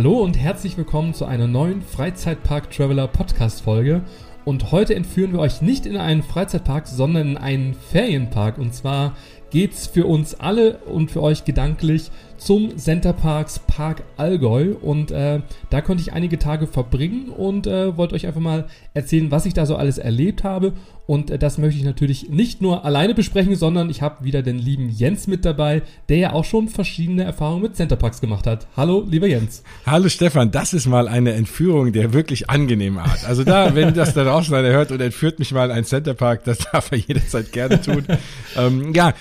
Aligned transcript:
Hallo 0.00 0.22
und 0.22 0.38
herzlich 0.38 0.78
willkommen 0.78 1.12
zu 1.12 1.26
einer 1.26 1.46
neuen 1.46 1.82
Freizeitpark 1.82 2.70
Traveler 2.70 3.06
Podcast 3.06 3.60
Folge. 3.60 4.00
Und 4.46 4.72
heute 4.72 4.94
entführen 4.94 5.34
wir 5.34 5.40
euch 5.40 5.60
nicht 5.60 5.84
in 5.84 5.98
einen 5.98 6.22
Freizeitpark, 6.22 6.86
sondern 6.86 7.32
in 7.32 7.36
einen 7.36 7.74
Ferienpark. 7.74 8.56
Und 8.56 8.74
zwar 8.74 9.14
geht's 9.50 9.86
für 9.86 10.06
uns 10.06 10.34
alle 10.34 10.78
und 10.78 11.10
für 11.10 11.22
euch 11.22 11.44
gedanklich 11.44 12.10
zum 12.40 12.78
Center 12.78 13.12
Parks 13.12 13.58
Park 13.58 14.02
Allgäu. 14.16 14.74
Und 14.80 15.10
äh, 15.10 15.40
da 15.68 15.80
konnte 15.80 16.02
ich 16.02 16.12
einige 16.12 16.38
Tage 16.38 16.66
verbringen 16.66 17.28
und 17.28 17.66
äh, 17.66 17.96
wollte 17.96 18.14
euch 18.14 18.26
einfach 18.26 18.40
mal 18.40 18.66
erzählen, 18.94 19.30
was 19.30 19.46
ich 19.46 19.54
da 19.54 19.66
so 19.66 19.76
alles 19.76 19.98
erlebt 19.98 20.42
habe. 20.42 20.72
Und 21.06 21.30
äh, 21.30 21.38
das 21.38 21.58
möchte 21.58 21.78
ich 21.78 21.84
natürlich 21.84 22.30
nicht 22.30 22.62
nur 22.62 22.84
alleine 22.84 23.14
besprechen, 23.14 23.56
sondern 23.56 23.90
ich 23.90 24.00
habe 24.00 24.24
wieder 24.24 24.42
den 24.42 24.58
lieben 24.58 24.88
Jens 24.88 25.26
mit 25.26 25.44
dabei, 25.44 25.82
der 26.08 26.16
ja 26.16 26.32
auch 26.32 26.44
schon 26.44 26.68
verschiedene 26.68 27.24
Erfahrungen 27.24 27.62
mit 27.62 27.76
Center 27.76 27.96
Parks 27.96 28.20
gemacht 28.20 28.46
hat. 28.46 28.66
Hallo, 28.76 29.04
lieber 29.06 29.26
Jens. 29.26 29.62
Hallo 29.84 30.08
Stefan, 30.08 30.50
das 30.50 30.72
ist 30.72 30.86
mal 30.86 31.08
eine 31.08 31.32
Entführung 31.32 31.92
der 31.92 32.12
wirklich 32.12 32.48
angenehmen 32.48 33.00
Art. 33.00 33.24
Also 33.26 33.44
da, 33.44 33.74
wenn 33.74 33.92
das 33.94 34.14
da 34.14 34.24
draußen 34.24 34.54
einer 34.54 34.68
hört 34.70 34.92
und 34.92 35.00
entführt 35.00 35.38
mich 35.38 35.52
mal 35.52 35.66
in 35.66 35.72
einen 35.72 35.84
Center 35.84 36.14
Park, 36.14 36.44
das 36.44 36.58
darf 36.58 36.92
er 36.92 36.98
jederzeit 36.98 37.52
gerne 37.52 37.80
tun. 37.80 38.06
ähm, 38.56 38.94
ja, 38.94 39.12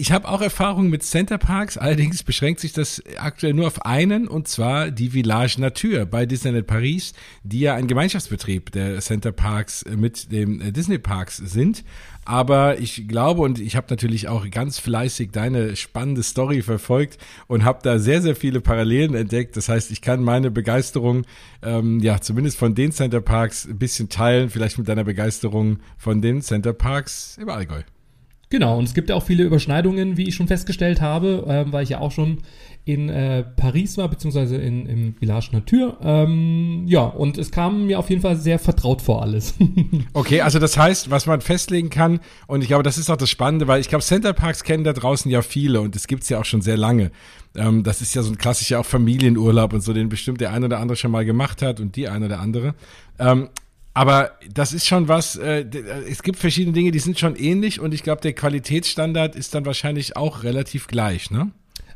ich 0.00 0.12
habe 0.12 0.26
auch 0.28 0.40
Erfahrung 0.40 0.88
mit 0.88 1.02
Centerparks, 1.02 1.76
allerdings 1.76 2.22
beschränkt 2.22 2.60
sich 2.60 2.72
das 2.72 3.02
aktuell 3.18 3.52
nur 3.52 3.66
auf 3.66 3.84
einen, 3.84 4.28
und 4.28 4.48
zwar 4.48 4.90
die 4.90 5.10
Village 5.10 5.60
Nature 5.60 6.06
bei 6.06 6.24
Disneyland 6.24 6.66
Paris, 6.66 7.12
die 7.42 7.60
ja 7.60 7.74
ein 7.74 7.86
Gemeinschaftsbetrieb 7.86 8.72
der 8.72 8.98
Centerparks 9.00 9.84
mit 9.94 10.32
dem 10.32 10.72
Disney 10.72 10.96
Parks 10.96 11.36
sind. 11.36 11.84
Aber 12.24 12.78
ich 12.78 13.08
glaube 13.08 13.42
und 13.42 13.60
ich 13.60 13.76
habe 13.76 13.88
natürlich 13.90 14.28
auch 14.28 14.48
ganz 14.50 14.78
fleißig 14.78 15.32
deine 15.32 15.76
spannende 15.76 16.22
Story 16.22 16.62
verfolgt 16.62 17.18
und 17.46 17.64
habe 17.64 17.80
da 17.82 17.98
sehr, 17.98 18.22
sehr 18.22 18.36
viele 18.36 18.62
Parallelen 18.62 19.14
entdeckt. 19.14 19.54
Das 19.58 19.68
heißt, 19.68 19.90
ich 19.90 20.00
kann 20.00 20.22
meine 20.22 20.50
Begeisterung, 20.50 21.26
ähm, 21.62 22.00
ja, 22.00 22.22
zumindest 22.22 22.56
von 22.56 22.74
den 22.74 22.92
Centerparks 22.92 23.66
ein 23.66 23.78
bisschen 23.78 24.08
teilen, 24.08 24.48
vielleicht 24.48 24.78
mit 24.78 24.88
deiner 24.88 25.04
Begeisterung 25.04 25.80
von 25.98 26.22
den 26.22 26.40
Centerparks 26.40 27.36
im 27.38 27.50
Allgäu. 27.50 27.82
Genau, 28.50 28.76
und 28.78 28.84
es 28.84 28.94
gibt 28.94 29.10
ja 29.10 29.14
auch 29.14 29.22
viele 29.22 29.44
Überschneidungen, 29.44 30.16
wie 30.16 30.28
ich 30.28 30.34
schon 30.34 30.48
festgestellt 30.48 31.00
habe, 31.00 31.44
äh, 31.46 31.72
weil 31.72 31.84
ich 31.84 31.90
ja 31.90 32.00
auch 32.00 32.10
schon 32.10 32.38
in 32.84 33.08
äh, 33.08 33.44
Paris 33.44 33.96
war, 33.96 34.08
beziehungsweise 34.08 34.56
in, 34.56 34.86
im 34.86 35.14
Village 35.14 35.50
Nature. 35.52 35.98
Ähm, 36.02 36.82
ja, 36.86 37.02
und 37.02 37.38
es 37.38 37.52
kam 37.52 37.86
mir 37.86 38.00
auf 38.00 38.10
jeden 38.10 38.22
Fall 38.22 38.36
sehr 38.36 38.58
vertraut 38.58 39.02
vor 39.02 39.22
alles. 39.22 39.54
okay, 40.14 40.40
also 40.40 40.58
das 40.58 40.76
heißt, 40.76 41.10
was 41.10 41.26
man 41.26 41.40
festlegen 41.42 41.90
kann, 41.90 42.18
und 42.48 42.62
ich 42.62 42.66
glaube, 42.66 42.82
das 42.82 42.98
ist 42.98 43.08
auch 43.08 43.16
das 43.16 43.30
Spannende, 43.30 43.68
weil 43.68 43.80
ich 43.80 43.88
glaube, 43.88 44.02
Center 44.02 44.32
Parks 44.32 44.64
kennen 44.64 44.82
da 44.82 44.94
draußen 44.94 45.30
ja 45.30 45.42
viele 45.42 45.80
und 45.80 45.94
es 45.94 46.08
gibt's 46.08 46.28
ja 46.28 46.40
auch 46.40 46.44
schon 46.44 46.60
sehr 46.60 46.76
lange. 46.76 47.12
Ähm, 47.56 47.84
das 47.84 48.00
ist 48.00 48.14
ja 48.14 48.22
so 48.22 48.32
ein 48.32 48.38
klassischer 48.38 48.80
auch 48.80 48.86
Familienurlaub 48.86 49.72
und 49.72 49.82
so, 49.82 49.92
den 49.92 50.08
bestimmt 50.08 50.40
der 50.40 50.52
ein 50.52 50.64
oder 50.64 50.80
andere 50.80 50.96
schon 50.96 51.12
mal 51.12 51.24
gemacht 51.24 51.62
hat 51.62 51.78
und 51.78 51.94
die 51.94 52.08
ein 52.08 52.24
oder 52.24 52.40
andere. 52.40 52.74
Ähm, 53.20 53.48
aber 53.92 54.32
das 54.52 54.72
ist 54.72 54.86
schon 54.86 55.08
was, 55.08 55.36
äh, 55.36 55.64
es 56.08 56.22
gibt 56.22 56.38
verschiedene 56.38 56.74
Dinge, 56.74 56.90
die 56.90 56.98
sind 56.98 57.18
schon 57.18 57.36
ähnlich 57.36 57.80
und 57.80 57.92
ich 57.92 58.02
glaube, 58.02 58.20
der 58.20 58.32
Qualitätsstandard 58.32 59.34
ist 59.34 59.54
dann 59.54 59.66
wahrscheinlich 59.66 60.16
auch 60.16 60.42
relativ 60.44 60.86
gleich, 60.86 61.30
ne? 61.30 61.50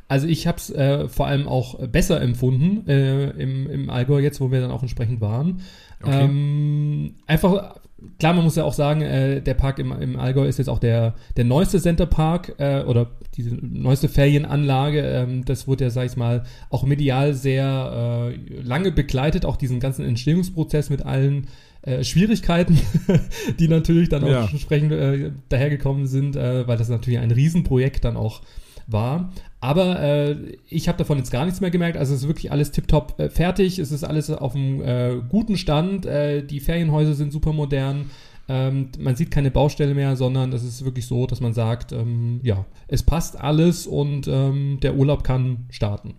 Also 0.07 0.27
ich 0.27 0.47
habe 0.47 0.59
es 0.59 0.71
äh, 0.71 1.09
vor 1.09 1.27
allem 1.27 1.49
auch 1.49 1.79
besser 1.89 2.21
empfunden 2.21 2.87
äh, 2.89 3.31
im, 3.31 3.71
im 3.71 3.91
Allgäu 3.91 4.21
jetzt, 4.21 4.41
wo 4.41 4.51
wir 4.51 4.61
dann 4.61 4.71
auch 4.71 4.83
entsprechend 4.83 5.21
waren. 5.21 5.63
Okay. 6.03 6.25
Ähm, 6.25 7.15
einfach, 7.27 7.77
klar, 8.19 8.35
man 8.35 8.45
muss 8.45 8.57
ja 8.57 8.65
auch 8.65 8.75
sagen, 8.75 9.01
äh, 9.01 9.41
der 9.41 9.55
Park 9.55 9.79
im, 9.79 9.93
im 9.93 10.19
Allgäu 10.19 10.47
ist 10.47 10.59
jetzt 10.59 10.69
auch 10.69 10.79
der, 10.79 11.15
der 11.37 11.45
neueste 11.45 11.81
Center 11.81 12.05
Park 12.05 12.55
äh, 12.59 12.83
oder 12.83 13.13
diese 13.35 13.55
neueste 13.55 14.09
Ferienanlage. 14.09 15.01
Ähm, 15.01 15.45
das 15.47 15.67
wurde 15.67 15.85
ja, 15.85 15.91
sag 15.91 16.07
ich 16.07 16.17
mal, 16.17 16.45
auch 16.69 16.85
medial 16.85 17.33
sehr 17.33 18.31
äh, 18.35 18.61
lange 18.61 18.93
begleitet, 18.93 19.47
auch 19.47 19.57
diesen 19.57 19.81
ganzen 19.81 20.05
Entstehungsprozess 20.05 20.91
mit 20.91 21.07
allen 21.07 21.47
äh, 21.85 22.03
Schwierigkeiten, 22.03 22.79
die 23.59 23.69
natürlich 23.69 24.09
dann 24.09 24.25
auch 24.25 24.29
ja. 24.29 24.49
entsprechend 24.51 24.93
äh, 24.93 25.33
dahergekommen 25.49 26.07
sind, 26.07 26.37
äh, 26.37 26.67
weil 26.67 26.79
das 26.79 26.89
natürlich 26.89 27.19
ein 27.19 27.31
Riesenprojekt 27.31 28.05
dann 28.05 28.17
auch 28.17 28.41
war. 28.87 29.33
Aber 29.61 30.01
äh, 30.01 30.37
ich 30.69 30.89
habe 30.89 30.99
davon 30.99 31.19
jetzt 31.19 31.31
gar 31.31 31.45
nichts 31.45 31.61
mehr 31.61 31.71
gemerkt. 31.71 31.97
Also 31.97 32.15
es 32.15 32.23
ist 32.23 32.29
wirklich 32.29 32.53
alles 32.53 32.71
tiptop 32.71 33.19
äh, 33.19 33.31
fertig. 33.31 33.79
Es 33.79 33.93
ist 33.93 34.05
alles 34.05 34.31
auf 34.31 34.55
einem 34.55 34.83
äh, 34.83 35.23
guten 35.29 35.57
Stand. 35.57 36.07
Äh, 36.07 36.43
die 36.43 36.61
Ferienhäuser 36.61 37.15
sind 37.15 37.33
super 37.33 37.53
modern. 37.53 38.11
Ähm, 38.47 38.91
man 38.99 39.17
sieht 39.17 39.31
keine 39.31 39.51
Baustelle 39.51 39.95
mehr, 39.95 40.17
sondern 40.17 40.53
es 40.53 40.63
ist 40.63 40.85
wirklich 40.85 41.07
so, 41.07 41.27
dass 41.27 41.41
man 41.41 41.55
sagt, 41.55 41.93
ähm, 41.93 42.41
ja, 42.43 42.67
es 42.89 43.03
passt 43.03 43.41
alles 43.41 43.87
und 43.87 44.29
ähm, 44.29 44.79
der 44.83 44.97
Urlaub 44.97 45.25
kann 45.25 45.65
starten. 45.71 46.15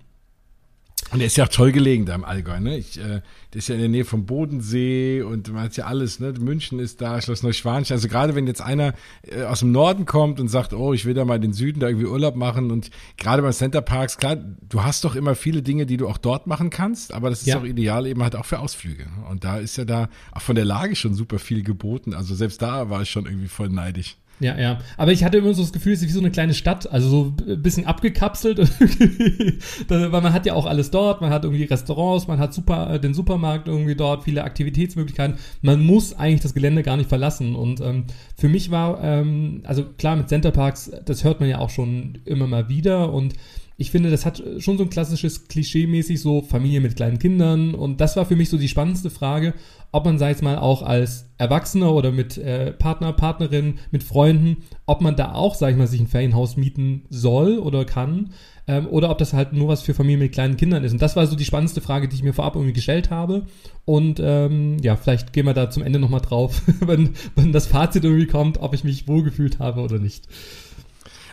Und 1.12 1.20
er 1.20 1.28
ist 1.28 1.38
ja 1.38 1.44
auch 1.44 1.50
toll 1.50 1.72
gelegen 1.72 2.06
da 2.06 2.16
im 2.16 2.26
Allgäu, 2.26 2.60
ne? 2.60 2.78
Ich, 2.78 3.00
äh, 3.00 3.22
das 3.52 3.60
ist 3.60 3.68
ja 3.68 3.76
in 3.76 3.82
der 3.82 3.90
Nähe 3.90 4.06
vom 4.06 4.26
Bodensee 4.26 5.22
und 5.22 5.54
man 5.54 5.64
hat 5.64 5.78
ja 5.78 5.86
alles, 5.86 6.20
ne? 6.20 6.34
München 6.40 6.80
ist 6.80 7.00
da, 7.00 7.22
Schloss 7.22 7.44
Neuschwanstein. 7.44 7.96
Also 7.96 8.08
gerade 8.08 8.34
wenn 8.34 8.48
jetzt 8.48 8.62
einer 8.62 8.94
äh, 9.22 9.44
aus 9.44 9.60
dem 9.60 9.72
Norden 9.72 10.06
kommt 10.06 10.40
und 10.40 10.48
sagt, 10.48 10.74
oh, 10.74 10.94
ich 10.94 11.06
will 11.06 11.14
da 11.14 11.24
mal 11.24 11.40
den 11.40 11.54
Süden 11.54 11.80
da 11.80 11.88
irgendwie 11.88 12.08
Urlaub 12.08 12.36
machen 12.36 12.72
und 12.72 12.90
gerade 13.18 13.44
bei 13.44 13.52
Center 13.52 13.82
Parks, 13.82 14.18
klar, 14.18 14.36
du 14.36 14.84
hast 14.84 15.06
doch 15.06 15.16
immer 15.16 15.36
viele 15.36 15.62
Dinge, 15.62 15.86
die 15.86 15.98
du 15.98 16.08
auch 16.08 16.18
dort 16.18 16.48
machen 16.48 16.72
kannst, 16.72 17.14
aber 17.14 17.30
das 17.30 17.42
ist 17.42 17.48
ja. 17.48 17.60
auch 17.60 17.66
ideal 17.66 18.08
eben 18.08 18.24
halt 18.24 18.36
auch 18.36 18.46
für 18.46 18.60
Ausflüge. 18.60 19.06
Und 19.30 19.44
da 19.44 19.58
ist 19.58 19.78
ja 19.78 19.86
da 19.86 20.10
auch 20.32 20.42
von 20.42 20.56
der 20.56 20.66
Lage 20.66 20.96
schon 20.96 21.14
super 21.14 21.38
viel 21.38 21.62
geboten. 21.62 22.16
Also 22.16 22.34
selbst 22.34 22.64
da 22.64 22.90
war 22.90 23.04
ich 23.04 23.12
schon 23.12 23.26
irgendwie 23.26 23.48
voll 23.48 23.70
neidisch. 23.70 24.18
Ja, 24.40 24.58
ja. 24.60 24.80
Aber 24.98 25.12
ich 25.14 25.24
hatte 25.24 25.38
immer 25.38 25.54
so 25.54 25.62
das 25.62 25.72
Gefühl, 25.72 25.94
es 25.94 26.02
ist 26.02 26.10
wie 26.10 26.12
so 26.12 26.20
eine 26.20 26.32
kleine 26.32 26.54
Stadt, 26.54 26.92
also 26.92 27.10
so 27.10 27.34
ein 27.48 27.62
bisschen 27.62 27.86
abgekapselt. 27.86 28.60
Weil 29.88 30.10
man 30.10 30.34
hat 30.34 30.46
ja 30.46 30.54
auch 30.54 30.66
alles 30.66 30.92
dort, 30.92 31.22
man 31.22 31.30
hat 31.30 31.46
irgendwie 31.46 31.64
Restaurants, 31.64 32.28
man 32.28 32.40
hat 32.40 32.54
super, 32.54 32.94
äh, 32.94 33.00
den 33.00 33.14
Supermarkt 33.14 33.68
irgendwie 33.68 33.96
dort, 33.96 34.24
viele 34.24 34.44
Aktivitätsmöglichkeiten. 34.44 35.38
Man 35.62 35.86
muss 35.86 36.14
eigentlich 36.14 36.42
das 36.42 36.54
Gelände 36.54 36.84
gar 36.84 36.98
nicht 36.98 37.08
verlassen. 37.08 37.56
Und 37.56 37.80
ähm, 37.80 38.06
für 38.36 38.50
mich 38.50 38.72
war, 38.72 39.02
ähm, 39.04 39.62
also 39.64 39.86
klar, 39.98 40.18
mit 40.18 40.28
Centerparks, 40.28 40.92
das 41.06 41.24
hört 41.24 41.40
man 41.40 41.48
ja 41.48 41.60
auch 41.60 41.70
schon 41.70 42.18
immer 42.26 42.48
mal 42.48 42.68
wieder 42.68 43.14
und 43.14 43.36
ich 43.78 43.92
finde, 43.92 44.10
das 44.10 44.26
hat 44.26 44.42
schon 44.60 44.78
so 44.78 44.84
ein 44.84 44.90
klassisches 44.90 45.48
Klischee-mäßig 45.48 46.22
so 46.22 46.42
Familie 46.42 46.80
mit 46.80 46.96
kleinen 46.96 47.20
Kindern 47.20 47.76
und 47.76 48.00
das 48.00 48.16
war 48.16 48.26
für 48.26 48.36
mich 48.36 48.50
so 48.50 48.58
die 48.58 48.70
spannendste 48.70 49.10
Frage, 49.10 49.54
ob 49.92 50.06
man, 50.06 50.18
sei 50.18 50.32
es 50.32 50.42
mal, 50.42 50.58
auch 50.58 50.82
als 50.82 51.30
Erwachsener 51.38 51.94
oder 51.94 52.12
mit 52.12 52.38
äh, 52.38 52.72
Partner, 52.72 53.14
Partnerin, 53.14 53.76
mit 53.92 54.04
Freunden, 54.04 54.64
ob 54.86 55.02
man 55.02 55.16
da 55.16 55.34
auch, 55.34 55.56
sag 55.56 55.72
ich 55.72 55.78
mal, 55.78 55.88
sich 55.88 56.00
ein 56.00 56.08
Ferienhaus 56.08 56.58
mieten 56.58 57.04
soll 57.10 57.60
oder 57.60 57.86
kann 57.86 58.32
ähm, 58.68 58.88
oder 58.88 59.10
ob 59.10 59.18
das 59.18 59.34
halt 59.34 59.54
nur 59.54 59.68
was 59.68 59.82
für 59.82 59.94
Familien 59.94 60.20
mit 60.20 60.32
kleinen 60.32 60.58
Kindern 60.58 60.84
ist. 60.84 60.94
Und 60.94 61.02
das 61.02 61.16
war 61.16 61.28
so 61.28 61.36
die 61.36 61.46
spannendste 61.46 61.82
Frage, 61.82 62.08
die 62.08 62.16
ich 62.16 62.24
mir 62.24 62.34
vorab 62.34 62.56
irgendwie 62.56 62.74
gestellt 62.74 63.12
habe. 63.12 63.44
Und 63.86 64.20
ähm, 64.24 64.78
ja, 64.82 64.96
vielleicht 64.96 65.34
gehen 65.34 65.46
wir 65.46 65.54
da 65.54 65.70
zum 65.70 65.84
Ende 65.84 66.00
nochmal 66.00 66.22
drauf, 66.22 66.62
wenn, 66.80 67.12
wenn 67.36 67.52
das 67.52 67.68
Fazit 67.68 68.04
irgendwie 68.04 68.28
kommt, 68.28 68.58
ob 68.60 68.74
ich 68.74 68.84
mich 68.84 69.08
wohlgefühlt 69.08 69.60
habe 69.60 69.82
oder 69.82 70.00
nicht. 70.00 70.28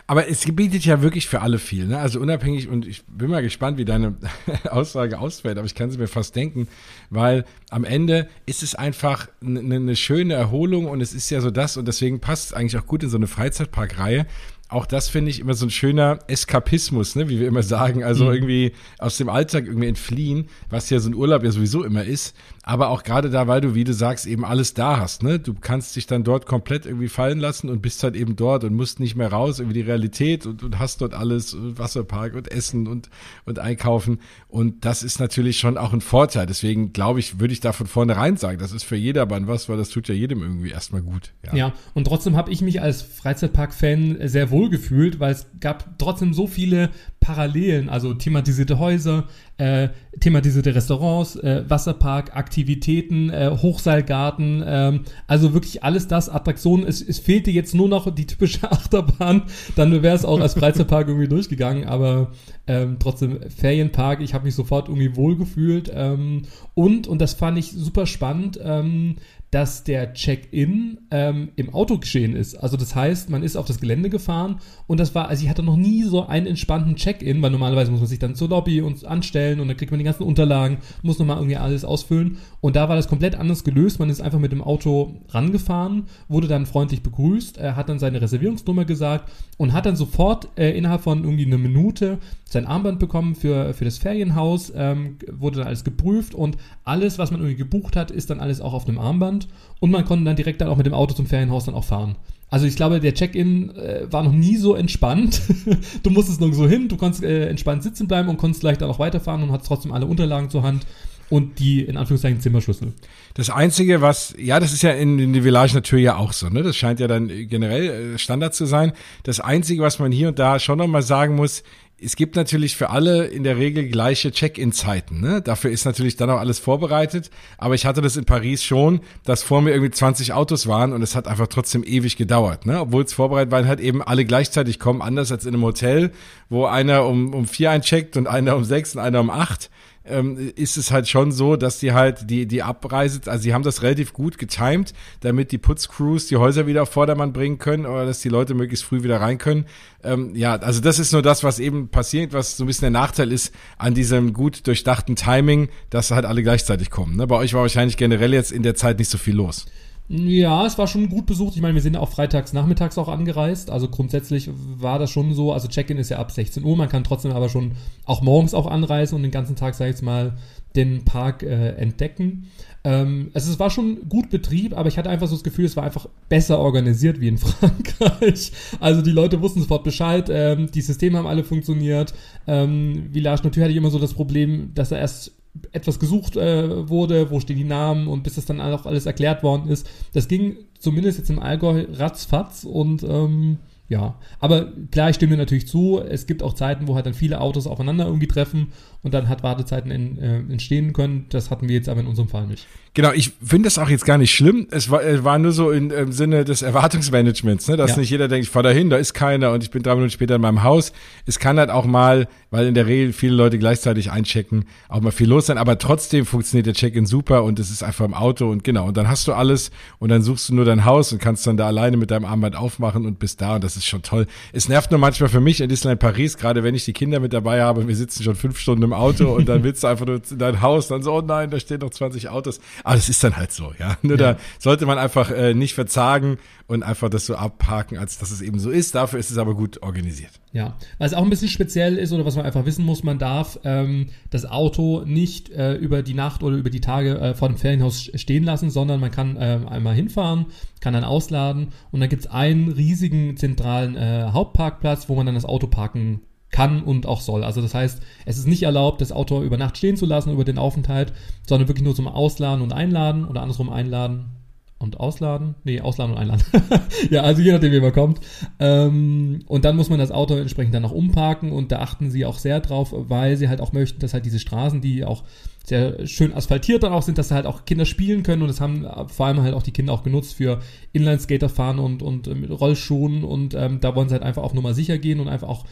Aber 0.05 0.27
es 0.27 0.45
bietet 0.53 0.85
ja 0.85 1.01
wirklich 1.01 1.27
für 1.27 1.41
alle 1.41 1.59
viel. 1.59 1.87
Ne? 1.87 1.97
Also 1.97 2.19
unabhängig, 2.19 2.67
und 2.67 2.85
ich 2.85 3.03
bin 3.05 3.29
mal 3.29 3.41
gespannt, 3.41 3.77
wie 3.77 3.85
deine 3.85 4.15
Aussage 4.69 5.17
ausfällt, 5.17 5.57
aber 5.57 5.65
ich 5.65 5.75
kann 5.75 5.91
sie 5.91 5.97
mir 5.97 6.07
fast 6.07 6.35
denken, 6.35 6.67
weil 7.09 7.45
am 7.69 7.85
Ende 7.85 8.27
ist 8.45 8.63
es 8.63 8.75
einfach 8.75 9.27
eine, 9.41 9.59
eine 9.59 9.95
schöne 9.95 10.33
Erholung 10.33 10.87
und 10.87 11.01
es 11.01 11.13
ist 11.13 11.29
ja 11.29 11.39
so 11.39 11.51
das, 11.51 11.77
und 11.77 11.87
deswegen 11.87 12.19
passt 12.19 12.47
es 12.47 12.53
eigentlich 12.53 12.81
auch 12.81 12.85
gut 12.85 13.03
in 13.03 13.09
so 13.09 13.17
eine 13.17 13.27
Freizeitparkreihe, 13.27 14.25
auch 14.73 14.85
das 14.85 15.09
finde 15.09 15.31
ich 15.31 15.39
immer 15.39 15.53
so 15.53 15.65
ein 15.65 15.69
schöner 15.69 16.19
Eskapismus, 16.27 17.15
ne, 17.15 17.29
wie 17.29 17.39
wir 17.39 17.47
immer 17.47 17.63
sagen. 17.63 18.03
Also 18.03 18.25
mhm. 18.25 18.33
irgendwie 18.33 18.71
aus 18.99 19.17
dem 19.17 19.29
Alltag 19.29 19.65
irgendwie 19.65 19.87
entfliehen, 19.87 20.49
was 20.69 20.89
ja 20.89 20.99
so 20.99 21.09
ein 21.09 21.15
Urlaub 21.15 21.43
ja 21.43 21.51
sowieso 21.51 21.83
immer 21.83 22.03
ist. 22.03 22.35
Aber 22.65 22.89
auch 22.89 23.03
gerade 23.03 23.29
da, 23.29 23.47
weil 23.47 23.59
du, 23.59 23.75
wie 23.75 23.83
du 23.83 23.93
sagst, 23.93 24.25
eben 24.25 24.45
alles 24.45 24.73
da 24.73 24.97
hast, 24.97 25.21
ne? 25.21 25.37
Du 25.37 25.53
kannst 25.53 25.97
dich 25.97 26.07
dann 26.07 26.23
dort 26.23 26.45
komplett 26.45 26.85
irgendwie 26.85 27.09
fallen 27.09 27.39
lassen 27.39 27.69
und 27.69 27.81
bist 27.81 28.03
halt 28.03 28.15
eben 28.15 28.37
dort 28.37 28.63
und 28.63 28.73
musst 28.73 29.01
nicht 29.01 29.17
mehr 29.17 29.31
raus, 29.31 29.59
irgendwie 29.59 29.81
die 29.81 29.85
Realität 29.85 30.45
und, 30.45 30.63
und 30.63 30.79
hast 30.79 31.01
dort 31.01 31.13
alles, 31.13 31.57
Wasserpark 31.59 32.35
und 32.35 32.49
Essen 32.49 32.87
und, 32.87 33.09
und 33.45 33.59
Einkaufen. 33.59 34.19
Und 34.47 34.85
das 34.85 35.03
ist 35.03 35.19
natürlich 35.19 35.59
schon 35.59 35.77
auch 35.77 35.91
ein 35.91 35.99
Vorteil. 35.99 36.45
Deswegen 36.45 36.93
glaube 36.93 37.19
ich, 37.19 37.41
würde 37.41 37.53
ich 37.53 37.59
da 37.59 37.73
von 37.73 37.85
vornherein 37.85 38.37
sagen, 38.37 38.59
das 38.59 38.71
ist 38.71 38.83
für 38.83 38.95
jedermann 38.95 39.47
was, 39.47 39.67
weil 39.67 39.77
das 39.77 39.89
tut 39.89 40.07
ja 40.07 40.15
jedem 40.15 40.41
irgendwie 40.41 40.71
erstmal 40.71 41.01
gut. 41.01 41.33
Ja, 41.45 41.55
ja 41.55 41.73
und 41.93 42.05
trotzdem 42.05 42.37
habe 42.37 42.49
ich 42.49 42.61
mich 42.61 42.81
als 42.81 43.01
Freizeitpark-Fan 43.01 44.19
sehr 44.29 44.51
wohl 44.51 44.62
gefühlt, 44.69 45.19
weil 45.19 45.31
es 45.31 45.47
gab 45.59 45.97
trotzdem 45.97 46.33
so 46.33 46.47
viele 46.47 46.89
Parallelen, 47.19 47.89
also 47.89 48.13
thematisierte 48.13 48.79
Häuser, 48.79 49.27
äh, 49.57 49.89
thematisierte 50.19 50.73
Restaurants, 50.73 51.35
äh, 51.35 51.63
Wasserpark, 51.67 52.35
Aktivitäten, 52.35 53.29
äh, 53.29 53.51
Hochseilgarten, 53.51 54.61
äh, 54.61 54.99
also 55.27 55.53
wirklich 55.53 55.83
alles 55.83 56.07
das, 56.07 56.29
Attraktionen. 56.29 56.87
Es, 56.87 57.01
es 57.01 57.19
fehlte 57.19 57.51
jetzt 57.51 57.75
nur 57.75 57.87
noch 57.87 58.13
die 58.13 58.25
typische 58.25 58.63
Achterbahn, 58.71 59.43
dann 59.75 60.03
wäre 60.03 60.15
es 60.15 60.25
auch 60.25 60.39
als 60.39 60.55
Freizeitpark 60.55 61.07
irgendwie 61.07 61.27
durchgegangen, 61.27 61.85
aber 61.85 62.31
ähm, 62.65 62.97
trotzdem 62.99 63.39
Ferienpark, 63.49 64.21
ich 64.21 64.33
habe 64.33 64.45
mich 64.45 64.55
sofort 64.55 64.87
irgendwie 64.87 65.15
wohlgefühlt 65.15 65.91
ähm, 65.93 66.43
und, 66.73 67.07
und 67.07 67.21
das 67.21 67.33
fand 67.33 67.57
ich 67.57 67.71
super 67.71 68.05
spannend, 68.05 68.59
ähm, 68.63 69.17
dass 69.53 69.83
der 69.83 70.13
Check-in 70.13 70.97
ähm, 71.11 71.49
im 71.55 71.71
Auto 71.71 71.99
geschehen 71.99 72.35
ist. 72.35 72.55
Also 72.55 72.75
das 72.75 72.95
heißt, 72.95 73.29
man 73.29 73.43
ist 73.43 73.55
auf 73.55 73.67
das 73.67 73.79
Gelände 73.79 74.09
gefahren 74.09 74.59
und 74.87 74.99
das 74.99 75.13
war, 75.13 75.27
also 75.27 75.43
ich 75.43 75.49
hatte 75.49 75.61
noch 75.61 75.75
nie 75.75 76.01
so 76.03 76.25
einen 76.25 76.47
entspannten 76.47 76.95
Check-in, 76.95 77.39
weil 77.39 77.51
normalerweise 77.51 77.91
muss 77.91 77.99
man 77.99 78.09
sich 78.09 78.17
dann 78.17 78.33
zur 78.33 78.49
Lobby 78.49 78.81
und 78.81 79.05
anstellen 79.05 79.42
stellen 79.43 79.59
und 79.59 79.67
dann 79.67 79.77
kriegt 79.77 79.91
man 79.91 79.99
die 79.99 80.05
ganzen 80.05 80.23
Unterlagen, 80.23 80.77
muss 81.01 81.19
nochmal 81.19 81.37
irgendwie 81.37 81.57
alles 81.57 81.83
ausfüllen. 81.83 82.37
Und 82.61 82.75
da 82.75 82.87
war 82.87 82.95
das 82.95 83.07
komplett 83.07 83.35
anders 83.35 83.63
gelöst. 83.63 83.99
Man 83.99 84.09
ist 84.09 84.21
einfach 84.21 84.39
mit 84.39 84.51
dem 84.51 84.61
Auto 84.61 85.15
rangefahren, 85.29 86.03
wurde 86.27 86.47
dann 86.47 86.65
freundlich 86.65 87.03
begrüßt, 87.03 87.57
er 87.57 87.75
hat 87.75 87.89
dann 87.89 87.99
seine 87.99 88.21
Reservierungsnummer 88.21 88.85
gesagt 88.85 89.29
und 89.57 89.73
hat 89.73 89.85
dann 89.85 89.95
sofort 89.95 90.47
äh, 90.57 90.75
innerhalb 90.77 91.01
von 91.01 91.23
irgendwie 91.23 91.45
einer 91.45 91.57
Minute 91.57 92.19
sein 92.45 92.65
Armband 92.65 92.99
bekommen 92.99 93.35
für, 93.35 93.73
für 93.73 93.85
das 93.85 93.97
Ferienhaus, 93.97 94.71
ähm, 94.75 95.17
wurde 95.31 95.59
dann 95.59 95.67
alles 95.67 95.83
geprüft 95.83 96.35
und 96.35 96.57
alles, 96.83 97.17
was 97.17 97.31
man 97.31 97.41
irgendwie 97.41 97.57
gebucht 97.57 97.95
hat, 97.95 98.11
ist 98.11 98.29
dann 98.29 98.39
alles 98.39 98.61
auch 98.61 98.73
auf 98.73 98.85
dem 98.85 98.99
Armband 98.99 99.47
und 99.79 99.91
man 99.91 100.05
konnte 100.05 100.25
dann 100.25 100.35
direkt 100.35 100.61
dann 100.61 100.69
auch 100.69 100.77
mit 100.77 100.85
dem 100.85 100.93
Auto 100.93 101.13
zum 101.13 101.25
Ferienhaus 101.25 101.65
dann 101.65 101.75
auch 101.75 101.83
fahren. 101.83 102.15
Also 102.53 102.67
ich 102.67 102.75
glaube, 102.75 102.99
der 102.99 103.15
Check-in 103.15 103.75
äh, 103.77 104.05
war 104.11 104.21
noch 104.21 104.31
nie 104.31 104.57
so 104.57 104.75
entspannt. 104.75 105.41
du 106.03 106.11
musstest 106.11 106.39
nirgendwo 106.39 106.67
hin, 106.67 106.87
du 106.87 106.97
konntest 106.97 107.23
äh, 107.23 107.47
entspannt 107.47 107.81
sitzen 107.81 108.07
bleiben 108.07 108.29
und 108.29 108.37
konntest 108.37 108.61
gleich 108.61 108.77
dann 108.77 108.91
auch 108.91 108.99
weiterfahren 108.99 109.41
und 109.41 109.51
hattest 109.51 109.69
trotzdem 109.69 109.91
alle 109.91 110.05
Unterlagen 110.05 110.51
zur 110.51 110.61
Hand 110.61 110.85
und 111.31 111.57
die 111.57 111.81
in 111.81 111.97
Anführungszeichen 111.97 112.41
Zimmerschlüssel. 112.41 112.93
Das 113.33 113.49
Einzige, 113.49 114.01
was, 114.01 114.35
ja, 114.37 114.59
das 114.59 114.71
ist 114.71 114.83
ja 114.83 114.91
in, 114.91 115.17
in 115.17 115.33
der 115.33 115.41
Village 115.41 115.73
natürlich 115.73 116.05
ja 116.05 116.17
auch 116.17 116.31
so, 116.31 116.47
ne? 116.49 116.61
Das 116.61 116.75
scheint 116.75 116.99
ja 116.99 117.07
dann 117.07 117.27
generell 117.27 118.13
äh, 118.13 118.17
Standard 118.19 118.53
zu 118.53 118.67
sein. 118.67 118.91
Das 119.23 119.39
Einzige, 119.39 119.81
was 119.81 119.97
man 119.97 120.11
hier 120.11 120.27
und 120.27 120.37
da 120.37 120.59
schon 120.59 120.77
nochmal 120.77 121.01
sagen 121.01 121.35
muss, 121.35 121.63
es 122.03 122.15
gibt 122.15 122.35
natürlich 122.35 122.75
für 122.75 122.89
alle 122.89 123.25
in 123.25 123.43
der 123.43 123.57
Regel 123.57 123.87
gleiche 123.87 124.31
Check-in-Zeiten. 124.31 125.21
Ne? 125.21 125.41
Dafür 125.41 125.71
ist 125.71 125.85
natürlich 125.85 126.15
dann 126.15 126.29
auch 126.29 126.39
alles 126.39 126.59
vorbereitet. 126.59 127.29
Aber 127.57 127.75
ich 127.75 127.85
hatte 127.85 128.01
das 128.01 128.17
in 128.17 128.25
Paris 128.25 128.63
schon, 128.63 129.01
dass 129.23 129.43
vor 129.43 129.61
mir 129.61 129.71
irgendwie 129.71 129.91
20 129.91 130.33
Autos 130.33 130.67
waren 130.67 130.93
und 130.93 131.01
es 131.01 131.15
hat 131.15 131.27
einfach 131.27 131.47
trotzdem 131.47 131.83
ewig 131.83 132.17
gedauert. 132.17 132.65
Ne? 132.65 132.79
Obwohl 132.79 133.03
es 133.03 133.13
vorbereitet 133.13 133.51
war, 133.51 133.65
halt 133.65 133.79
eben 133.79 134.01
alle 134.01 134.25
gleichzeitig 134.25 134.79
kommen, 134.79 135.01
anders 135.01 135.31
als 135.31 135.45
in 135.45 135.53
einem 135.53 135.63
Hotel, 135.63 136.11
wo 136.49 136.65
einer 136.65 137.05
um, 137.05 137.33
um 137.33 137.47
vier 137.47 137.71
eincheckt 137.71 138.17
und 138.17 138.27
einer 138.27 138.55
um 138.55 138.63
sechs 138.63 138.95
und 138.95 139.01
einer 139.01 139.21
um 139.21 139.29
acht 139.29 139.69
ähm, 140.05 140.51
ist 140.55 140.77
es 140.77 140.91
halt 140.91 141.07
schon 141.07 141.31
so, 141.31 141.55
dass 141.55 141.79
die 141.79 141.93
halt 141.93 142.29
die, 142.29 142.45
die 142.45 142.61
Abreise, 142.61 143.21
also 143.25 143.41
sie 143.41 143.53
haben 143.53 143.63
das 143.63 143.81
relativ 143.81 144.13
gut 144.13 144.37
getimed, 144.37 144.93
damit 145.21 145.51
die 145.51 145.57
Putzcrews 145.57 146.27
die 146.27 146.37
Häuser 146.37 146.67
wieder 146.67 146.83
auf 146.83 146.89
Vordermann 146.89 147.33
bringen 147.33 147.57
können 147.57 147.85
oder 147.85 148.05
dass 148.05 148.21
die 148.21 148.29
Leute 148.29 148.53
möglichst 148.53 148.85
früh 148.85 149.03
wieder 149.03 149.21
rein 149.21 149.37
können. 149.37 149.65
Ähm, 150.03 150.35
ja, 150.35 150.55
also 150.55 150.81
das 150.81 150.99
ist 150.99 151.13
nur 151.13 151.21
das, 151.21 151.43
was 151.43 151.59
eben 151.59 151.87
passiert, 151.87 152.33
was 152.33 152.57
so 152.57 152.63
ein 152.63 152.67
bisschen 152.67 152.91
der 152.91 153.01
Nachteil 153.01 153.31
ist 153.31 153.53
an 153.77 153.93
diesem 153.93 154.33
gut 154.33 154.67
durchdachten 154.67 155.15
Timing, 155.15 155.69
dass 155.89 156.11
halt 156.11 156.25
alle 156.25 156.43
gleichzeitig 156.43 156.89
kommen. 156.89 157.15
Ne? 157.15 157.27
Bei 157.27 157.35
euch 157.35 157.53
war 157.53 157.61
wahrscheinlich 157.61 157.97
generell 157.97 158.33
jetzt 158.33 158.51
in 158.51 158.63
der 158.63 158.75
Zeit 158.75 158.99
nicht 158.99 159.09
so 159.09 159.17
viel 159.17 159.35
los. 159.35 159.65
Ja, 160.09 160.65
es 160.65 160.77
war 160.77 160.87
schon 160.87 161.09
gut 161.09 161.25
besucht. 161.25 161.55
Ich 161.55 161.61
meine, 161.61 161.75
wir 161.75 161.81
sind 161.81 161.95
auch 161.95 162.09
freitags 162.09 162.51
nachmittags 162.51 162.97
auch 162.97 163.07
angereist. 163.07 163.69
Also 163.69 163.87
grundsätzlich 163.87 164.49
war 164.53 164.99
das 164.99 165.09
schon 165.09 165.33
so. 165.33 165.53
Also 165.53 165.69
Check-in 165.69 165.97
ist 165.97 166.09
ja 166.09 166.17
ab 166.17 166.29
16 166.31 166.63
Uhr. 166.63 166.75
Man 166.75 166.89
kann 166.89 167.05
trotzdem 167.05 167.31
aber 167.31 167.47
schon 167.47 167.71
auch 168.05 168.21
morgens 168.21 168.53
auch 168.53 168.67
anreisen 168.67 169.15
und 169.15 169.23
den 169.23 169.31
ganzen 169.31 169.55
Tag, 169.55 169.75
sag 169.75 169.85
ich 169.85 169.91
jetzt 169.91 170.03
mal, 170.03 170.33
den 170.75 171.05
Park 171.05 171.43
äh, 171.43 171.69
entdecken. 171.75 172.49
Ähm, 172.83 173.31
also 173.33 173.49
es 173.49 173.59
war 173.59 173.69
schon 173.69 174.09
gut 174.09 174.29
Betrieb, 174.29 174.77
aber 174.77 174.89
ich 174.89 174.97
hatte 174.97 175.09
einfach 175.09 175.27
so 175.27 175.35
das 175.35 175.43
Gefühl, 175.43 175.65
es 175.65 175.77
war 175.77 175.83
einfach 175.83 176.07
besser 176.27 176.59
organisiert 176.59 177.21
wie 177.21 177.29
in 177.29 177.37
Frankreich. 177.39 178.51
Also 178.81 179.01
die 179.01 179.11
Leute 179.11 179.41
wussten 179.41 179.61
sofort 179.61 179.85
Bescheid, 179.85 180.29
ähm, 180.29 180.69
die 180.69 180.81
Systeme 180.81 181.17
haben 181.17 181.27
alle 181.27 181.43
funktioniert. 181.45 182.13
Ähm, 182.45 183.09
Village 183.13 183.41
natürlich 183.43 183.63
hatte 183.63 183.71
ich 183.71 183.77
immer 183.77 183.91
so 183.91 183.99
das 183.99 184.13
Problem, 184.13 184.71
dass 184.73 184.91
er 184.91 184.99
erst 184.99 185.31
etwas 185.71 185.99
gesucht 185.99 186.35
äh, 186.35 186.89
wurde, 186.89 187.29
wo 187.29 187.39
stehen 187.39 187.57
die 187.57 187.63
Namen 187.63 188.07
und 188.07 188.23
bis 188.23 188.35
das 188.35 188.45
dann 188.45 188.61
auch 188.61 188.85
alles 188.85 189.05
erklärt 189.05 189.43
worden 189.43 189.69
ist. 189.69 189.87
Das 190.13 190.27
ging 190.27 190.57
zumindest 190.79 191.19
jetzt 191.19 191.29
im 191.29 191.39
Allgäu 191.39 191.85
ratzfatz 191.91 192.63
und 192.63 193.03
ähm, 193.03 193.59
ja, 193.89 194.15
aber 194.39 194.71
klar, 194.91 195.09
ich 195.09 195.17
stimme 195.17 195.31
dir 195.31 195.37
natürlich 195.37 195.67
zu. 195.67 196.01
Es 196.01 196.25
gibt 196.25 196.41
auch 196.41 196.53
Zeiten, 196.53 196.87
wo 196.87 196.95
halt 196.95 197.05
dann 197.05 197.13
viele 197.13 197.41
Autos 197.41 197.67
aufeinander 197.67 198.05
irgendwie 198.05 198.27
treffen 198.27 198.69
und 199.03 199.13
dann 199.13 199.27
hat 199.27 199.43
Wartezeiten 199.43 199.91
in, 199.91 200.17
äh, 200.17 200.37
entstehen 200.37 200.93
können. 200.93 201.25
Das 201.29 201.51
hatten 201.51 201.67
wir 201.67 201.75
jetzt 201.75 201.89
aber 201.89 201.99
in 201.99 202.07
unserem 202.07 202.29
Fall 202.29 202.47
nicht. 202.47 202.65
Genau, 202.95 203.11
ich 203.11 203.33
finde 203.43 203.65
das 203.67 203.79
auch 203.79 203.89
jetzt 203.89 204.05
gar 204.05 204.19
nicht 204.19 204.33
schlimm. 204.33 204.67
Es 204.69 204.91
war, 204.91 205.01
war 205.23 205.39
nur 205.39 205.51
so 205.51 205.71
in, 205.71 205.89
im 205.89 206.11
Sinne 206.11 206.45
des 206.45 206.61
Erwartungsmanagements, 206.61 207.67
ne? 207.67 207.75
dass 207.75 207.91
ja. 207.91 207.97
nicht 207.97 208.11
jeder 208.11 208.27
denkt, 208.27 208.45
ich 208.45 208.51
fahre 208.51 208.65
dahin, 208.65 208.91
da 208.91 208.97
ist 208.97 209.15
keiner 209.15 209.51
und 209.51 209.63
ich 209.63 209.71
bin 209.71 209.81
drei 209.81 209.95
Minuten 209.95 210.11
später 210.11 210.35
in 210.35 210.41
meinem 210.41 210.61
Haus. 210.61 210.93
Es 211.25 211.39
kann 211.39 211.57
halt 211.57 211.71
auch 211.71 211.85
mal, 211.85 212.27
weil 212.51 212.67
in 212.67 212.75
der 212.75 212.85
Regel 212.85 213.11
viele 213.11 213.35
Leute 213.35 213.57
gleichzeitig 213.57 214.11
einchecken, 214.11 214.65
auch 214.89 215.01
mal 215.01 215.11
viel 215.11 215.27
los 215.27 215.47
sein, 215.47 215.57
aber 215.57 215.79
trotzdem 215.79 216.27
funktioniert 216.27 216.67
der 216.67 216.75
Check-in 216.75 217.07
super 217.07 217.43
und 217.43 217.57
es 217.59 217.71
ist 217.71 217.81
einfach 217.81 218.05
im 218.05 218.13
Auto 218.13 218.51
und 218.51 218.63
genau. 218.63 218.87
Und 218.87 218.95
dann 218.95 219.07
hast 219.07 219.27
du 219.27 219.33
alles 219.33 219.71
und 219.97 220.09
dann 220.09 220.21
suchst 220.21 220.49
du 220.49 220.55
nur 220.55 220.65
dein 220.65 220.85
Haus 220.85 221.11
und 221.11 221.19
kannst 221.19 221.47
dann 221.47 221.57
da 221.57 221.65
alleine 221.65 221.97
mit 221.97 222.11
deinem 222.11 222.25
Armband 222.25 222.55
aufmachen 222.55 223.07
und 223.07 223.17
bist 223.17 223.41
da 223.41 223.55
und 223.55 223.63
das 223.63 223.72
ist 223.77 223.85
schon 223.85 224.01
toll. 224.01 224.27
Es 224.51 224.69
nervt 224.69 224.91
nur 224.91 224.99
manchmal 224.99 225.29
für 225.29 225.39
mich 225.39 225.61
in 225.61 225.69
Disneyland 225.69 225.99
Paris, 225.99 226.37
gerade 226.37 226.63
wenn 226.63 226.75
ich 226.75 226.85
die 226.85 226.93
Kinder 226.93 227.19
mit 227.19 227.33
dabei 227.33 227.61
habe, 227.61 227.87
wir 227.87 227.95
sitzen 227.95 228.23
schon 228.23 228.35
fünf 228.35 228.59
Stunden 228.59 228.83
im 228.83 228.93
Auto 228.93 229.33
und 229.33 229.47
dann 229.47 229.63
willst 229.63 229.83
du 229.83 229.87
einfach 229.87 230.05
nur 230.05 230.21
in 230.29 230.37
dein 230.37 230.61
Haus, 230.61 230.87
dann 230.87 231.03
so, 231.03 231.13
oh 231.13 231.21
nein, 231.21 231.49
da 231.49 231.59
stehen 231.59 231.79
noch 231.79 231.89
20 231.89 232.29
Autos. 232.29 232.59
Aber 232.83 232.95
das 232.95 233.09
ist 233.09 233.23
dann 233.23 233.35
halt 233.35 233.51
so, 233.51 233.73
ja. 233.79 233.97
Nur 234.01 234.17
ja. 234.17 234.33
da 234.33 234.39
sollte 234.59 234.85
man 234.85 234.97
einfach 234.97 235.31
äh, 235.31 235.53
nicht 235.53 235.73
verzagen 235.73 236.37
und 236.67 236.83
einfach 236.83 237.09
das 237.09 237.25
so 237.25 237.35
abhaken, 237.35 237.97
als 237.97 238.17
dass 238.17 238.31
es 238.31 238.41
eben 238.41 238.59
so 238.59 238.69
ist. 238.69 238.95
Dafür 238.95 239.19
ist 239.19 239.31
es 239.31 239.37
aber 239.37 239.55
gut 239.55 239.83
organisiert. 239.83 240.31
Ja, 240.53 240.77
was 240.97 241.13
auch 241.13 241.23
ein 241.23 241.29
bisschen 241.29 241.49
speziell 241.49 241.97
ist 241.97 242.13
oder 242.13 242.25
was 242.25 242.35
man 242.35 242.45
einfach 242.45 242.65
wissen 242.65 242.85
muss, 242.85 243.03
man 243.03 243.19
darf 243.19 243.59
ähm, 243.63 244.07
das 244.29 244.45
Auto 244.45 245.03
nicht 245.05 245.49
äh, 245.49 245.73
über 245.75 246.03
die 246.03 246.13
Nacht 246.13 246.41
oder 246.41 246.55
über 246.55 246.69
die 246.69 246.81
Tage 246.81 247.19
äh, 247.19 247.33
vor 247.33 247.49
dem 247.49 247.57
Ferienhaus 247.57 248.09
stehen 248.15 248.43
lassen, 248.43 248.69
sondern 248.69 248.99
man 248.99 249.11
kann 249.11 249.35
äh, 249.35 249.59
einmal 249.69 249.93
hinfahren, 249.93 250.45
kann 250.79 250.93
dann 250.93 251.03
ausladen 251.03 251.69
und 251.91 251.99
dann 251.99 252.09
gibt's 252.09 252.27
einen 252.27 252.71
riesigen 252.71 253.35
zentralen 253.35 253.95
äh, 253.95 254.29
Hauptparkplatz, 254.31 255.09
wo 255.09 255.15
man 255.15 255.25
dann 255.25 255.35
das 255.35 255.45
Auto 255.45 255.67
parken 255.67 256.21
kann 256.49 256.83
und 256.83 257.07
auch 257.07 257.19
soll. 257.19 257.43
Also 257.43 257.61
das 257.61 257.73
heißt, 257.73 258.01
es 258.25 258.37
ist 258.37 258.47
nicht 258.47 258.63
erlaubt, 258.63 259.01
das 259.01 259.11
Auto 259.11 259.41
über 259.41 259.57
Nacht 259.57 259.75
stehen 259.75 259.97
zu 259.97 260.05
lassen 260.05 260.31
über 260.31 260.45
den 260.45 260.59
Aufenthalt, 260.59 261.11
sondern 261.45 261.67
wirklich 261.67 261.83
nur 261.83 261.95
zum 261.95 262.07
Ausladen 262.07 262.61
und 262.61 262.71
Einladen 262.71 263.25
oder 263.25 263.41
andersrum 263.41 263.69
einladen 263.69 264.42
und 264.83 264.99
ausladen. 264.99 265.55
Nee, 265.63 265.81
ausladen 265.81 266.13
und 266.13 266.19
einladen. 266.19 266.43
ja, 267.09 267.21
also 267.21 267.41
je 267.41 267.51
nachdem, 267.51 267.71
wie 267.71 267.79
man 267.79 267.93
kommt. 267.93 268.19
Ähm, 268.59 269.39
und 269.47 269.65
dann 269.65 269.75
muss 269.75 269.89
man 269.89 269.97
das 269.97 270.11
Auto 270.11 270.35
entsprechend 270.35 270.75
dann 270.75 270.83
noch 270.83 270.91
umparken 270.91 271.51
und 271.51 271.71
da 271.71 271.79
achten 271.79 272.11
sie 272.11 272.25
auch 272.25 272.37
sehr 272.37 272.59
drauf, 272.59 272.93
weil 272.93 273.37
sie 273.37 273.49
halt 273.49 273.61
auch 273.61 273.73
möchten, 273.73 273.99
dass 273.99 274.13
halt 274.13 274.25
diese 274.25 274.39
Straßen, 274.39 274.81
die 274.81 275.05
auch 275.05 275.23
sehr 275.65 276.05
schön 276.05 276.33
asphaltiert 276.33 276.83
dann 276.83 276.91
auch 276.91 277.03
sind, 277.03 277.17
dass 277.17 277.29
da 277.29 277.35
halt 277.35 277.45
auch 277.45 277.63
Kinder 277.63 277.85
spielen 277.85 278.23
können 278.23 278.41
und 278.41 278.49
das 278.49 278.59
haben 278.59 278.85
vor 279.07 279.27
allem 279.27 279.41
halt 279.41 279.53
auch 279.53 279.63
die 279.63 279.71
Kinder 279.71 279.93
auch 279.93 280.03
genutzt 280.03 280.33
für 280.33 280.59
Inlineskater 280.91 281.47
fahren 281.47 281.79
und, 281.79 282.03
und 282.03 282.27
mit 282.27 282.51
Rollschuhen 282.51 283.23
und 283.23 283.53
ähm, 283.53 283.79
da 283.79 283.95
wollen 283.95 284.09
sie 284.09 284.13
halt 284.13 284.23
einfach 284.23 284.43
auf 284.43 284.53
Nummer 284.53 284.73
sicher 284.73 284.97
gehen 284.97 285.21
und 285.21 285.29
einfach 285.29 285.47
auch 285.47 285.65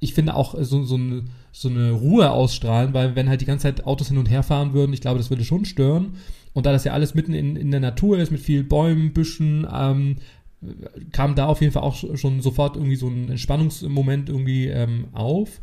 ich 0.00 0.14
finde 0.14 0.34
auch 0.34 0.54
so, 0.62 0.82
so, 0.82 0.96
eine, 0.96 1.24
so 1.52 1.68
eine 1.68 1.92
Ruhe 1.92 2.30
ausstrahlen, 2.30 2.94
weil 2.94 3.14
wenn 3.14 3.28
halt 3.28 3.42
die 3.42 3.46
ganze 3.46 3.64
Zeit 3.64 3.86
Autos 3.86 4.08
hin 4.08 4.18
und 4.18 4.30
her 4.30 4.42
fahren 4.42 4.72
würden, 4.72 4.92
ich 4.92 5.02
glaube, 5.02 5.18
das 5.18 5.30
würde 5.30 5.44
schon 5.44 5.66
stören. 5.66 6.14
Und 6.52 6.66
da 6.66 6.72
das 6.72 6.84
ja 6.84 6.92
alles 6.92 7.14
mitten 7.14 7.34
in, 7.34 7.54
in 7.54 7.70
der 7.70 7.80
Natur 7.80 8.18
ist, 8.18 8.32
mit 8.32 8.40
vielen 8.40 8.66
Bäumen, 8.66 9.12
Büschen, 9.12 9.66
ähm, 9.72 10.16
kam 11.12 11.34
da 11.34 11.46
auf 11.46 11.60
jeden 11.60 11.72
Fall 11.72 11.82
auch 11.82 11.96
schon 12.16 12.40
sofort 12.40 12.76
irgendwie 12.76 12.96
so 12.96 13.08
ein 13.08 13.30
Entspannungsmoment 13.30 14.28
irgendwie 14.28 14.66
ähm, 14.66 15.08
auf. 15.12 15.60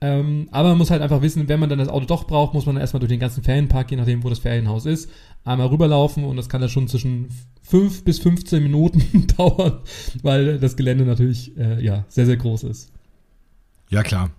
Ähm, 0.00 0.48
aber 0.52 0.70
man 0.70 0.78
muss 0.78 0.90
halt 0.90 1.02
einfach 1.02 1.22
wissen, 1.22 1.48
wenn 1.48 1.58
man 1.58 1.68
dann 1.68 1.80
das 1.80 1.88
Auto 1.88 2.06
doch 2.06 2.24
braucht, 2.24 2.54
muss 2.54 2.66
man 2.66 2.76
dann 2.76 2.82
erstmal 2.82 3.00
durch 3.00 3.10
den 3.10 3.18
ganzen 3.18 3.42
Ferienpark, 3.42 3.90
je 3.90 3.96
nachdem, 3.96 4.22
wo 4.22 4.28
das 4.28 4.38
Ferienhaus 4.38 4.86
ist, 4.86 5.10
einmal 5.44 5.66
rüberlaufen 5.68 6.24
und 6.24 6.36
das 6.36 6.48
kann 6.48 6.60
dann 6.60 6.70
schon 6.70 6.86
zwischen 6.86 7.28
5 7.62 8.04
bis 8.04 8.20
15 8.20 8.62
Minuten 8.62 9.26
dauern, 9.36 9.80
weil 10.22 10.58
das 10.58 10.76
Gelände 10.76 11.04
natürlich 11.04 11.56
äh, 11.58 11.82
ja 11.84 12.04
sehr, 12.08 12.26
sehr 12.26 12.36
groß 12.36 12.64
ist. 12.64 12.92
Ja, 13.88 14.02
klar. 14.02 14.30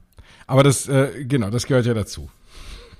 Aber 0.47 0.63
das, 0.63 0.87
äh, 0.87 1.25
genau, 1.25 1.49
das 1.49 1.67
gehört 1.67 1.85
ja 1.85 1.93
dazu. 1.93 2.29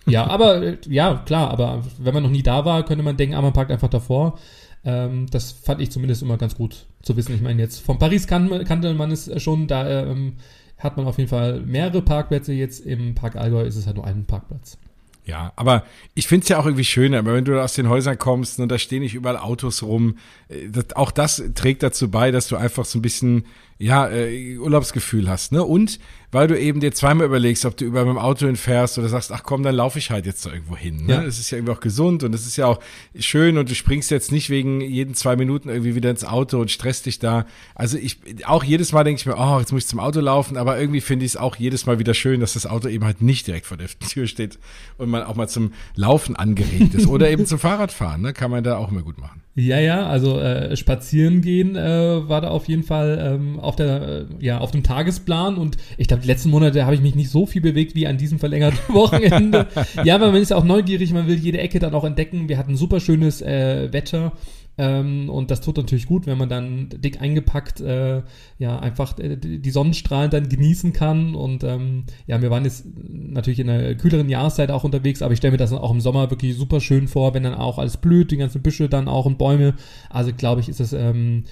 Ja, 0.06 0.28
aber, 0.28 0.62
äh, 0.62 0.78
ja, 0.88 1.22
klar, 1.26 1.52
aber 1.52 1.84
wenn 1.98 2.14
man 2.14 2.24
noch 2.24 2.30
nie 2.30 2.44
da 2.44 2.66
war, 2.66 2.84
könnte 2.84 3.04
man 3.04 3.18
denken, 3.18 3.36
ah, 3.36 3.42
man 3.42 3.54
parkt 3.54 3.72
einfach 3.72 3.90
davor. 3.90 4.40
Ähm, 4.84 5.28
das 5.30 5.52
fand 5.52 5.82
ich 5.82 5.92
zumindest 5.92 6.22
immer 6.22 6.38
ganz 6.38 6.56
gut 6.56 6.86
zu 7.02 7.16
wissen. 7.18 7.36
Ich 7.36 7.42
meine, 7.42 7.62
jetzt 7.62 7.80
von 7.80 8.00
Paris 8.00 8.28
kan 8.28 8.64
kannte 8.66 8.94
man 8.94 9.12
es 9.12 9.30
schon, 9.42 9.68
da 9.68 9.88
ähm, 9.88 10.34
hat 10.78 10.98
man 10.98 11.06
auf 11.06 11.18
jeden 11.18 11.30
Fall 11.30 11.62
mehrere 11.62 12.02
Parkplätze. 12.02 12.54
Jetzt 12.54 12.86
im 12.86 13.14
Park 13.14 13.36
Allgäu 13.36 13.64
ist 13.64 13.76
es 13.76 13.86
halt 13.86 13.98
nur 13.98 14.06
ein 14.06 14.26
Parkplatz. 14.26 14.78
Ja, 15.26 15.54
aber 15.58 15.84
ich 16.16 16.28
finde 16.28 16.44
es 16.44 16.50
ja 16.50 16.58
auch 16.58 16.66
irgendwie 16.66 16.86
schöner, 16.86 17.24
wenn 17.26 17.46
du 17.46 17.62
aus 17.62 17.74
den 17.74 17.90
Häusern 17.90 18.18
kommst 18.18 18.60
und 18.60 18.70
da 18.70 18.80
stehen 18.80 19.04
nicht 19.04 19.14
überall 19.14 19.38
Autos 19.38 19.84
rum. 19.84 20.18
Äh, 20.48 20.70
das, 20.70 20.96
auch 20.96 21.12
das 21.12 21.44
trägt 21.56 21.84
dazu 21.84 22.10
bei, 22.10 22.32
dass 22.32 22.48
du 22.48 22.56
einfach 22.56 22.86
so 22.86 22.98
ein 22.98 23.04
bisschen 23.04 23.46
ja, 23.80 24.10
äh, 24.10 24.58
Urlaubsgefühl 24.58 25.30
hast, 25.30 25.54
ne? 25.54 25.64
Und 25.64 26.00
weil 26.32 26.48
du 26.48 26.60
eben 26.60 26.80
dir 26.80 26.92
zweimal 26.92 27.26
überlegst, 27.26 27.66
ob 27.66 27.78
du 27.78 27.86
über 27.86 28.06
mit 28.06 28.14
dem 28.14 28.18
Auto 28.20 28.46
hinfährst 28.46 29.00
oder 29.00 29.10
sagst, 29.10 29.32
ach 29.32 29.42
komm, 29.42 29.64
dann 29.64 29.74
laufe 29.74 29.98
ich 29.98 30.12
halt 30.12 30.26
jetzt 30.26 30.46
da 30.46 30.52
irgendwo 30.52 30.76
hin. 30.76 31.06
Ne? 31.08 31.14
Ja. 31.14 31.24
Das 31.24 31.40
ist 31.40 31.50
ja 31.50 31.58
irgendwie 31.58 31.74
auch 31.74 31.80
gesund 31.80 32.24
und 32.24 32.34
das 32.34 32.46
ist 32.46 32.56
ja 32.58 32.68
auch 32.68 32.80
schön 33.18 33.58
und 33.58 33.70
du 33.70 33.74
springst 33.74 34.12
jetzt 34.12 34.32
nicht 34.32 34.50
wegen 34.50 34.82
jeden 34.82 35.16
zwei 35.16 35.36
Minuten 35.36 35.70
irgendwie 35.70 35.96
wieder 35.96 36.12
ins 36.12 36.26
Auto 36.26 36.60
und 36.60 36.70
stresst 36.70 37.08
dich 37.08 37.18
da. 37.18 37.48
Also 37.74 37.98
ich, 37.98 38.20
auch 38.46 38.64
jedes 38.64 38.92
Mal 38.92 39.04
denke 39.06 39.22
ich 39.22 39.26
mir, 39.26 39.38
oh, 39.38 39.60
jetzt 39.60 39.72
muss 39.72 39.84
ich 39.84 39.90
zum 39.90 40.00
Auto 40.00 40.20
laufen, 40.20 40.58
aber 40.58 40.80
irgendwie 40.80 41.02
finde 41.02 41.26
ich 41.26 41.32
es 41.32 41.38
auch 41.38 41.56
jedes 41.56 41.88
Mal 41.88 41.98
wieder 41.98 42.14
schön, 42.14 42.42
dass 42.42 42.54
das 42.54 42.68
Auto 42.68 42.90
eben 42.90 43.06
halt 43.06 43.22
nicht 43.22 43.48
direkt 43.48 43.66
vor 43.66 43.78
der 43.78 43.88
Tür 43.88 44.28
steht 44.28 44.60
und 44.98 45.10
man 45.10 45.24
auch 45.24 45.36
mal 45.36 45.48
zum 45.48 45.74
Laufen 45.96 46.36
angeregt 46.36 46.94
ist 46.94 47.08
oder 47.08 47.32
eben 47.32 47.48
zum 47.48 47.58
Fahrradfahren, 47.58 48.22
ne? 48.22 48.34
Kann 48.34 48.52
man 48.52 48.64
da 48.64 48.78
auch 48.78 48.92
immer 48.92 49.02
gut 49.02 49.18
machen. 49.18 49.42
Ja, 49.60 49.80
ja, 49.80 50.08
also 50.08 50.40
äh, 50.40 50.76
spazieren 50.78 51.42
gehen 51.42 51.76
äh, 51.76 52.30
war 52.30 52.42
da 52.42 52.50
auf 52.50 52.68
jeden 52.68 52.84
Fall 52.84 53.20
ähm, 53.22 53.60
auf 53.60 53.76
der, 53.76 54.02
äh, 54.02 54.26
ja, 54.40 54.60
auf 54.60 54.72
dem 54.72 54.84
Tagesplan 54.84 55.58
und 55.58 55.78
ich 55.98 56.08
glaube, 56.08 56.22
die 56.22 56.28
letzten 56.28 56.50
Monate 56.50 56.86
habe 56.86 56.96
ich 56.96 57.02
mich 57.02 57.16
nicht 57.16 57.30
so 57.30 57.46
viel 57.46 57.62
bewegt 57.62 57.96
wie 57.96 58.08
an 58.08 58.18
diesem 58.18 58.40
verlängerten 58.40 58.80
Wochenende. 58.96 59.68
ja, 60.04 60.16
aber 60.16 60.32
man 60.32 60.42
ist 60.42 60.52
ja 60.52 60.58
auch 60.58 60.64
neugierig, 60.64 61.12
man 61.14 61.28
will 61.28 61.38
jede 61.38 61.60
Ecke 61.60 61.80
dann 61.80 61.94
auch 61.94 62.06
entdecken. 62.06 62.48
Wir 62.48 62.58
hatten 62.58 62.78
super 62.78 63.00
schönes 63.00 63.42
äh, 63.42 63.92
Wetter 63.92 64.32
ähm, 64.80 65.30
und 65.30 65.52
das 65.52 65.60
tut 65.60 65.76
natürlich 65.76 66.06
gut, 66.06 66.26
wenn 66.26 66.38
man 66.38 66.48
dann 66.48 66.88
dick 66.88 67.22
eingepackt, 67.22 67.82
äh, 67.82 68.22
ja, 68.60 68.80
einfach 68.80 69.20
äh, 69.20 69.36
die 69.36 69.72
Sonnenstrahlen 69.72 70.32
dann 70.32 70.48
genießen 70.48 70.94
kann. 70.94 71.36
Und 71.36 71.66
ähm, 71.66 72.06
ja, 72.28 72.42
wir 72.42 72.50
waren 72.50 72.64
jetzt 72.64 72.86
natürlich 72.96 73.60
in 73.60 73.70
einer 73.70 73.94
kühleren 73.96 74.30
Jahreszeit 74.30 74.72
auch 74.72 74.86
unterwegs, 74.86 75.22
aber 75.22 75.34
ich 75.34 75.40
stelle 75.40 75.52
mir 75.52 75.58
das 75.58 75.74
auch 75.74 75.92
im 75.92 76.00
Sommer 76.00 76.32
wirklich 76.32 76.56
super 76.56 76.80
schön 76.80 77.10
vor, 77.10 77.34
wenn 77.34 77.44
dann 77.44 77.56
auch 77.56 77.78
alles 77.78 77.98
blüht, 77.98 78.32
die 78.32 78.38
ganzen 78.38 78.62
Büsche 78.62 78.88
dann 78.88 79.10
auch 79.10 79.26
und 79.26 79.38
Bäume. 79.38 79.74
Also 80.10 80.32
glaube 80.32 80.62
ich, 80.62 80.70
ist 80.70 80.80
es 80.80 80.94
ähm, 80.94 81.44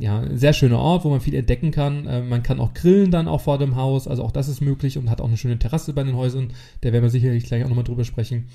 ja, 0.00 0.20
ein 0.20 0.38
sehr 0.38 0.54
schöner 0.54 0.78
Ort, 0.78 1.04
wo 1.04 1.10
man 1.10 1.20
viel 1.20 1.34
entdecken 1.34 1.72
kann. 1.72 2.06
Äh, 2.06 2.22
man 2.22 2.42
kann 2.42 2.58
auch 2.58 2.72
grillen 2.72 3.10
dann 3.10 3.28
auch 3.28 3.42
vor 3.42 3.58
dem 3.58 3.76
Haus, 3.76 4.08
also 4.08 4.24
auch 4.24 4.32
das 4.32 4.48
ist 4.48 4.62
möglich 4.62 4.96
und 4.96 5.10
hat 5.10 5.20
auch 5.20 5.28
eine 5.28 5.36
schöne 5.36 5.58
Terrasse 5.58 5.92
bei 5.92 6.04
den 6.04 6.16
Häusern. 6.16 6.54
Da 6.80 6.90
werden 6.90 7.02
wir 7.02 7.10
sicherlich 7.10 7.44
gleich 7.44 7.64
auch 7.64 7.68
nochmal 7.68 7.84
drüber 7.84 8.04
sprechen. 8.04 8.46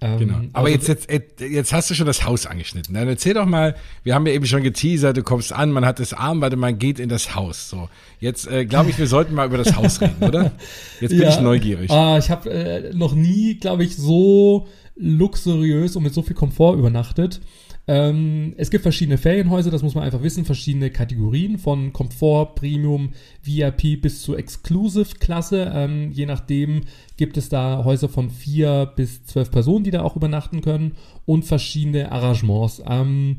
Ähm, 0.00 0.18
genau. 0.18 0.34
Aber 0.52 0.68
also, 0.68 0.92
jetzt, 0.92 1.10
jetzt, 1.10 1.40
jetzt 1.40 1.72
hast 1.72 1.90
du 1.90 1.94
schon 1.94 2.06
das 2.06 2.24
Haus 2.24 2.46
angeschnitten. 2.46 2.94
Dann 2.94 3.08
erzähl 3.08 3.34
doch 3.34 3.46
mal, 3.46 3.74
wir 4.02 4.14
haben 4.14 4.26
ja 4.26 4.32
eben 4.32 4.44
schon 4.46 4.62
geteasert, 4.62 5.16
du 5.16 5.22
kommst 5.22 5.52
an, 5.52 5.70
man 5.70 5.84
hat 5.86 5.98
das 5.98 6.12
Arm, 6.12 6.40
warte, 6.40 6.56
man 6.56 6.78
geht 6.78 6.98
in 6.98 7.08
das 7.08 7.34
Haus. 7.34 7.70
So, 7.70 7.88
jetzt 8.20 8.46
äh, 8.46 8.66
glaube 8.66 8.90
ich, 8.90 8.98
wir 8.98 9.06
sollten 9.06 9.34
mal 9.34 9.46
über 9.46 9.58
das 9.58 9.76
Haus 9.76 10.00
reden, 10.00 10.22
oder? 10.22 10.52
Jetzt 11.00 11.10
bin 11.10 11.20
ja. 11.22 11.30
ich 11.30 11.40
neugierig. 11.40 11.90
Ah, 11.90 12.18
ich 12.18 12.30
habe 12.30 12.50
äh, 12.50 12.94
noch 12.94 13.14
nie, 13.14 13.54
glaube 13.54 13.84
ich, 13.84 13.96
so 13.96 14.66
luxuriös 14.96 15.96
und 15.96 16.02
mit 16.02 16.14
so 16.14 16.22
viel 16.22 16.36
Komfort 16.36 16.76
übernachtet. 16.76 17.40
Ähm, 17.86 18.54
es 18.56 18.70
gibt 18.70 18.82
verschiedene 18.82 19.18
Ferienhäuser, 19.18 19.70
das 19.70 19.82
muss 19.82 19.94
man 19.94 20.04
einfach 20.04 20.22
wissen, 20.22 20.44
verschiedene 20.44 20.90
Kategorien 20.90 21.58
von 21.58 21.92
Komfort, 21.92 22.54
Premium, 22.54 23.10
VIP 23.42 24.00
bis 24.00 24.22
zur 24.22 24.38
Exclusive-Klasse. 24.38 25.70
Ähm, 25.74 26.10
je 26.10 26.24
nachdem 26.24 26.82
gibt 27.16 27.36
es 27.36 27.50
da 27.50 27.84
Häuser 27.84 28.08
von 28.08 28.30
vier 28.30 28.92
bis 28.96 29.24
zwölf 29.24 29.50
Personen, 29.50 29.84
die 29.84 29.90
da 29.90 30.02
auch 30.02 30.16
übernachten 30.16 30.62
können 30.62 30.92
und 31.26 31.44
verschiedene 31.44 32.10
Arrangements. 32.10 32.82
Ähm, 32.88 33.36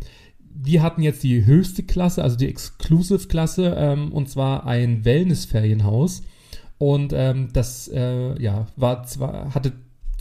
wir 0.54 0.84
hatten 0.84 1.02
jetzt 1.02 1.24
die 1.24 1.46
höchste 1.46 1.84
Klasse, 1.84 2.24
also 2.24 2.38
die 2.38 2.48
Exclusive-Klasse, 2.48 3.76
ähm, 3.78 4.14
und 4.14 4.30
zwar 4.30 4.66
ein 4.66 5.04
Wellness-Ferienhaus. 5.04 6.24
Und 6.78 7.14
ähm, 7.14 7.50
das 7.52 7.88
äh, 7.88 8.42
ja, 8.42 8.68
war 8.76 9.04
zwar, 9.04 9.54
hatte 9.56 9.74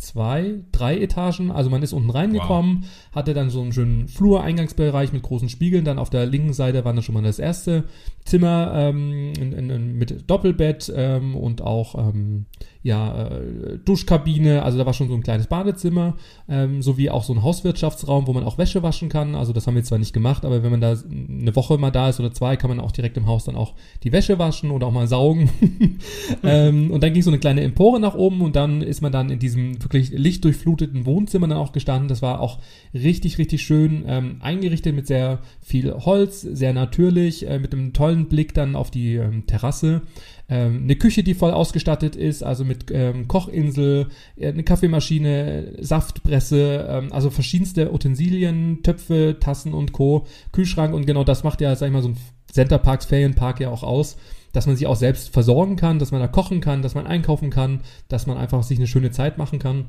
zwei, 0.05 0.63
drei 0.73 1.01
Etagen. 1.01 1.51
Also 1.51 1.71
man 1.71 1.83
ist 1.83 1.93
unten 1.93 2.11
reingekommen, 2.11 2.83
wow. 2.83 3.17
hatte 3.17 3.35
dann 3.35 3.51
so 3.51 3.63
einen 3.63 3.73
schönen 3.73 4.09
Flur-Eingangsbereich 4.09 5.13
mit 5.13 5.23
großen 5.23 5.49
Spiegeln. 5.49 5.85
Dann 5.85 5.99
auf 5.99 6.11
der 6.11 6.27
linken 6.27 6.53
Seite 6.53 6.85
war 6.85 6.93
dann 6.93 7.03
schon 7.03 7.15
mal 7.15 7.23
das 7.23 7.39
erste 7.39 7.85
Zimmer 8.25 8.73
ähm, 8.75 9.33
in, 9.39 9.53
in, 9.53 9.99
mit 9.99 10.31
Doppelbett 10.31 10.93
ähm, 10.95 11.35
und 11.35 11.63
auch 11.63 11.95
ähm, 11.97 12.47
ja, 12.85 13.29
äh, 13.29 13.79
Duschkabine, 13.83 14.62
also 14.62 14.76
da 14.76 14.85
war 14.85 14.93
schon 14.93 15.09
so 15.09 15.14
ein 15.14 15.23
kleines 15.23 15.47
Badezimmer, 15.47 16.17
ähm, 16.50 16.83
sowie 16.83 17.09
auch 17.09 17.25
so 17.25 17.33
ein 17.33 17.43
Hauswirtschaftsraum, 17.43 18.26
wo 18.26 18.35
man 18.35 18.45
auch 18.45 18.59
Wäsche 18.59 18.83
waschen 18.83 19.09
kann. 19.09 19.35
Also 19.35 19.55
das 19.55 19.67
haben 19.67 19.75
wir 19.75 19.83
zwar 19.85 19.99
nicht 19.99 20.12
gemacht, 20.12 20.45
aber 20.45 20.62
wenn 20.62 20.71
man 20.71 20.83
da 20.83 20.95
eine 21.11 21.57
Woche 21.57 21.79
mal 21.79 21.91
da 21.91 22.11
ist 22.11 22.21
oder 22.21 22.31
zwei, 22.31 22.57
kann 22.57 22.69
man 22.69 22.81
auch 22.81 22.93
direkt 22.93 23.17
im 23.17 23.26
Haus 23.26 23.45
dann 23.45 23.57
auch 23.57 23.73
die 24.03 24.12
Wäsche 24.12 24.38
waschen 24.38 24.71
oder 24.71 24.87
auch 24.87 24.93
mal 24.93 25.09
saugen. 25.09 25.49
ähm, 26.45 26.91
und 26.91 27.03
dann 27.03 27.14
ging 27.14 27.23
so 27.23 27.31
eine 27.31 27.38
kleine 27.38 27.62
Empore 27.62 27.99
nach 27.99 28.14
oben 28.14 28.43
und 28.43 28.55
dann 28.55 28.83
ist 28.83 29.00
man 29.00 29.12
dann 29.12 29.31
in 29.31 29.38
diesem 29.38 29.83
wirklich 29.83 30.11
lichtdurchfluteten 30.11 31.07
Wohnzimmer 31.07 31.49
dann 31.49 31.57
auch 31.57 31.73
gestanden. 31.73 32.09
Das 32.09 32.21
war 32.21 32.41
auch 32.41 32.59
richtig, 32.93 33.38
richtig 33.38 33.62
schön 33.62 34.05
ähm, 34.07 34.37
eingerichtet 34.41 34.95
mit 34.95 35.07
sehr 35.07 35.38
viel 35.62 35.91
Holz, 35.91 36.43
sehr 36.43 36.75
natürlich, 36.75 37.49
äh, 37.49 37.59
mit 37.59 37.73
einem 37.73 37.95
tollen 37.95 38.26
Blick 38.29 38.53
dann 38.53 38.76
auf 38.76 38.91
die 38.91 39.14
ähm, 39.14 39.47
Terrasse. 39.47 40.03
Ähm, 40.49 40.83
eine 40.85 40.97
Küche, 40.97 41.23
die 41.23 41.35
voll 41.35 41.53
ausgestattet 41.53 42.17
ist, 42.17 42.43
also 42.43 42.65
mit 42.65 42.91
ähm, 42.91 43.29
Kochinsel, 43.29 44.09
äh, 44.37 44.49
eine 44.49 44.63
Kaffeemaschine, 44.63 45.77
Saftpresse, 45.81 46.87
ähm, 46.89 47.13
also 47.13 47.31
verschiedenste 47.31 47.93
Utensilien, 47.93 48.83
Töpfe, 48.83 49.39
Tassen 49.41 49.73
und 49.73 49.93
Co. 49.93 50.27
Kühlschrank 50.53 50.95
und 50.95 51.07
genau 51.07 51.25
das 51.25 51.45
macht 51.45 51.63
ja, 51.63 51.75
sag 51.75 51.87
ich 51.87 51.93
mal, 51.93 52.03
so 52.03 52.09
ein 52.09 52.17
Centerparks 52.53 53.07
Ferienpark 53.07 53.61
ja 53.61 53.71
auch 53.71 53.83
aus, 53.83 54.17
dass 54.53 54.67
man 54.67 54.77
sich 54.77 54.87
auch 54.87 54.97
selbst 54.97 55.33
versorgen 55.33 55.77
kann, 55.77 55.99
dass 55.99 56.13
man 56.13 56.21
da 56.21 56.29
kochen 56.29 56.61
kann, 56.61 56.83
dass 56.83 56.95
man 56.95 57.07
einkaufen 57.07 57.51
kann, 57.51 57.81
dass 58.09 58.27
man 58.27 58.37
einfach 58.37 58.63
sich 58.63 58.79
eine 58.79 58.87
schöne 58.87 59.11
Zeit 59.11 59.39
machen 59.39 59.59
kann 59.59 59.87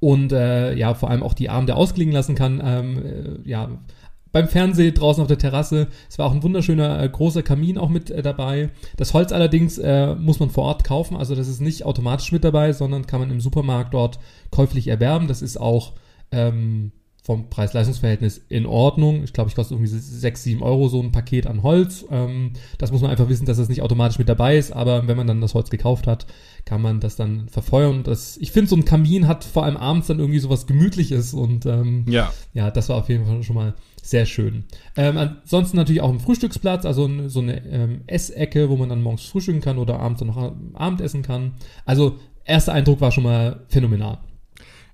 und 0.00 0.32
äh, 0.32 0.74
ja, 0.74 0.94
vor 0.94 1.10
allem 1.10 1.22
auch 1.22 1.32
die 1.32 1.48
Abende 1.48 1.76
ausklingen 1.76 2.12
lassen 2.12 2.34
kann. 2.34 2.60
Ähm, 2.62 3.06
äh, 3.44 3.48
ja, 3.48 3.70
beim 4.34 4.48
Fernsehen 4.48 4.92
draußen 4.92 5.22
auf 5.22 5.28
der 5.28 5.38
Terrasse. 5.38 5.86
Es 6.10 6.18
war 6.18 6.26
auch 6.26 6.32
ein 6.32 6.42
wunderschöner 6.42 7.00
äh, 7.00 7.08
großer 7.08 7.44
Kamin 7.44 7.78
auch 7.78 7.88
mit 7.88 8.10
äh, 8.10 8.20
dabei. 8.20 8.70
Das 8.96 9.14
Holz 9.14 9.30
allerdings 9.30 9.78
äh, 9.78 10.16
muss 10.16 10.40
man 10.40 10.50
vor 10.50 10.64
Ort 10.64 10.82
kaufen, 10.82 11.16
also 11.16 11.36
das 11.36 11.46
ist 11.46 11.60
nicht 11.60 11.84
automatisch 11.84 12.32
mit 12.32 12.42
dabei, 12.42 12.72
sondern 12.72 13.06
kann 13.06 13.20
man 13.20 13.30
im 13.30 13.40
Supermarkt 13.40 13.94
dort 13.94 14.18
käuflich 14.50 14.88
erwerben. 14.88 15.28
Das 15.28 15.40
ist 15.40 15.56
auch 15.56 15.92
ähm, 16.32 16.90
vom 17.22 17.48
Preis-Leistungs-Verhältnis 17.48 18.44
in 18.48 18.66
Ordnung. 18.66 19.22
Ich 19.22 19.32
glaube, 19.32 19.50
ich 19.50 19.54
kostet 19.54 19.78
irgendwie 19.78 19.98
6, 19.98 20.42
7 20.42 20.62
Euro 20.62 20.88
so 20.88 21.00
ein 21.00 21.12
Paket 21.12 21.46
an 21.46 21.62
Holz. 21.62 22.04
Ähm, 22.10 22.54
das 22.78 22.90
muss 22.90 23.02
man 23.02 23.12
einfach 23.12 23.28
wissen, 23.28 23.46
dass 23.46 23.56
das 23.56 23.68
nicht 23.68 23.82
automatisch 23.82 24.18
mit 24.18 24.28
dabei 24.28 24.58
ist, 24.58 24.72
aber 24.72 25.06
wenn 25.06 25.16
man 25.16 25.28
dann 25.28 25.40
das 25.40 25.54
Holz 25.54 25.70
gekauft 25.70 26.08
hat, 26.08 26.26
kann 26.64 26.82
man 26.82 26.98
das 26.98 27.14
dann 27.14 27.48
verfeuern. 27.48 28.02
Das, 28.02 28.36
ich 28.36 28.50
finde, 28.50 28.68
so 28.68 28.76
ein 28.76 28.84
Kamin 28.84 29.28
hat 29.28 29.44
vor 29.44 29.64
allem 29.64 29.76
abends 29.76 30.08
dann 30.08 30.18
irgendwie 30.18 30.40
sowas 30.40 30.66
Gemütliches 30.66 31.34
und 31.34 31.66
ähm, 31.66 32.04
ja. 32.08 32.32
ja, 32.52 32.72
das 32.72 32.88
war 32.88 32.96
auf 32.96 33.08
jeden 33.08 33.26
Fall 33.26 33.44
schon 33.44 33.54
mal 33.54 33.74
sehr 34.04 34.26
schön. 34.26 34.64
Ähm, 34.96 35.16
ansonsten 35.16 35.78
natürlich 35.78 36.02
auch 36.02 36.10
ein 36.10 36.20
Frühstücksplatz, 36.20 36.84
also 36.84 37.08
so 37.28 37.40
eine 37.40 37.66
ähm, 37.66 38.02
Essecke, 38.06 38.68
wo 38.68 38.76
man 38.76 38.90
dann 38.90 39.02
morgens 39.02 39.24
frühstücken 39.24 39.62
kann 39.62 39.78
oder 39.78 39.98
abends 39.98 40.18
dann 40.18 40.28
noch 40.28 40.54
Abendessen 40.74 41.22
kann. 41.22 41.54
Also 41.86 42.18
erster 42.44 42.74
Eindruck 42.74 43.00
war 43.00 43.12
schon 43.12 43.24
mal 43.24 43.64
phänomenal. 43.68 44.18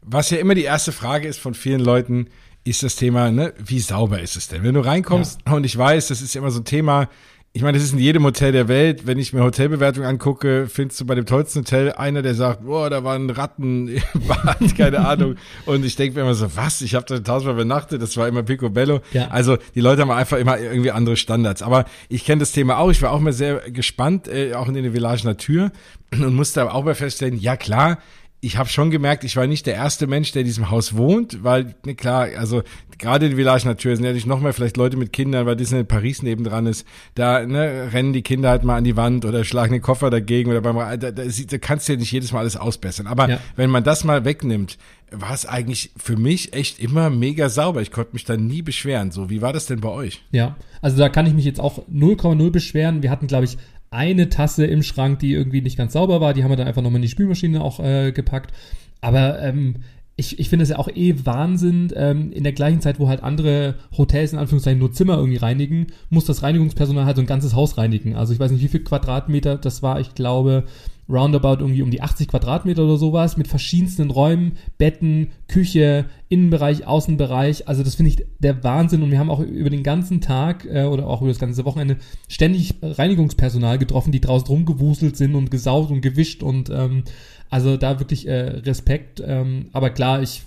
Was 0.03 0.31
ja 0.31 0.39
immer 0.39 0.55
die 0.55 0.63
erste 0.63 0.93
Frage 0.93 1.27
ist 1.27 1.41
von 1.41 1.55
vielen 1.55 1.81
Leuten, 1.81 2.29
ist 2.63 2.85
das 2.85 2.95
Thema, 2.95 3.33
ne, 3.33 3.53
wie 3.59 3.81
sauber 3.81 4.21
ist 4.21 4.37
es 4.37 4.47
denn? 4.47 4.63
Wenn 4.63 4.75
du 4.75 4.81
reinkommst 4.81 5.41
ja. 5.47 5.55
und 5.55 5.65
ich 5.65 5.77
weiß, 5.77 6.09
das 6.09 6.23
ist 6.23 6.37
immer 6.37 6.51
so 6.51 6.61
ein 6.61 6.65
Thema, 6.65 7.09
ich 7.53 7.63
meine, 7.63 7.77
das 7.77 7.85
ist 7.85 7.93
in 7.93 7.99
jedem 7.99 8.25
Hotel 8.25 8.53
der 8.53 8.69
Welt. 8.69 9.09
Wenn 9.09 9.19
ich 9.19 9.33
mir 9.33 9.43
Hotelbewertungen 9.43 10.09
angucke, 10.09 10.69
findest 10.69 11.01
du 11.01 11.07
bei 11.07 11.17
dem 11.17 11.27
tollsten 11.27 11.61
Hotel 11.61 11.91
einer, 11.93 12.23
der 12.23 12.37
sagt, 12.37 12.65
boah, 12.65 12.89
da 12.89 13.03
waren 13.03 13.29
Ratten 13.29 13.89
im 13.89 14.03
Bad, 14.29 14.77
keine 14.77 15.05
Ahnung. 15.05 15.35
Und 15.67 15.85
ich 15.85 15.97
denke 15.97 16.15
mir 16.15 16.23
immer 16.23 16.35
so, 16.35 16.57
was? 16.57 16.81
Ich 16.81 16.95
habe 16.95 17.07
da 17.07 17.19
tausendmal 17.19 17.57
übernachtet, 17.57 18.01
das 18.01 18.17
war 18.17 18.29
immer 18.29 18.45
picobello. 18.45 19.01
Ja. 19.13 19.29
Also 19.29 19.59
die 19.75 19.81
Leute 19.81 20.03
haben 20.03 20.13
einfach 20.13 20.39
immer 20.39 20.61
irgendwie 20.61 20.93
andere 20.93 21.17
Standards. 21.17 21.63
Aber 21.63 21.87
ich 22.09 22.25
kenne 22.25 22.39
das 22.39 22.53
Thema 22.53 22.79
auch. 22.79 22.91
Ich 22.91 23.03
war 23.03 23.11
auch 23.11 23.21
mal 23.21 23.33
sehr 23.33 23.69
gespannt, 23.71 24.29
äh, 24.29 24.55
auch 24.55 24.69
in 24.69 24.75
der 24.75 24.93
Village 24.93 25.25
Natur 25.25 25.73
und 26.13 26.35
musste 26.35 26.63
aber 26.63 26.75
auch 26.75 26.85
mal 26.85 26.95
feststellen, 26.95 27.37
ja 27.37 27.57
klar, 27.57 27.99
ich 28.43 28.57
habe 28.57 28.69
schon 28.71 28.91
gemerkt, 28.91 29.25
ich 29.25 29.37
war 29.37 29.47
nicht 29.47 29.67
der 29.67 29.75
erste 29.75 30.07
Mensch, 30.07 30.33
der 30.33 30.41
in 30.41 30.47
diesem 30.47 30.71
Haus 30.71 30.97
wohnt, 30.97 31.45
weil, 31.45 31.75
ne, 31.85 31.95
klar, 31.95 32.29
also 32.39 32.63
gerade 32.99 33.27
in 33.27 33.37
Village 33.37 33.67
Natur 33.67 33.95
sind 33.95 34.05
natürlich 34.05 34.25
noch 34.25 34.41
mehr 34.41 34.55
vielleicht 34.55 34.79
Leute 34.79 34.97
mit 34.97 35.13
Kindern, 35.13 35.45
weil 35.45 35.57
Disney 35.57 35.85
Paris 35.85 36.23
nebendran 36.23 36.67
ist, 36.67 36.87
da 37.15 37.45
ne, 37.45 37.91
rennen 37.93 38.15
die 38.15 38.23
Kinder 38.23 38.49
halt 38.49 38.65
mal 38.65 38.77
an 38.77 38.85
die 38.85 38.97
Wand 38.97 39.27
oder 39.27 39.45
schlagen 39.45 39.73
den 39.73 39.83
Koffer 39.83 40.09
dagegen 40.09 40.51
oder 40.51 40.63
beim 40.63 40.77
da, 40.77 41.11
da, 41.11 41.11
da 41.11 41.59
kannst 41.59 41.89
du 41.89 41.93
ja 41.93 41.99
nicht 41.99 42.13
jedes 42.13 42.33
Mal 42.33 42.41
alles 42.41 42.57
ausbessern. 42.57 43.07
Aber 43.07 43.29
ja. 43.29 43.41
wenn 43.57 43.69
man 43.69 43.85
das 43.85 44.05
mal 44.05 44.25
wegnimmt, 44.25 44.79
war 45.11 45.35
es 45.35 45.45
eigentlich 45.45 45.93
für 45.97 46.17
mich 46.17 46.55
echt 46.55 46.79
immer 46.79 47.11
mega 47.11 47.49
sauber. 47.51 47.83
Ich 47.83 47.91
konnte 47.91 48.13
mich 48.15 48.25
da 48.25 48.37
nie 48.37 48.63
beschweren. 48.63 49.11
So, 49.11 49.29
wie 49.29 49.43
war 49.43 49.53
das 49.53 49.67
denn 49.67 49.81
bei 49.81 49.89
euch? 49.91 50.23
Ja, 50.31 50.57
also 50.81 50.97
da 50.97 51.09
kann 51.09 51.27
ich 51.27 51.35
mich 51.35 51.45
jetzt 51.45 51.61
auch 51.61 51.87
0,0 51.89 52.51
beschweren. 52.51 53.03
Wir 53.03 53.11
hatten, 53.11 53.27
glaube 53.27 53.45
ich, 53.45 53.59
eine 53.91 54.29
Tasse 54.29 54.67
im 54.67 54.83
Schrank, 54.83 55.19
die 55.19 55.33
irgendwie 55.33 55.63
nicht 55.63 55.77
ganz 55.77 55.93
sauber 55.93 56.21
war. 56.21 56.33
Die 56.35 56.45
haben 56.45 56.51
wir 56.51 56.57
dann 56.57 56.69
einfach 56.69 56.83
nochmal 56.83 56.99
in 56.99 57.03
die 57.03 57.09
Spülmaschine 57.09 57.63
auch 57.63 57.81
äh, 57.81 58.13
gepackt. 58.13 58.53
Aber 59.01 59.41
ähm, 59.43 59.77
ich, 60.17 60.39
ich 60.39 60.49
finde 60.49 60.65
es 60.65 60.69
ja 60.69 60.79
auch 60.79 60.89
eh 60.89 61.15
Wahnsinn, 61.25 61.93
ähm, 61.97 62.31
in 62.31 62.45
der 62.45 62.53
gleichen 62.53 62.81
Zeit, 62.81 63.01
wo 63.01 63.09
halt 63.09 63.23
andere 63.23 63.77
Hotels 63.97 64.33
in 64.33 64.39
Anführungszeichen 64.39 64.79
nur 64.79 64.93
Zimmer 64.93 65.17
irgendwie 65.17 65.39
reinigen, 65.39 65.89
muss 66.11 66.27
das 66.27 66.43
Reinigungspersonal 66.43 67.07
halt 67.07 67.17
so 67.17 67.23
ein 67.23 67.27
ganzes 67.27 67.55
Haus 67.55 67.79
reinigen. 67.79 68.15
Also 68.15 68.33
ich 68.33 68.39
weiß 68.39 68.51
nicht, 68.51 68.63
wie 68.63 68.69
viel 68.69 68.85
Quadratmeter 68.85 69.57
das 69.57 69.83
war. 69.83 69.99
Ich 69.99 70.15
glaube, 70.15 70.65
roundabout 71.11 71.61
irgendwie 71.61 71.83
um 71.83 71.91
die 71.91 72.03
80 72.03 72.29
Quadratmeter 72.29 72.85
oder 72.85 72.97
sowas 72.97 73.37
mit 73.37 73.49
verschiedensten 73.49 74.11
Räumen, 74.11 74.53
Betten, 74.79 75.31
Küche, 75.49 76.07
Innenbereich, 76.29 76.87
Außenbereich. 76.87 77.69
Also 77.69 77.83
das 77.83 77.97
finde 77.97 78.11
ich 78.11 78.25
der 78.39 78.63
Wahnsinn 78.63 79.03
und 79.03 79.11
wir 79.11 79.19
haben 79.19 79.31
auch 79.31 79.41
über 79.41 79.71
den 79.71 79.83
ganzen 79.83 80.21
Tag 80.21 80.65
äh, 80.65 80.85
oder 80.85 81.07
auch 81.07 81.21
über 81.21 81.31
das 81.31 81.41
ganze 81.41 81.65
Wochenende 81.65 81.97
ständig 82.29 82.75
Reinigungspersonal 82.83 83.79
getroffen, 83.79 84.13
die 84.13 84.21
draußen 84.21 84.47
rumgewuselt 84.47 85.17
sind 85.17 85.35
und 85.35 85.51
gesaugt 85.51 85.91
und 85.91 86.01
gewischt 86.01 86.43
und 86.43 86.71
ähm, 86.71 87.05
also 87.51 87.77
da 87.77 87.99
wirklich 87.99 88.27
äh, 88.29 88.61
Respekt. 88.61 89.23
Ähm, 89.25 89.67
aber 89.73 89.91
klar, 89.91 90.23
ich 90.23 90.43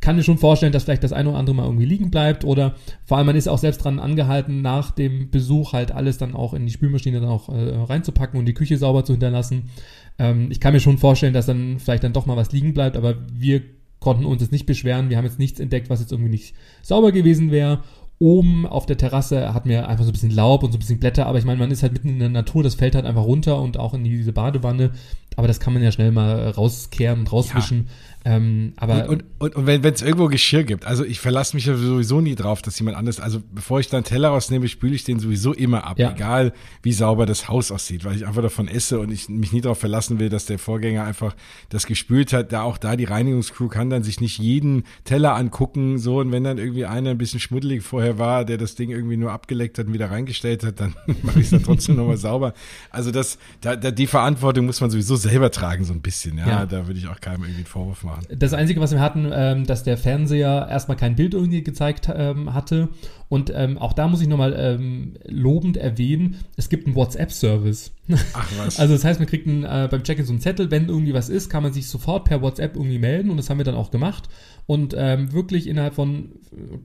kann 0.00 0.16
mir 0.16 0.22
schon 0.22 0.38
vorstellen, 0.38 0.72
dass 0.72 0.84
vielleicht 0.84 1.02
das 1.02 1.12
eine 1.12 1.30
oder 1.30 1.38
andere 1.38 1.56
mal 1.56 1.64
irgendwie 1.64 1.86
liegen 1.86 2.10
bleibt 2.10 2.44
oder 2.44 2.74
vor 3.06 3.16
allem 3.16 3.26
man 3.26 3.36
ist 3.36 3.48
auch 3.48 3.58
selbst 3.58 3.78
dran 3.78 3.98
angehalten, 3.98 4.60
nach 4.60 4.90
dem 4.90 5.30
Besuch 5.30 5.72
halt 5.72 5.92
alles 5.92 6.18
dann 6.18 6.34
auch 6.34 6.52
in 6.52 6.66
die 6.66 6.72
Spülmaschine 6.72 7.20
dann 7.20 7.30
auch 7.30 7.48
äh, 7.48 7.74
reinzupacken 7.74 8.38
und 8.38 8.46
die 8.46 8.54
Küche 8.54 8.76
sauber 8.76 9.04
zu 9.04 9.14
hinterlassen. 9.14 9.70
Ähm, 10.18 10.48
ich 10.50 10.60
kann 10.60 10.74
mir 10.74 10.80
schon 10.80 10.98
vorstellen, 10.98 11.32
dass 11.32 11.46
dann 11.46 11.78
vielleicht 11.78 12.04
dann 12.04 12.12
doch 12.12 12.26
mal 12.26 12.36
was 12.36 12.52
liegen 12.52 12.74
bleibt, 12.74 12.96
aber 12.96 13.16
wir 13.32 13.62
konnten 13.98 14.26
uns 14.26 14.42
jetzt 14.42 14.52
nicht 14.52 14.66
beschweren. 14.66 15.08
Wir 15.08 15.16
haben 15.16 15.24
jetzt 15.24 15.38
nichts 15.38 15.58
entdeckt, 15.58 15.88
was 15.88 16.00
jetzt 16.00 16.12
irgendwie 16.12 16.30
nicht 16.30 16.54
sauber 16.82 17.12
gewesen 17.12 17.50
wäre. 17.50 17.82
Oben 18.18 18.66
auf 18.66 18.86
der 18.86 18.96
Terrasse 18.96 19.52
hatten 19.52 19.68
wir 19.68 19.88
einfach 19.88 20.04
so 20.04 20.10
ein 20.10 20.12
bisschen 20.12 20.30
Laub 20.30 20.62
und 20.62 20.72
so 20.72 20.76
ein 20.76 20.80
bisschen 20.80 20.98
Blätter, 20.98 21.26
aber 21.26 21.38
ich 21.38 21.44
meine, 21.44 21.58
man 21.58 21.70
ist 21.70 21.82
halt 21.82 21.92
mitten 21.92 22.08
in 22.08 22.18
der 22.18 22.28
Natur, 22.30 22.62
das 22.62 22.74
fällt 22.74 22.94
halt 22.94 23.04
einfach 23.04 23.24
runter 23.24 23.60
und 23.60 23.78
auch 23.78 23.92
in 23.92 24.04
diese 24.04 24.32
Badewanne. 24.32 24.92
Aber 25.36 25.48
das 25.48 25.60
kann 25.60 25.74
man 25.74 25.82
ja 25.82 25.92
schnell 25.92 26.12
mal 26.12 26.48
rauskehren 26.48 27.20
und 27.20 27.32
rauswischen. 27.32 27.78
Ja. 27.78 27.92
Ähm, 28.26 28.72
aber 28.74 29.08
und, 29.08 29.24
und, 29.38 29.54
und 29.54 29.66
wenn 29.66 29.84
es 29.84 30.02
irgendwo 30.02 30.26
Geschirr 30.26 30.64
gibt, 30.64 30.84
also 30.84 31.04
ich 31.04 31.20
verlasse 31.20 31.54
mich 31.54 31.66
ja 31.66 31.76
sowieso 31.76 32.20
nie 32.20 32.34
drauf, 32.34 32.60
dass 32.60 32.76
jemand 32.76 32.96
anders, 32.96 33.20
also 33.20 33.40
bevor 33.54 33.78
ich 33.78 33.88
dann 33.88 34.02
Teller 34.02 34.30
rausnehme, 34.30 34.66
spüle 34.66 34.96
ich 34.96 35.04
den 35.04 35.20
sowieso 35.20 35.52
immer 35.52 35.84
ab, 35.84 35.96
ja. 36.00 36.10
egal 36.10 36.52
wie 36.82 36.92
sauber 36.92 37.24
das 37.24 37.48
Haus 37.48 37.70
aussieht, 37.70 38.04
weil 38.04 38.16
ich 38.16 38.26
einfach 38.26 38.42
davon 38.42 38.66
esse 38.66 38.98
und 38.98 39.12
ich 39.12 39.28
mich 39.28 39.52
nie 39.52 39.60
darauf 39.60 39.78
verlassen 39.78 40.18
will, 40.18 40.28
dass 40.28 40.44
der 40.44 40.58
Vorgänger 40.58 41.04
einfach 41.04 41.36
das 41.68 41.86
gespült 41.86 42.32
hat. 42.32 42.52
Da 42.52 42.62
auch 42.62 42.78
da 42.78 42.96
die 42.96 43.04
Reinigungscrew 43.04 43.68
kann 43.68 43.90
dann 43.90 44.02
sich 44.02 44.20
nicht 44.20 44.38
jeden 44.38 44.82
Teller 45.04 45.36
angucken, 45.36 45.98
so 45.98 46.18
und 46.18 46.32
wenn 46.32 46.42
dann 46.42 46.58
irgendwie 46.58 46.84
einer 46.84 47.10
ein 47.10 47.18
bisschen 47.18 47.38
schmuddelig 47.38 47.84
vorher 47.84 48.18
war, 48.18 48.44
der 48.44 48.58
das 48.58 48.74
Ding 48.74 48.90
irgendwie 48.90 49.18
nur 49.18 49.30
abgeleckt 49.30 49.78
hat 49.78 49.86
und 49.86 49.92
wieder 49.92 50.10
reingestellt 50.10 50.64
hat, 50.64 50.80
dann 50.80 50.96
mache 51.22 51.38
ich 51.38 51.44
es 51.44 51.50
dann 51.50 51.62
trotzdem 51.62 51.94
nochmal 51.94 52.16
sauber. 52.16 52.54
Also 52.90 53.12
das, 53.12 53.38
da, 53.60 53.76
da, 53.76 53.92
die 53.92 54.08
Verantwortung 54.08 54.66
muss 54.66 54.80
man 54.80 54.90
sowieso 54.90 55.14
selber 55.14 55.52
tragen, 55.52 55.84
so 55.84 55.92
ein 55.92 56.00
bisschen. 56.00 56.38
Ja, 56.38 56.48
ja. 56.48 56.66
da 56.66 56.88
würde 56.88 56.98
ich 56.98 57.06
auch 57.06 57.20
keinem 57.20 57.42
irgendwie 57.42 57.58
einen 57.58 57.66
Vorwurf 57.66 58.02
machen. 58.02 58.15
Das 58.30 58.52
Einzige, 58.52 58.80
was 58.80 58.92
wir 58.92 59.00
hatten, 59.00 59.30
ähm, 59.32 59.66
dass 59.66 59.84
der 59.84 59.96
Fernseher 59.96 60.66
erstmal 60.70 60.96
kein 60.96 61.16
Bild 61.16 61.34
irgendwie 61.34 61.62
gezeigt 61.62 62.10
ähm, 62.14 62.54
hatte. 62.54 62.88
Und 63.28 63.52
ähm, 63.54 63.78
auch 63.78 63.92
da 63.92 64.06
muss 64.06 64.20
ich 64.20 64.28
nochmal 64.28 64.54
ähm, 64.56 65.14
lobend 65.24 65.76
erwähnen, 65.76 66.36
es 66.56 66.68
gibt 66.68 66.86
einen 66.86 66.94
WhatsApp-Service. 66.94 67.92
Ach 68.34 68.52
was. 68.58 68.78
Also 68.86 68.94
das 68.94 69.04
heißt, 69.04 69.18
man 69.18 69.28
kriegt 69.28 69.48
einen, 69.48 69.64
äh, 69.64 69.88
beim 69.90 70.04
Check-in 70.04 70.24
so 70.24 70.32
einen 70.32 70.40
Zettel, 70.40 70.70
wenn 70.70 70.88
irgendwie 70.88 71.14
was 71.14 71.28
ist, 71.28 71.48
kann 71.48 71.62
man 71.62 71.72
sich 71.72 71.88
sofort 71.88 72.24
per 72.24 72.40
WhatsApp 72.42 72.76
irgendwie 72.76 72.98
melden 72.98 73.30
und 73.30 73.36
das 73.36 73.50
haben 73.50 73.58
wir 73.58 73.64
dann 73.64 73.74
auch 73.74 73.90
gemacht. 73.90 74.28
Und 74.66 74.94
ähm, 74.96 75.32
wirklich 75.32 75.66
innerhalb 75.66 75.94
von 75.94 76.32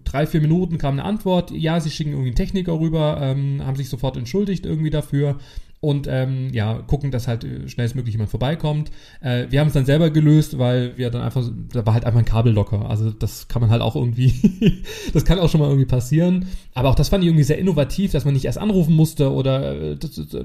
drei, 0.03 0.25
vier 0.25 0.41
Minuten 0.41 0.77
kam 0.77 0.93
eine 0.93 1.05
Antwort, 1.05 1.51
ja, 1.51 1.79
sie 1.79 1.91
schicken 1.91 2.11
irgendwie 2.11 2.29
einen 2.29 2.35
Techniker 2.35 2.79
rüber, 2.79 3.19
ähm, 3.21 3.61
haben 3.65 3.75
sich 3.75 3.89
sofort 3.89 4.17
entschuldigt 4.17 4.65
irgendwie 4.65 4.89
dafür 4.89 5.37
und 5.81 6.07
ähm, 6.07 6.49
ja, 6.53 6.75
gucken, 6.75 7.09
dass 7.09 7.27
halt 7.27 7.43
äh, 7.43 7.67
schnellstmöglich 7.67 8.13
jemand 8.13 8.29
vorbeikommt. 8.29 8.91
Äh, 9.19 9.47
wir 9.49 9.59
haben 9.59 9.67
es 9.67 9.73
dann 9.73 9.85
selber 9.85 10.11
gelöst, 10.11 10.59
weil 10.59 10.95
wir 10.95 11.09
dann 11.09 11.23
einfach, 11.23 11.43
da 11.73 11.83
war 11.87 11.95
halt 11.95 12.05
einfach 12.05 12.19
ein 12.19 12.25
Kabel 12.25 12.53
locker. 12.53 12.87
Also 12.87 13.09
das 13.09 13.47
kann 13.47 13.63
man 13.63 13.71
halt 13.71 13.81
auch 13.81 13.95
irgendwie, 13.95 14.83
das 15.13 15.25
kann 15.25 15.39
auch 15.39 15.49
schon 15.49 15.59
mal 15.59 15.67
irgendwie 15.67 15.87
passieren. 15.87 16.45
Aber 16.75 16.89
auch 16.89 16.95
das 16.95 17.09
fand 17.09 17.23
ich 17.23 17.29
irgendwie 17.29 17.43
sehr 17.43 17.57
innovativ, 17.57 18.11
dass 18.11 18.25
man 18.25 18.35
nicht 18.35 18.45
erst 18.45 18.59
anrufen 18.59 18.95
musste 18.95 19.33
oder 19.33 19.93
äh, 19.93 19.97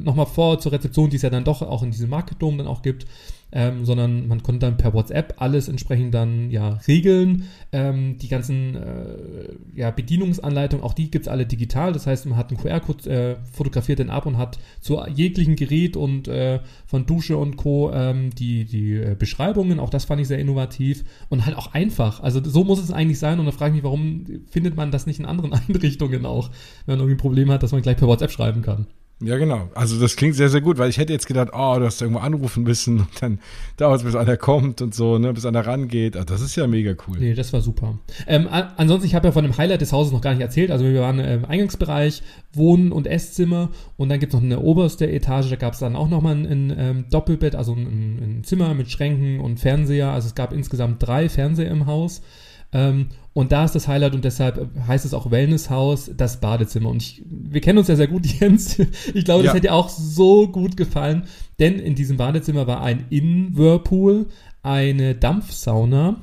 nochmal 0.03 0.27
vor 0.27 0.59
zur 0.59 0.73
Rezeption, 0.73 1.11
die 1.11 1.17
es 1.17 1.23
ja 1.23 1.31
dann 1.31 1.45
doch 1.45 1.61
auch 1.61 1.83
in 1.83 1.91
diesem 1.91 2.09
Marketdom 2.09 2.57
dann 2.57 2.67
auch 2.67 2.81
gibt 2.81 3.07
ähm, 3.57 3.87
sondern 3.87 4.29
man 4.29 4.43
konnte 4.43 4.67
dann 4.67 4.77
per 4.77 4.93
WhatsApp 4.93 5.37
alles 5.39 5.69
entsprechend 5.69 6.13
dann 6.13 6.51
ja 6.51 6.79
regeln. 6.87 7.45
Ähm, 7.73 8.19
die 8.19 8.29
ganzen 8.29 8.77
äh, 8.77 9.55
ja, 9.75 9.91
Bedienungsanleitungen, 9.91 10.85
auch 10.85 10.93
die 10.93 11.11
gibt 11.11 11.25
es 11.25 11.29
alle 11.29 11.47
digital. 11.47 11.95
Das 11.95 12.07
heißt, 12.07 12.27
man 12.27 12.37
hat 12.37 12.51
einen 12.51 12.61
QR-Code, 12.61 13.09
äh, 13.11 13.37
fotografiert 13.51 13.99
den 13.99 14.11
ab 14.11 14.27
und 14.27 14.37
hat 14.37 14.59
zu 14.83 15.01
jeglichen 15.07 15.57
Gerät 15.57 15.97
und 15.97 16.29
äh, 16.29 16.61
von 16.85 17.07
Dusche 17.07 17.39
und 17.39 17.57
Co. 17.57 17.91
Ähm, 17.95 18.29
die, 18.35 18.67
die 18.67 18.93
äh, 18.93 19.17
Beschreibungen. 19.19 19.81
Auch 19.81 19.89
das 19.89 20.05
fand 20.05 20.21
ich 20.21 20.29
sehr 20.29 20.39
innovativ 20.39 21.05
und 21.31 21.47
halt 21.47 21.57
auch 21.57 21.73
einfach. 21.73 22.23
Also 22.23 22.45
so 22.45 22.63
muss 22.63 22.79
es 22.79 22.91
eigentlich 22.91 23.19
sein. 23.19 23.41
Und 23.41 23.47
da 23.47 23.53
frage 23.53 23.71
ich 23.71 23.77
mich, 23.77 23.85
warum 23.85 24.27
findet 24.51 24.77
man 24.77 24.91
das 24.91 25.07
nicht 25.07 25.19
in 25.19 25.25
anderen 25.25 25.53
Einrichtungen 25.69 26.27
auch, 26.27 26.51
wenn 26.85 26.99
man 26.99 26.99
irgendwie 26.99 27.15
ein 27.15 27.23
Problem 27.23 27.51
hat, 27.51 27.63
dass 27.63 27.73
man 27.73 27.81
gleich 27.81 27.97
per 27.97 28.07
WhatsApp 28.07 28.33
schreiben 28.33 28.61
kann. 28.61 28.87
Ja, 29.23 29.39
genau. 29.39 29.71
Also 29.75 29.99
das 29.99 30.15
klingt 30.15 30.35
sehr, 30.35 30.51
sehr 30.51 30.61
gut, 30.61 30.77
weil 30.77 30.91
ich 30.91 30.99
hätte 30.99 31.15
jetzt 31.15 31.27
gedacht, 31.27 31.49
oh, 31.55 31.77
du 31.79 31.87
hast 31.87 32.03
irgendwo 32.03 32.21
anrufen 32.21 32.65
müssen 32.65 32.99
und 32.99 33.23
dann 33.23 33.39
dauert 33.79 34.01
es, 34.01 34.05
bis 34.05 34.15
einer 34.15 34.37
kommt 34.37 34.83
und 34.83 34.95
so, 34.95 35.17
ne, 35.17 35.33
bis 35.33 35.47
einer 35.47 35.67
rangeht. 35.67 36.17
Also 36.17 36.27
das 36.27 36.43
ist 36.43 36.55
ja 36.55 36.67
mega 36.67 36.95
cool. 37.09 37.17
Nee, 37.19 37.33
das 37.33 37.51
war 37.55 37.63
super. 37.63 37.99
Ähm, 38.27 38.47
ansonsten, 38.51 39.07
ich 39.07 39.15
habe 39.15 39.29
ja 39.29 39.33
von 39.33 39.43
dem 39.43 39.57
Highlight 39.57 39.81
des 39.81 39.93
Hauses 39.93 40.13
noch 40.13 40.21
gar 40.21 40.33
nicht 40.33 40.43
erzählt. 40.43 40.71
Also 40.71 40.85
wir 40.85 41.01
waren 41.01 41.19
im 41.19 41.47
Eingangsbereich, 41.47 42.23
Wohn- 42.53 42.93
und 42.93 43.07
Esszimmer 43.07 43.71
und 43.97 44.11
dann 44.11 44.21
gibt 44.21 44.35
es 44.35 44.39
noch 44.39 44.45
eine 44.45 44.61
oberste 44.61 45.11
Etage, 45.11 45.49
da 45.49 45.57
gab 45.57 45.73
es 45.73 45.79
dann 45.79 45.97
auch 45.97 46.11
nochmal 46.11 46.35
ein, 46.35 46.47
ein, 46.47 46.71
ein 46.71 46.79
ähm, 46.79 47.05
Doppelbett, 47.11 47.55
also 47.55 47.73
ein, 47.73 48.41
ein 48.41 48.45
Zimmer 48.45 48.75
mit 48.75 48.91
Schränken 48.91 49.41
und 49.41 49.59
Fernseher. 49.59 50.11
Also 50.11 50.29
es 50.29 50.35
gab 50.35 50.53
insgesamt 50.53 51.03
drei 51.03 51.31
Fernseher 51.31 51.71
im 51.71 51.87
Haus. 51.87 52.21
Ähm, 52.73 53.09
und 53.33 53.53
da 53.53 53.65
ist 53.65 53.75
das 53.75 53.87
Highlight 53.87 54.15
und 54.15 54.25
deshalb 54.25 54.71
heißt 54.87 55.05
es 55.05 55.13
auch 55.13 55.31
Wellnesshaus, 55.31 56.11
das 56.17 56.41
Badezimmer. 56.41 56.89
Und 56.89 57.03
ich, 57.03 57.23
wir 57.27 57.61
kennen 57.61 57.79
uns 57.79 57.89
ja 57.89 57.97
sehr 57.97 58.09
gut, 58.09 58.25
Jens. 58.41 58.79
Ich 58.79 59.25
glaube, 59.25 59.43
das 59.43 59.51
ja. 59.51 59.55
hätte 59.55 59.69
dir 59.69 59.75
auch 59.75 59.91
so 59.91 60.49
gut 60.49 60.77
gefallen, 60.77 61.25
denn 61.59 61.79
in 61.79 61.95
diesem 61.95 62.17
Badezimmer 62.17 62.67
war 62.67 62.81
ein 62.83 63.05
In-Whirlpool, 63.11 64.27
eine 64.63 65.15
Dampfsauna 65.15 66.17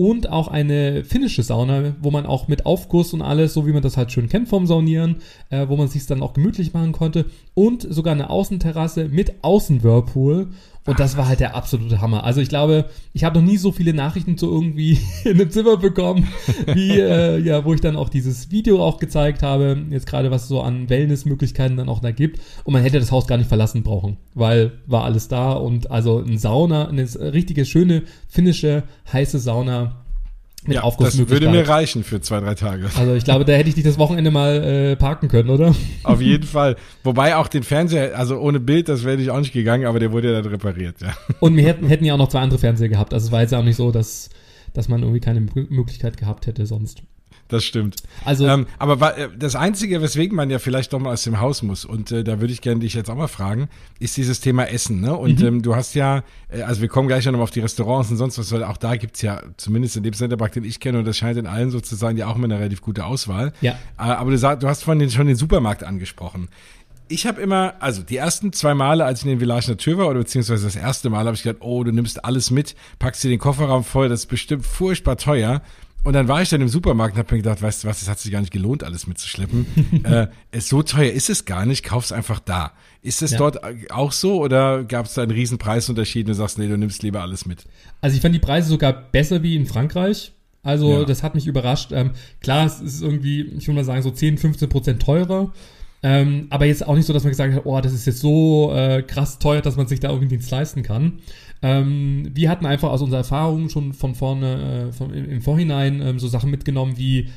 und 0.00 0.30
auch 0.30 0.48
eine 0.48 1.04
finnische 1.04 1.42
Sauna, 1.42 1.94
wo 2.00 2.10
man 2.10 2.24
auch 2.24 2.48
mit 2.48 2.64
Aufguss 2.64 3.12
und 3.12 3.20
alles, 3.20 3.52
so 3.52 3.66
wie 3.66 3.72
man 3.72 3.82
das 3.82 3.98
halt 3.98 4.10
schön 4.10 4.30
kennt 4.30 4.48
vom 4.48 4.66
Saunieren, 4.66 5.16
äh, 5.50 5.68
wo 5.68 5.76
man 5.76 5.88
sich 5.88 6.06
dann 6.06 6.22
auch 6.22 6.32
gemütlich 6.32 6.72
machen 6.72 6.92
konnte 6.92 7.26
und 7.52 7.82
sogar 7.82 8.14
eine 8.14 8.30
Außenterrasse 8.30 9.08
mit 9.08 9.44
Außenwhirlpool 9.44 10.48
und 10.86 10.98
das 10.98 11.16
war 11.16 11.28
halt 11.28 11.40
der 11.40 11.54
absolute 11.54 12.00
Hammer. 12.00 12.24
Also 12.24 12.40
ich 12.40 12.48
glaube, 12.48 12.86
ich 13.12 13.24
habe 13.24 13.38
noch 13.38 13.46
nie 13.46 13.58
so 13.58 13.70
viele 13.70 13.92
Nachrichten 13.92 14.38
zu 14.38 14.50
irgendwie 14.50 14.98
in 15.24 15.32
einem 15.32 15.50
Zimmer 15.50 15.76
bekommen, 15.76 16.28
wie 16.66 16.98
äh, 16.98 17.38
ja, 17.38 17.64
wo 17.64 17.74
ich 17.74 17.80
dann 17.80 17.96
auch 17.96 18.08
dieses 18.08 18.50
Video 18.50 18.82
auch 18.82 18.98
gezeigt 18.98 19.42
habe, 19.42 19.84
jetzt 19.90 20.06
gerade 20.06 20.30
was 20.30 20.48
so 20.48 20.62
an 20.62 20.88
Wellnessmöglichkeiten 20.88 21.76
dann 21.76 21.88
auch 21.88 22.00
da 22.00 22.10
gibt. 22.10 22.40
Und 22.64 22.72
man 22.72 22.82
hätte 22.82 22.98
das 22.98 23.12
Haus 23.12 23.26
gar 23.26 23.36
nicht 23.36 23.48
verlassen 23.48 23.82
brauchen, 23.82 24.16
weil 24.34 24.72
war 24.86 25.04
alles 25.04 25.28
da 25.28 25.52
und 25.52 25.90
also 25.90 26.18
ein 26.18 26.38
Sauna, 26.38 26.88
eine 26.88 27.02
richtige 27.32 27.64
schöne 27.64 28.02
finnische 28.28 28.84
heiße 29.12 29.38
Sauna 29.38 29.99
mit 30.64 30.74
ja, 30.74 30.82
Das 30.98 31.28
würde 31.28 31.48
mir 31.48 31.66
reichen 31.66 32.04
für 32.04 32.20
zwei, 32.20 32.40
drei 32.40 32.54
Tage. 32.54 32.90
Also 32.96 33.14
ich 33.14 33.24
glaube, 33.24 33.44
da 33.44 33.52
hätte 33.54 33.68
ich 33.70 33.76
dich 33.76 33.84
das 33.84 33.98
Wochenende 33.98 34.30
mal 34.30 34.62
äh, 34.62 34.96
parken 34.96 35.28
können, 35.28 35.48
oder? 35.48 35.74
Auf 36.02 36.20
jeden 36.20 36.46
Fall. 36.46 36.76
Wobei 37.02 37.36
auch 37.36 37.48
den 37.48 37.62
Fernseher, 37.62 38.18
also 38.18 38.38
ohne 38.38 38.60
Bild, 38.60 38.88
das 38.88 39.04
wäre 39.04 39.20
ich 39.20 39.30
auch 39.30 39.38
nicht 39.38 39.52
gegangen, 39.52 39.86
aber 39.86 40.00
der 40.00 40.12
wurde 40.12 40.32
ja 40.32 40.42
dann 40.42 40.50
repariert, 40.50 41.00
ja. 41.00 41.14
Und 41.40 41.56
wir 41.56 41.64
hätten, 41.64 41.86
hätten 41.86 42.04
ja 42.04 42.14
auch 42.14 42.18
noch 42.18 42.28
zwei 42.28 42.40
andere 42.40 42.58
Fernseher 42.58 42.88
gehabt. 42.90 43.14
Also 43.14 43.26
es 43.26 43.32
war 43.32 43.40
jetzt 43.40 43.54
auch 43.54 43.64
nicht 43.64 43.76
so, 43.76 43.90
dass, 43.90 44.28
dass 44.74 44.88
man 44.88 45.00
irgendwie 45.00 45.20
keine 45.20 45.40
Möglichkeit 45.40 46.18
gehabt 46.18 46.46
hätte 46.46 46.66
sonst 46.66 47.02
das 47.52 47.64
stimmt. 47.64 47.96
Also, 48.24 48.46
ähm, 48.46 48.66
aber 48.78 49.18
äh, 49.18 49.28
das 49.36 49.56
Einzige, 49.56 50.00
weswegen 50.00 50.36
man 50.36 50.50
ja 50.50 50.58
vielleicht 50.58 50.92
doch 50.92 50.98
mal 50.98 51.12
aus 51.12 51.24
dem 51.24 51.40
Haus 51.40 51.62
muss, 51.62 51.84
und 51.84 52.12
äh, 52.12 52.24
da 52.24 52.40
würde 52.40 52.52
ich 52.52 52.60
gerne 52.60 52.80
dich 52.80 52.94
jetzt 52.94 53.10
auch 53.10 53.16
mal 53.16 53.28
fragen, 53.28 53.68
ist 53.98 54.16
dieses 54.16 54.40
Thema 54.40 54.64
Essen. 54.64 55.00
Ne? 55.00 55.16
Und 55.16 55.40
mhm. 55.40 55.46
ähm, 55.46 55.62
du 55.62 55.76
hast 55.76 55.94
ja, 55.94 56.22
äh, 56.48 56.62
also 56.62 56.80
wir 56.80 56.88
kommen 56.88 57.08
gleich 57.08 57.26
noch 57.26 57.32
mal 57.32 57.42
auf 57.42 57.50
die 57.50 57.60
Restaurants 57.60 58.10
und 58.10 58.16
sonst 58.16 58.38
was, 58.38 58.52
weil 58.52 58.64
auch 58.64 58.76
da 58.76 58.96
gibt's 58.96 59.22
ja, 59.22 59.42
zumindest 59.56 59.96
in 59.96 60.02
dem 60.02 60.14
Centerpark, 60.14 60.52
den 60.52 60.64
ich 60.64 60.80
kenne, 60.80 60.98
und 60.98 61.04
das 61.04 61.18
scheint 61.18 61.38
in 61.38 61.46
allen 61.46 61.70
sozusagen 61.70 62.16
ja 62.16 62.28
auch 62.28 62.36
immer 62.36 62.44
eine 62.44 62.58
relativ 62.58 62.80
gute 62.80 63.04
Auswahl. 63.04 63.52
Ja. 63.60 63.72
Äh, 63.72 63.76
aber 64.02 64.30
du, 64.30 64.38
sag, 64.38 64.60
du 64.60 64.68
hast 64.68 64.84
vorhin 64.84 65.10
schon 65.10 65.26
den 65.26 65.36
Supermarkt 65.36 65.84
angesprochen 65.84 66.48
ich 67.10 67.26
habe 67.26 67.40
immer, 67.42 67.74
also 67.80 68.02
die 68.02 68.16
ersten 68.16 68.52
zwei 68.52 68.72
Male, 68.72 69.04
als 69.04 69.20
ich 69.20 69.24
in 69.26 69.30
den 69.32 69.40
Village 69.40 69.68
Natur 69.68 69.98
war, 69.98 70.08
oder 70.08 70.20
beziehungsweise 70.20 70.64
das 70.64 70.76
erste 70.76 71.10
Mal, 71.10 71.26
habe 71.26 71.34
ich 71.34 71.42
gedacht, 71.42 71.62
oh, 71.62 71.82
du 71.82 71.92
nimmst 71.92 72.24
alles 72.24 72.50
mit, 72.50 72.76
packst 72.98 73.24
dir 73.24 73.28
den 73.28 73.40
Kofferraum 73.40 73.84
voll, 73.84 74.08
das 74.08 74.20
ist 74.20 74.26
bestimmt 74.26 74.64
furchtbar 74.64 75.16
teuer. 75.16 75.60
Und 76.02 76.14
dann 76.14 76.28
war 76.28 76.40
ich 76.40 76.48
dann 76.48 76.62
im 76.62 76.68
Supermarkt 76.68 77.14
und 77.14 77.18
habe 77.18 77.34
mir 77.34 77.42
gedacht, 77.42 77.60
weißt 77.60 77.84
du 77.84 77.88
was, 77.88 78.00
es 78.00 78.08
hat 78.08 78.18
sich 78.18 78.32
gar 78.32 78.40
nicht 78.40 78.52
gelohnt, 78.52 78.84
alles 78.84 79.06
mitzuschleppen. 79.06 79.66
äh, 80.04 80.28
es, 80.50 80.68
so 80.68 80.82
teuer 80.82 81.12
ist 81.12 81.28
es 81.28 81.44
gar 81.44 81.66
nicht, 81.66 81.84
kauf's 81.84 82.10
einfach 82.10 82.40
da. 82.40 82.72
Ist 83.02 83.22
es 83.22 83.32
ja. 83.32 83.38
dort 83.38 83.58
auch 83.90 84.12
so 84.12 84.40
oder 84.40 84.84
gab 84.84 85.06
es 85.06 85.14
da 85.14 85.22
einen 85.22 85.30
riesen 85.30 85.58
Preisunterschied 85.58 86.26
und 86.26 86.30
du 86.30 86.34
sagst, 86.34 86.58
nee, 86.58 86.68
du 86.68 86.78
nimmst 86.78 87.02
lieber 87.02 87.20
alles 87.20 87.44
mit? 87.44 87.64
Also 88.00 88.16
ich 88.16 88.22
fand 88.22 88.34
die 88.34 88.40
Preise 88.40 88.70
sogar 88.70 88.92
besser 88.92 89.42
wie 89.42 89.56
in 89.56 89.66
Frankreich. 89.66 90.32
Also 90.62 91.00
ja. 91.00 91.04
das 91.04 91.22
hat 91.22 91.34
mich 91.34 91.46
überrascht. 91.46 91.92
Ähm, 91.92 92.12
klar, 92.40 92.66
es 92.66 92.80
ist 92.80 93.02
irgendwie, 93.02 93.42
ich 93.42 93.66
würde 93.66 93.76
mal 93.76 93.84
sagen, 93.84 94.02
so 94.02 94.10
10, 94.10 94.38
15 94.38 94.68
Prozent 94.68 95.02
teurer. 95.02 95.52
Ähm, 96.02 96.46
aber 96.50 96.64
jetzt 96.64 96.86
auch 96.86 96.94
nicht 96.94 97.06
so, 97.06 97.12
dass 97.12 97.24
man 97.24 97.30
gesagt 97.30 97.54
hat, 97.54 97.66
oh, 97.66 97.78
das 97.80 97.92
ist 97.92 98.06
jetzt 98.06 98.20
so 98.20 98.72
äh, 98.74 99.02
krass 99.02 99.38
teuer, 99.38 99.60
dass 99.60 99.76
man 99.76 99.86
sich 99.86 100.00
da 100.00 100.08
irgendwie 100.08 100.28
Dienst 100.28 100.50
leisten 100.50 100.82
kann. 100.82 101.20
Ähm, 101.62 102.30
wir 102.32 102.48
hatten 102.48 102.64
einfach 102.64 102.90
aus 102.90 103.02
unserer 103.02 103.18
Erfahrung 103.18 103.68
schon 103.68 103.92
von 103.92 104.14
vorne, 104.14 104.88
äh, 104.88 104.92
von, 104.92 105.12
im, 105.12 105.30
im, 105.30 105.42
Vorhinein 105.42 106.00
ähm, 106.00 106.18
so 106.18 106.26
Sachen 106.26 106.50
mitgenommen 106.50 106.96
wie 106.96 107.28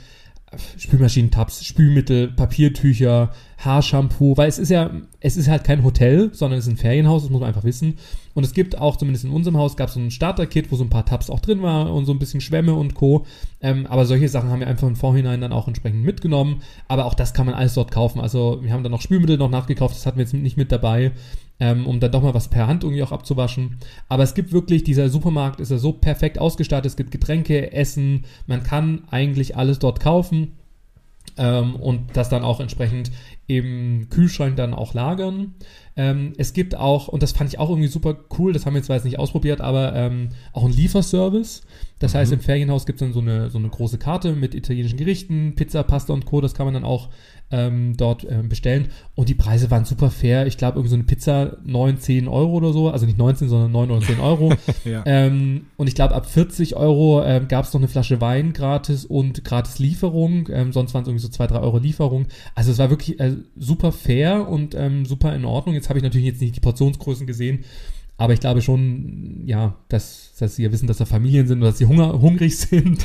Spülmaschinentabs, 0.78 1.66
Spülmittel, 1.66 2.30
Papiertücher, 2.30 3.32
Haarshampoo, 3.58 4.36
weil 4.38 4.50
es 4.50 4.60
ist 4.60 4.70
ja, 4.70 4.92
es 5.20 5.38
ist 5.38 5.48
halt 5.48 5.64
kein 5.64 5.84
Hotel, 5.84 6.30
sondern 6.34 6.60
es 6.60 6.68
ist 6.68 6.74
ein 6.74 6.78
Ferienhaus, 6.78 7.24
das 7.24 7.32
muss 7.32 7.40
man 7.40 7.48
einfach 7.48 7.64
wissen. 7.64 7.96
Und 8.34 8.44
es 8.44 8.54
gibt 8.54 8.78
auch, 8.78 8.98
zumindest 8.98 9.26
in 9.26 9.32
unserem 9.32 9.58
Haus, 9.58 9.78
gab 9.78 9.90
es 9.90 9.94
so 9.94 10.00
ein 10.00 10.12
Starter-Kit, 10.12 10.72
wo 10.72 10.76
so 10.76 10.84
ein 10.84 10.90
paar 10.90 11.06
Tabs 11.06 11.30
auch 11.30 11.40
drin 11.40 11.62
waren 11.62 11.88
und 11.88 12.06
so 12.06 12.12
ein 12.12 12.20
bisschen 12.20 12.42
Schwämme 12.42 12.74
und 12.74 12.96
Co. 12.96 13.26
Ähm, 13.62 13.86
aber 13.86 14.06
solche 14.06 14.28
Sachen 14.28 14.50
haben 14.50 14.60
wir 14.60 14.68
einfach 14.68 14.88
im 14.88 14.96
Vorhinein 14.96 15.42
dann 15.42 15.54
auch 15.54 15.68
entsprechend 15.68 16.04
mitgenommen. 16.04 16.62
Aber 16.88 17.06
auch 17.06 17.14
das 17.14 17.34
kann 17.34 17.46
man 17.46 17.56
alles 17.56 17.76
dort 17.76 17.92
kaufen. 17.92 18.20
Also 18.20 18.60
wir 18.62 18.74
haben 18.74 18.84
dann 18.84 18.92
noch 18.92 19.02
Spülmittel 19.02 19.38
noch 19.38 19.50
nachgekauft, 19.50 19.96
das 19.96 20.06
hatten 20.06 20.18
wir 20.18 20.24
jetzt 20.24 20.34
nicht 20.34 20.58
mit 20.58 20.72
dabei 20.72 21.12
ähm, 21.64 21.86
um 21.86 22.02
dann 22.02 22.12
doch 22.12 22.22
mal 22.22 22.34
was 22.34 22.50
per 22.50 22.68
Hand 22.68 22.84
irgendwie 22.84 23.04
auch 23.04 23.14
abzuwaschen. 23.14 23.78
Aber 24.10 24.24
es 24.24 24.34
gibt 24.34 24.52
wirklich, 24.52 24.84
dieser 24.84 25.08
Supermarkt 25.08 25.62
ist 25.62 25.72
ja 25.72 25.78
so 25.78 25.94
perfekt 25.94 26.38
ausgestattet, 26.38 26.88
es 26.88 26.98
gibt 26.98 27.12
Getränke, 27.12 27.72
Essen, 27.72 28.26
man 28.48 28.64
kann 28.64 29.04
eigentlich 29.10 29.56
alles 29.56 29.80
dort 29.80 30.02
kaufen. 30.02 30.58
Ähm, 31.38 31.78
und 31.78 32.18
das 32.18 32.28
dann 32.28 32.44
auch 32.44 32.60
entsprechend 32.60 33.12
im 33.48 34.08
Kühlschrank 34.10 34.58
dann 34.58 34.74
auch 34.74 34.94
lagern. 34.94 35.56
Ähm, 35.96 36.34
es 36.38 36.52
gibt 36.52 36.76
auch, 36.76 37.08
und 37.08 37.24
das 37.24 37.32
fand 37.32 37.50
ich 37.50 37.60
auch 37.60 37.70
irgendwie 37.70 37.88
super 37.88 38.18
cool, 38.38 38.52
das 38.52 38.66
haben 38.66 38.76
wir 38.76 38.84
zwar 38.84 38.98
jetzt 38.98 39.06
nicht 39.06 39.18
ausprobiert, 39.18 39.62
aber 39.62 39.96
ähm, 39.96 40.30
auch 40.52 40.66
ein 40.66 40.74
Lieferservice. 40.74 41.62
Das 42.04 42.14
mhm. 42.14 42.18
heißt, 42.18 42.34
im 42.34 42.40
Ferienhaus 42.42 42.86
gibt 42.86 43.02
es 43.02 43.06
dann 43.06 43.14
so 43.14 43.22
eine, 43.22 43.50
so 43.50 43.58
eine 43.58 43.70
große 43.70 43.98
Karte 43.98 44.34
mit 44.34 44.54
italienischen 44.56 44.98
Gerichten, 44.98 45.54
Pizza, 45.56 45.84
Pasta 45.84 46.12
und 46.12 46.26
Co. 46.26 46.42
Das 46.42 46.54
kann 46.54 46.66
man 46.66 46.74
dann 46.74 46.84
auch 46.84 47.08
ähm, 47.50 47.96
dort 47.96 48.28
ähm, 48.30 48.50
bestellen. 48.50 48.90
Und 49.16 49.30
die 49.30 49.36
Preise 49.36 49.72
waren 49.72 49.86
super 49.86 50.12
fair. 50.12 50.46
Ich 50.46 50.58
glaube, 50.58 50.80
irgendwie 50.80 50.90
so 50.90 50.96
eine 50.96 51.06
Pizza 51.06 51.56
9, 51.64 52.00
10 52.00 52.28
Euro 52.28 52.56
oder 52.56 52.74
so. 52.74 52.90
Also 52.90 53.06
nicht 53.06 53.18
19, 53.18 53.48
sondern 53.48 53.72
9 53.72 53.92
oder 53.92 54.06
10 54.06 54.20
Euro. 54.20 54.54
ja. 54.84 55.04
ähm, 55.06 55.68
und 55.78 55.88
ich 55.88 55.96
glaube, 55.96 56.14
ab 56.14 56.30
40 56.30 56.76
Euro 56.76 57.24
ähm, 57.24 57.48
gab 57.48 57.64
es 57.64 57.74
noch 57.74 57.80
eine 57.80 57.88
Flasche 57.88 58.20
Wein 58.20 58.52
gratis 58.52 59.06
und 59.06 59.46
gratis 59.46 59.80
Lieferung. 59.80 60.50
Ähm, 60.52 60.74
sonst 60.74 60.94
waren 60.94 61.04
es 61.04 61.08
irgendwie 61.08 61.24
so 61.24 61.30
2, 61.30 61.48
3 61.48 61.60
Euro 61.60 61.78
Lieferung. 61.78 62.26
Also 62.54 62.74
es 62.74 62.80
war 62.80 62.90
wirklich 62.90 63.18
äh, 63.22 63.38
super 63.56 63.94
fair 63.94 64.50
und 64.50 64.76
ähm, 64.76 65.06
super 65.06 65.34
in 65.34 65.46
Ordnung. 65.46 65.74
Jetzt 65.74 65.88
habe 65.88 66.00
ich 66.00 66.04
natürlich 66.04 66.28
jetzt 66.28 66.42
nicht 66.42 66.58
die 66.58 66.60
Portionsgrößen 66.60 67.26
gesehen. 67.26 67.64
Aber 68.16 68.34
ich 68.34 68.40
glaube 68.40 68.62
schon, 68.62 69.42
ja, 69.48 69.76
dass, 69.90 70.36
dass 70.38 70.56
sie 70.56 70.64
ja 70.64 70.72
wissen, 70.72 70.86
dass 70.86 70.98
da 70.98 71.06
Familien 71.06 71.48
sind 71.48 71.60
oder 71.60 71.70
dass 71.70 71.80
sie 71.80 71.88
Hunger, 71.88 72.22
hungrig 72.22 72.58
sind. 72.60 73.04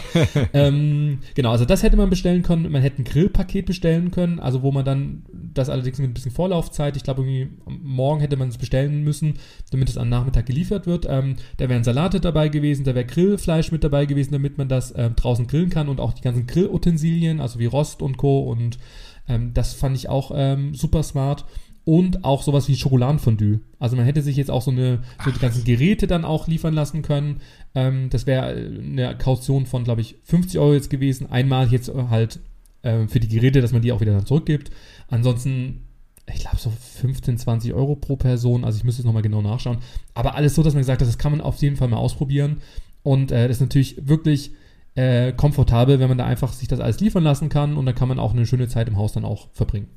ähm, 0.53 1.21
genau, 1.35 1.51
also 1.51 1.65
das 1.65 1.83
hätte 1.83 1.97
man 1.97 2.11
bestellen 2.11 2.43
können. 2.43 2.71
Man 2.71 2.83
hätte 2.83 3.01
ein 3.01 3.05
Grillpaket 3.05 3.65
bestellen 3.65 4.11
können, 4.11 4.39
also 4.39 4.63
wo 4.63 4.71
man 4.71 4.85
dann 4.85 5.23
das 5.33 5.71
allerdings 5.71 5.99
mit 5.99 6.11
ein 6.11 6.15
bisschen 6.15 6.31
Vorlaufzeit, 6.31 6.97
ich 6.97 7.05
glaube, 7.05 7.23
irgendwie 7.23 7.49
morgen 7.67 8.21
hätte 8.21 8.37
man 8.37 8.49
es 8.49 8.59
bestellen 8.59 9.03
müssen, 9.03 9.39
damit 9.71 9.89
es 9.89 9.97
am 9.97 10.11
Nachmittag 10.11 10.45
geliefert 10.45 10.87
wird. 10.87 11.07
Ähm, 11.09 11.37
da 11.57 11.71
wären 11.71 11.85
Salate 11.85 12.21
dabei 12.21 12.49
gewesen, 12.49 12.85
da 12.85 12.95
wäre 12.95 13.07
Grillfleisch 13.07 13.73
mit 13.73 13.85
dabei 13.85 14.05
gewesen, 14.05 14.33
damit 14.33 14.59
man 14.59 14.69
das 14.69 14.91
äh, 14.91 15.11
draußen 15.11 15.47
grillen 15.47 15.71
kann 15.71 15.89
und 15.89 16.01
auch 16.01 16.13
die 16.13 16.23
ganzen 16.23 16.47
Grillutensilien, 16.47 17.41
also 17.41 17.59
wie 17.59 17.67
Rost 17.67 18.03
und 18.03 18.19
Co. 18.19 18.41
Und 18.41 18.79
ähm, 19.27 19.53
das 19.55 19.73
fand 19.73 19.97
ich 19.97 20.11
auch 20.11 20.33
ähm, 20.35 20.75
super 20.75 21.03
smart 21.03 21.47
und 21.89 22.23
auch 22.23 22.43
sowas 22.43 22.69
wie 22.69 22.77
Schokoladenfondue. 22.77 23.61
Also 23.79 23.97
man 23.97 24.05
hätte 24.05 24.21
sich 24.21 24.37
jetzt 24.37 24.51
auch 24.51 24.61
so 24.61 24.71
eine 24.71 24.99
so 25.25 25.31
die 25.31 25.39
ganzen 25.39 25.65
Geräte 25.65 26.07
dann 26.07 26.27
auch 26.27 26.47
liefern 26.47 26.75
lassen 26.75 27.01
können. 27.01 27.41
Ähm, 27.75 28.11
das 28.11 28.27
wäre 28.27 28.45
eine 28.45 29.17
Kaution 29.17 29.65
von, 29.65 29.85
glaube 29.85 30.03
ich, 30.03 30.17
50 30.25 30.59
Euro 30.59 30.75
jetzt 30.75 30.91
gewesen. 30.91 31.31
Einmal 31.31 31.69
jetzt 31.69 31.91
halt 32.11 32.41
äh, 32.83 33.09
für 33.09 33.21
die 33.21 33.29
Geräte, 33.29 33.63
dass 33.63 33.73
man 33.73 33.81
die 33.81 33.91
auch 33.93 34.03
wieder 34.03 34.13
dann 34.13 34.27
zurückgibt. 34.27 34.71
Ansonsten, 35.09 35.85
ich 36.27 36.41
glaube, 36.41 36.59
so 36.59 36.71
15, 36.71 37.39
20 37.39 37.73
Euro 37.73 37.97
pro 37.97 38.17
Person. 38.17 38.67
Also 38.67 38.77
ich 38.77 38.85
müsste 38.85 39.01
es 39.01 39.07
nochmal 39.07 39.23
genau 39.23 39.41
nachschauen. 39.41 39.79
Aber 40.13 40.35
alles 40.35 40.57
so, 40.57 40.63
dass 40.63 40.75
man 40.75 40.83
gesagt 40.83 41.01
hat, 41.01 41.09
das 41.09 41.17
kann 41.17 41.33
man 41.33 41.41
auf 41.41 41.57
jeden 41.63 41.77
Fall 41.77 41.89
mal 41.89 41.97
ausprobieren. 41.97 42.59
Und 43.03 43.33
äh, 43.33 43.49
das 43.49 43.57
ist 43.57 43.63
natürlich 43.63 44.07
wirklich 44.07 44.51
äh, 44.95 45.33
komfortabel, 45.33 46.01
wenn 46.01 46.09
man 46.11 46.19
da 46.19 46.27
einfach 46.27 46.53
sich 46.53 46.69
das 46.69 46.81
alles 46.81 47.01
liefern 47.01 47.25
lassen 47.25 47.49
kann. 47.49 47.79
Und 47.79 47.87
dann 47.87 47.95
kann 47.95 48.09
man 48.09 48.19
auch 48.19 48.35
eine 48.35 48.45
schöne 48.45 48.69
Zeit 48.69 48.89
im 48.89 48.99
Haus 48.99 49.15
dann 49.15 49.25
auch 49.25 49.49
verbringen. 49.55 49.89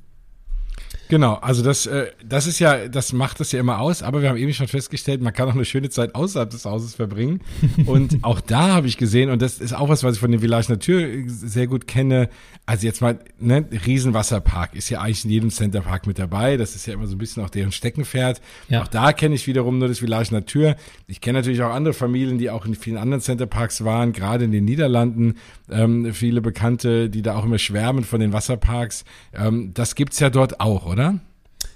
Genau, 1.12 1.34
also 1.34 1.62
das, 1.62 1.88
äh, 1.88 2.08
das 2.26 2.48
ist 2.48 2.60
ja, 2.60 2.88
das 2.88 3.12
macht 3.12 3.42
das 3.42 3.52
ja 3.52 3.60
immer 3.60 3.82
aus, 3.82 4.02
aber 4.02 4.22
wir 4.22 4.30
haben 4.30 4.38
eben 4.38 4.54
schon 4.54 4.70
festgestellt, 4.70 5.22
man 5.22 5.34
kann 5.34 5.50
auch 5.50 5.56
eine 5.56 5.66
schöne 5.66 5.90
Zeit 5.90 6.16
außerhalb 6.16 6.50
des 6.50 6.64
Hauses 6.64 6.96
verbringen. 6.96 7.42
Und 7.86 8.20
auch 8.22 8.40
da 8.40 8.70
habe 8.70 8.88
ich 8.88 8.96
gesehen, 8.96 9.30
und 9.30 9.42
das 9.42 9.60
ist 9.60 9.74
auch 9.74 9.90
was, 9.90 10.06
was 10.06 10.14
ich 10.14 10.20
von 10.22 10.32
dem 10.32 10.40
Village 10.40 10.72
Natur 10.72 11.02
sehr 11.28 11.68
gut 11.68 11.86
kenne. 11.86 12.30
Also 12.66 12.88
jetzt 12.88 13.02
mal, 13.02 13.20
ne, 13.42 13.66
Riesenwasserpark 13.86 14.74
ist 14.74 14.90
ja 14.90 15.02
eigentlich 15.02 15.26
in 15.26 15.32
jedem 15.32 15.50
Centerpark 15.50 16.08
mit 16.08 16.18
dabei. 16.18 16.56
Das 16.56 16.76
ist 16.76 16.86
ja 16.86 16.94
immer 16.94 17.08
so 17.08 17.16
ein 17.16 17.18
bisschen 17.18 17.44
auch 17.44 17.50
deren 17.50 17.74
Steckenpferd. 17.74 18.40
Ja. 18.70 18.84
Auch 18.84 18.88
da 18.88 19.12
kenne 19.12 19.36
ich 19.36 19.48
wiederum 19.48 19.80
nur 19.80 19.90
das 19.90 20.00
Village 20.00 20.30
Natur. 20.32 20.78
Ich 21.08 21.20
kenne 21.20 21.40
natürlich 21.40 21.62
auch 21.62 21.72
andere 21.72 21.94
Familien, 21.94 22.38
die 22.38 22.50
auch 22.50 22.66
in 22.66 22.76
vielen 22.76 22.96
anderen 22.96 23.20
Centerparks 23.20 23.84
waren, 23.84 24.14
gerade 24.14 24.46
in 24.46 24.54
den 24.54 24.64
Niederlanden. 24.64 25.36
Ähm, 25.70 26.14
viele 26.14 26.40
Bekannte, 26.40 27.10
die 27.10 27.22
da 27.22 27.36
auch 27.36 27.44
immer 27.44 27.58
schwärmen 27.58 28.06
von 28.06 28.22
den 28.22 28.32
Wasserparks. 28.32 29.04
Ähm, 29.34 29.72
das 29.74 29.96
gibt's 29.96 30.20
ja 30.20 30.30
dort 30.30 30.62
auch, 30.62 30.86
oder? 30.86 31.01
Oder? 31.02 31.20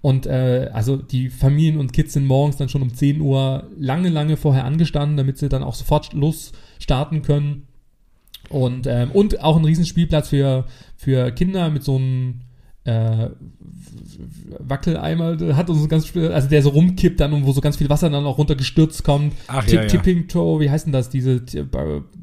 Und 0.00 0.26
äh, 0.26 0.70
also 0.72 0.96
die 0.96 1.28
Familien 1.28 1.78
und 1.78 1.92
Kids 1.92 2.14
sind 2.14 2.26
morgens 2.26 2.56
dann 2.56 2.70
schon 2.70 2.82
um 2.82 2.94
10 2.94 3.20
Uhr 3.20 3.68
lange, 3.76 4.08
lange 4.08 4.38
vorher 4.38 4.64
angestanden, 4.64 5.18
damit 5.18 5.36
sie 5.36 5.50
dann 5.50 5.62
auch 5.62 5.74
sofort 5.74 6.14
losstarten 6.14 7.20
können. 7.20 7.66
Und, 8.48 8.86
ähm, 8.86 9.10
und 9.10 9.42
auch 9.42 9.58
ein 9.58 9.64
Riesenspielplatz 9.66 10.28
für, 10.28 10.64
für 10.96 11.30
Kinder 11.32 11.68
mit 11.68 11.84
so 11.84 11.96
einem 11.96 12.40
äh, 12.88 13.30
Wackeleimer 14.58 15.36
hat 15.54 15.70
uns 15.70 15.88
ganz, 15.88 16.16
also 16.16 16.48
der 16.48 16.62
so 16.62 16.70
rumkippt 16.70 17.20
dann 17.20 17.32
und 17.32 17.46
wo 17.46 17.52
so 17.52 17.60
ganz 17.60 17.76
viel 17.76 17.88
Wasser 17.88 18.10
dann 18.10 18.26
auch 18.26 18.38
runtergestürzt 18.38 19.04
kommt. 19.04 19.34
Ach, 19.46 19.64
Tip, 19.64 19.74
ja, 19.74 19.82
ja. 19.82 19.88
Tipping 19.88 20.28
Toe, 20.28 20.60
wie 20.60 20.70
heißt 20.70 20.86
denn 20.86 20.92
das? 20.92 21.10
Diese 21.10 21.40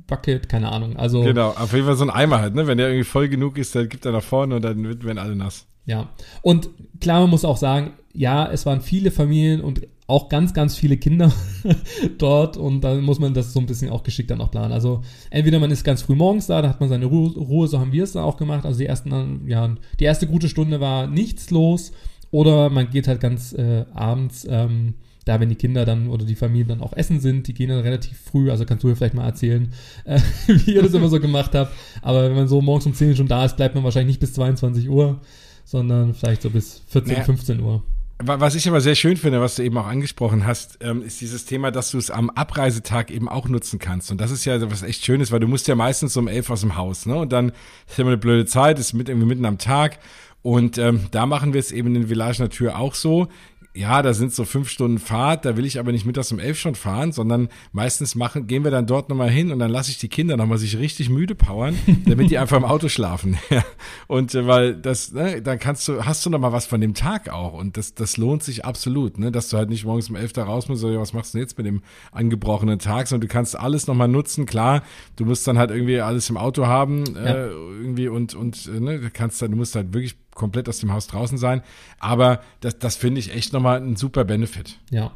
Bucket, 0.07 0.49
keine 0.49 0.71
Ahnung. 0.71 0.97
Also 0.97 1.21
genau, 1.21 1.49
auf 1.49 1.73
jeden 1.73 1.85
Fall 1.85 1.95
so 1.95 2.03
ein 2.03 2.09
Eimer 2.09 2.39
halt, 2.39 2.55
ne? 2.55 2.67
Wenn 2.67 2.77
der 2.77 2.87
irgendwie 2.87 3.05
voll 3.05 3.29
genug 3.29 3.57
ist, 3.57 3.75
dann 3.75 3.87
gibt 3.89 4.05
er 4.05 4.11
nach 4.11 4.23
vorne 4.23 4.55
und 4.55 4.61
dann 4.63 4.83
werden 5.03 5.17
alle 5.17 5.35
nass. 5.35 5.65
Ja, 5.85 6.09
und 6.41 6.69
klar, 6.99 7.21
man 7.21 7.29
muss 7.29 7.45
auch 7.45 7.57
sagen, 7.57 7.93
ja, 8.13 8.49
es 8.51 8.65
waren 8.65 8.81
viele 8.81 9.11
Familien 9.11 9.61
und 9.61 9.81
auch 10.07 10.29
ganz, 10.29 10.53
ganz 10.53 10.75
viele 10.75 10.97
Kinder 10.97 11.31
dort 12.17 12.57
und 12.57 12.81
dann 12.81 13.01
muss 13.01 13.19
man 13.19 13.33
das 13.33 13.53
so 13.53 13.59
ein 13.59 13.65
bisschen 13.65 13.89
auch 13.89 14.03
geschickt 14.03 14.29
dann 14.29 14.41
auch 14.41 14.51
planen. 14.51 14.71
Also 14.71 15.01
entweder 15.31 15.59
man 15.59 15.71
ist 15.71 15.83
ganz 15.83 16.03
früh 16.03 16.15
morgens 16.15 16.47
da, 16.47 16.61
da 16.61 16.69
hat 16.69 16.79
man 16.79 16.89
seine 16.89 17.05
Ruhe, 17.05 17.31
Ruhe 17.31 17.67
so 17.67 17.79
haben 17.79 17.91
wir 17.91 18.03
es 18.03 18.11
dann 18.11 18.23
auch 18.23 18.37
gemacht. 18.37 18.65
Also 18.65 18.79
die 18.79 18.85
ersten, 18.85 19.47
ja, 19.47 19.75
die 19.99 20.03
erste 20.03 20.27
gute 20.27 20.47
Stunde 20.47 20.79
war 20.79 21.07
nichts 21.07 21.49
los 21.49 21.91
oder 22.29 22.69
man 22.69 22.89
geht 22.89 23.07
halt 23.07 23.19
ganz 23.19 23.53
äh, 23.53 23.85
abends, 23.93 24.45
ähm, 24.49 24.95
da 25.25 25.39
wenn 25.39 25.49
die 25.49 25.55
Kinder 25.55 25.85
dann 25.85 26.07
oder 26.07 26.23
die 26.23 26.35
Familien 26.35 26.67
dann 26.67 26.81
auch 26.81 26.93
essen 26.93 27.19
sind, 27.19 27.47
die 27.47 27.55
gehen 27.55 27.69
dann 27.69 27.79
relativ 27.79 28.19
früh, 28.19 28.51
also 28.51 28.63
kannst 28.65 28.83
du 28.83 28.87
mir 28.87 28.95
vielleicht 28.95 29.15
mal 29.15 29.25
erzählen, 29.25 29.73
äh, 30.05 30.19
wie 30.47 30.75
ihr 30.75 30.83
das 30.83 30.93
immer 30.93 31.09
so 31.09 31.19
gemacht 31.19 31.55
habt. 31.55 31.73
Aber 32.03 32.23
wenn 32.29 32.35
man 32.35 32.47
so 32.47 32.61
morgens 32.61 32.85
um 32.85 32.93
10 32.93 33.15
schon 33.15 33.27
da 33.27 33.43
ist, 33.43 33.57
bleibt 33.57 33.73
man 33.73 33.83
wahrscheinlich 33.83 34.13
nicht 34.15 34.19
bis 34.19 34.33
22 34.33 34.87
Uhr, 34.87 35.19
sondern 35.65 36.13
vielleicht 36.13 36.43
so 36.43 36.49
bis 36.49 36.83
14, 36.87 37.11
naja. 37.11 37.25
15 37.25 37.59
Uhr. 37.59 37.83
Was 38.23 38.55
ich 38.55 38.65
aber 38.69 38.79
sehr 38.79 38.95
schön 38.95 39.17
finde, 39.17 39.41
was 39.41 39.55
du 39.55 39.63
eben 39.63 39.77
auch 39.77 39.87
angesprochen 39.87 40.47
hast, 40.47 40.77
ähm, 40.79 41.03
ist 41.03 41.19
dieses 41.19 41.43
Thema, 41.43 41.69
dass 41.71 41.91
du 41.91 41.97
es 41.97 42.09
am 42.09 42.29
Abreisetag 42.29 43.11
eben 43.11 43.27
auch 43.27 43.49
nutzen 43.49 43.77
kannst. 43.77 44.09
Und 44.09 44.21
das 44.21 44.31
ist 44.31 44.45
ja 44.45 44.71
was 44.71 44.83
echt 44.83 45.03
Schönes, 45.03 45.33
weil 45.33 45.41
du 45.41 45.49
musst 45.49 45.67
ja 45.67 45.75
meistens 45.75 46.15
um 46.15 46.29
elf 46.29 46.49
aus 46.49 46.61
dem 46.61 46.77
Haus, 46.77 47.05
ne? 47.05 47.17
Und 47.17 47.33
dann 47.33 47.51
ist 47.89 47.99
immer 47.99 48.11
eine 48.11 48.17
blöde 48.17 48.45
Zeit, 48.45 48.79
ist 48.79 48.93
mit 48.93 49.09
irgendwie 49.09 49.27
mitten 49.27 49.45
am 49.45 49.57
Tag. 49.57 49.99
Und 50.41 50.77
ähm, 50.77 51.07
da 51.11 51.25
machen 51.25 51.51
wir 51.51 51.59
es 51.59 51.73
eben 51.73 51.93
in 51.95 52.07
Village 52.07 52.41
Natur 52.41 52.77
auch 52.77 52.93
so. 52.93 53.27
Ja, 53.75 54.01
da 54.01 54.13
sind 54.13 54.33
so 54.33 54.45
fünf 54.45 54.69
Stunden 54.69 54.99
Fahrt, 54.99 55.43
da 55.43 55.57
will 55.57 55.65
ich 55.65 55.79
aber 55.79 55.91
nicht 55.91 56.05
mittags 56.05 56.31
um 56.31 56.39
elf 56.39 56.57
schon 56.57 56.75
fahren, 56.75 57.11
sondern 57.11 57.49
meistens 57.73 58.15
machen, 58.15 58.47
gehen 58.47 58.63
wir 58.63 58.71
dann 58.71 58.87
dort 58.87 59.09
nochmal 59.09 59.29
hin 59.29 59.51
und 59.51 59.59
dann 59.59 59.69
lasse 59.69 59.91
ich 59.91 59.97
die 59.97 60.07
Kinder 60.07 60.37
nochmal 60.37 60.57
sich 60.57 60.77
richtig 60.77 61.09
müde 61.09 61.35
powern, 61.35 61.77
damit 62.05 62.31
die 62.31 62.37
einfach 62.37 62.55
im 62.55 62.63
Auto 62.63 62.87
schlafen. 62.87 63.37
und 64.07 64.33
äh, 64.33 64.47
weil 64.47 64.75
das, 64.75 65.11
ne, 65.11 65.41
dann 65.41 65.59
kannst 65.59 65.87
du, 65.89 66.05
hast 66.05 66.25
du 66.25 66.29
nochmal 66.29 66.53
was 66.53 66.65
von 66.65 66.79
dem 66.79 66.93
Tag 66.93 67.29
auch 67.29 67.53
und 67.53 67.75
das, 67.75 67.93
das 67.93 68.15
lohnt 68.15 68.43
sich 68.43 68.63
absolut, 68.63 69.19
ne, 69.19 69.31
dass 69.31 69.49
du 69.49 69.57
halt 69.57 69.69
nicht 69.69 69.83
morgens 69.83 70.09
um 70.09 70.15
elf 70.15 70.31
da 70.31 70.45
raus 70.45 70.69
musst, 70.69 70.83
oder 70.83 70.99
was 71.01 71.13
machst 71.13 71.33
du 71.33 71.39
jetzt 71.39 71.57
mit 71.57 71.67
dem 71.67 71.81
angebrochenen 72.13 72.79
Tag, 72.79 73.07
sondern 73.07 73.27
du 73.27 73.33
kannst 73.33 73.59
alles 73.59 73.87
nochmal 73.87 74.07
nutzen, 74.07 74.45
klar, 74.45 74.83
du 75.17 75.25
musst 75.25 75.45
dann 75.47 75.57
halt 75.57 75.71
irgendwie 75.71 75.99
alles 75.99 76.29
im 76.29 76.37
Auto 76.37 76.65
haben, 76.65 77.03
ja. 77.13 77.25
äh, 77.25 77.49
irgendwie 77.49 78.07
und, 78.07 78.35
und, 78.35 78.69
äh, 78.73 78.79
ne, 78.79 78.99
du 78.99 79.09
kannst 79.09 79.41
dann, 79.41 79.51
du 79.51 79.57
musst 79.57 79.75
halt 79.75 79.93
wirklich 79.93 80.15
komplett 80.35 80.69
aus 80.69 80.77
dem 80.77 80.93
Haus 80.93 81.07
draußen 81.07 81.39
sein. 81.39 81.63
Aber 81.99 82.41
das, 82.59 82.77
das 82.77 82.95
finde 82.95 83.19
ich 83.19 83.33
echt 83.33 83.53
nochmal 83.53 83.81
ein 83.81 83.95
super 83.95 84.23
Benefit. 84.23 84.77
Ja. 84.91 85.11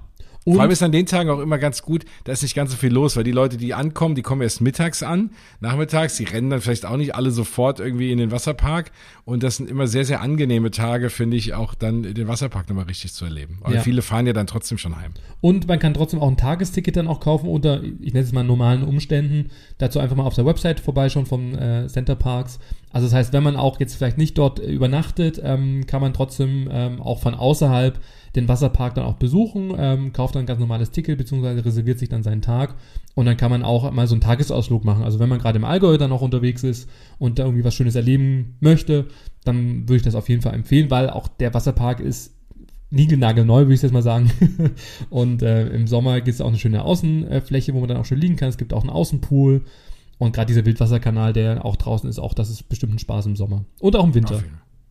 Und 0.46 0.54
Vor 0.56 0.62
allem 0.64 0.72
ist 0.72 0.82
an 0.82 0.92
den 0.92 1.06
Tagen 1.06 1.30
auch 1.30 1.40
immer 1.40 1.58
ganz 1.58 1.84
gut, 1.84 2.06
da 2.24 2.32
ist 2.32 2.42
nicht 2.42 2.56
ganz 2.56 2.72
so 2.72 2.78
viel 2.78 2.92
los, 2.92 3.18
weil 3.18 3.26
die 3.26 3.32
Leute, 3.32 3.58
die 3.58 3.74
ankommen, 3.74 4.16
die 4.16 4.22
kommen 4.22 4.42
erst 4.42 4.62
mittags 4.62 5.04
an, 5.04 5.32
nachmittags, 5.60 6.16
die 6.16 6.24
rennen 6.24 6.50
dann 6.50 6.62
vielleicht 6.62 6.86
auch 6.86 6.96
nicht 6.96 7.14
alle 7.14 7.32
sofort 7.32 7.80
irgendwie 7.80 8.12
in 8.12 8.18
den 8.18 8.32
Wasserpark. 8.32 8.92
Und 9.26 9.44
das 9.44 9.58
sind 9.58 9.70
immer 9.70 9.86
sehr, 9.86 10.06
sehr 10.06 10.22
angenehme 10.22 10.72
Tage, 10.72 11.10
finde 11.10 11.36
ich, 11.36 11.54
auch 11.54 11.76
dann 11.76 12.02
den 12.02 12.28
Wasserpark 12.28 12.70
nochmal 12.70 12.86
richtig 12.86 13.14
zu 13.14 13.26
erleben. 13.26 13.60
Aber 13.62 13.76
ja. 13.76 13.82
viele 13.82 14.02
fahren 14.02 14.26
ja 14.28 14.34
dann 14.34 14.48
trotzdem 14.48 14.78
schon 14.78 14.96
heim. 14.96 15.12
Und 15.42 15.68
man 15.68 15.78
kann 15.78 15.94
trotzdem 15.94 16.20
auch 16.22 16.30
ein 16.30 16.38
Tagesticket 16.38 16.96
dann 16.96 17.08
auch 17.08 17.20
kaufen 17.20 17.50
unter, 17.50 17.84
ich 17.84 18.14
nenne 18.14 18.26
es 18.26 18.32
mal 18.32 18.44
normalen 18.44 18.84
Umständen. 18.84 19.52
Dazu 19.78 20.00
einfach 20.00 20.16
mal 20.16 20.24
auf 20.24 20.36
der 20.36 20.46
Website 20.46 20.80
vorbeischauen 20.80 21.26
vom 21.26 21.54
äh, 21.54 21.88
Center 21.88 22.16
Parks. 22.16 22.60
Also 22.92 23.08
das 23.08 23.14
heißt, 23.14 23.34
wenn 23.34 23.44
man 23.44 23.56
auch 23.56 23.80
jetzt 23.80 23.96
vielleicht 23.96 24.18
nicht 24.18 24.38
dort 24.38 24.60
übernachtet, 24.60 25.40
ähm, 25.44 25.86
kann 25.86 26.02
man 26.02 26.14
trotzdem 26.14 26.68
ähm, 26.72 27.02
auch 27.02 27.20
von 27.20 27.36
außerhalb 27.36 28.00
den 28.36 28.48
Wasserpark 28.48 28.96
dann 28.96 29.06
auch 29.06 29.16
besuchen, 29.16 29.74
ähm, 29.78 30.14
kauft 30.14 30.36
dann 30.36 30.44
ein 30.44 30.48
ganz 30.48 30.60
normales 30.60 30.92
Ticket 30.92 31.18
beziehungsweise 31.18 31.66
reserviert 31.66 32.00
sich 32.00 32.10
dann 32.10 32.24
seinen 32.24 32.42
Tag 32.42 32.76
und 33.16 33.26
dann 33.26 33.38
kann 33.38 33.52
man 33.52 33.64
auch 33.64 33.92
mal 33.92 34.08
so 34.08 34.16
einen 34.16 34.22
Tagesausflug 34.22 34.86
machen. 34.86 35.04
Also 35.04 35.20
wenn 35.20 35.30
man 35.30 35.40
gerade 35.40 35.58
im 35.58 35.66
Allgäu 35.66 35.98
dann 35.98 36.12
auch 36.12 36.22
unterwegs 36.22 36.64
ist 36.64 36.90
und 37.18 37.40
da 37.40 37.46
irgendwie 37.46 37.64
was 37.64 37.74
Schönes 37.76 37.96
erleben 37.96 38.56
möchte, 38.60 39.06
dann 39.44 39.88
würde 39.88 39.98
ich 39.98 40.04
das 40.04 40.16
auf 40.16 40.30
jeden 40.30 40.42
Fall 40.42 40.54
empfehlen, 40.54 40.92
weil 40.92 41.10
auch 41.10 41.28
der 41.28 41.54
Wasserpark 41.54 42.00
ist 42.00 42.34
niegelnagelneu, 42.92 43.62
würde 43.62 43.74
ich 43.74 43.82
jetzt 43.82 43.92
mal 43.92 44.02
sagen. 44.02 44.32
und 45.10 45.42
äh, 45.42 45.68
im 45.68 45.88
Sommer 45.88 46.22
gibt 46.22 46.36
es 46.36 46.42
auch 46.42 46.48
eine 46.48 46.58
schöne 46.58 46.84
Außenfläche, 46.84 47.74
wo 47.74 47.80
man 47.80 47.90
dann 47.90 47.98
auch 47.98 48.06
schön 48.06 48.20
liegen 48.20 48.36
kann. 48.36 48.50
Es 48.50 48.58
gibt 48.58 48.74
auch 48.74 48.82
einen 48.82 48.90
Außenpool. 48.90 49.62
Und 50.20 50.34
gerade 50.34 50.48
dieser 50.48 50.66
Wildwasserkanal, 50.66 51.34
der 51.34 51.66
auch 51.66 51.78
draußen 51.78 52.08
ist, 52.10 52.20
auch 52.20 52.34
das 52.34 52.50
ist 52.50 52.70
bestimmt 52.70 52.94
ein 52.94 53.00
Spaß 53.00 53.26
im 53.26 53.36
Sommer. 53.36 53.66
Und 53.80 53.96
auch 53.96 54.04
im 54.04 54.14
Winter. 54.14 54.44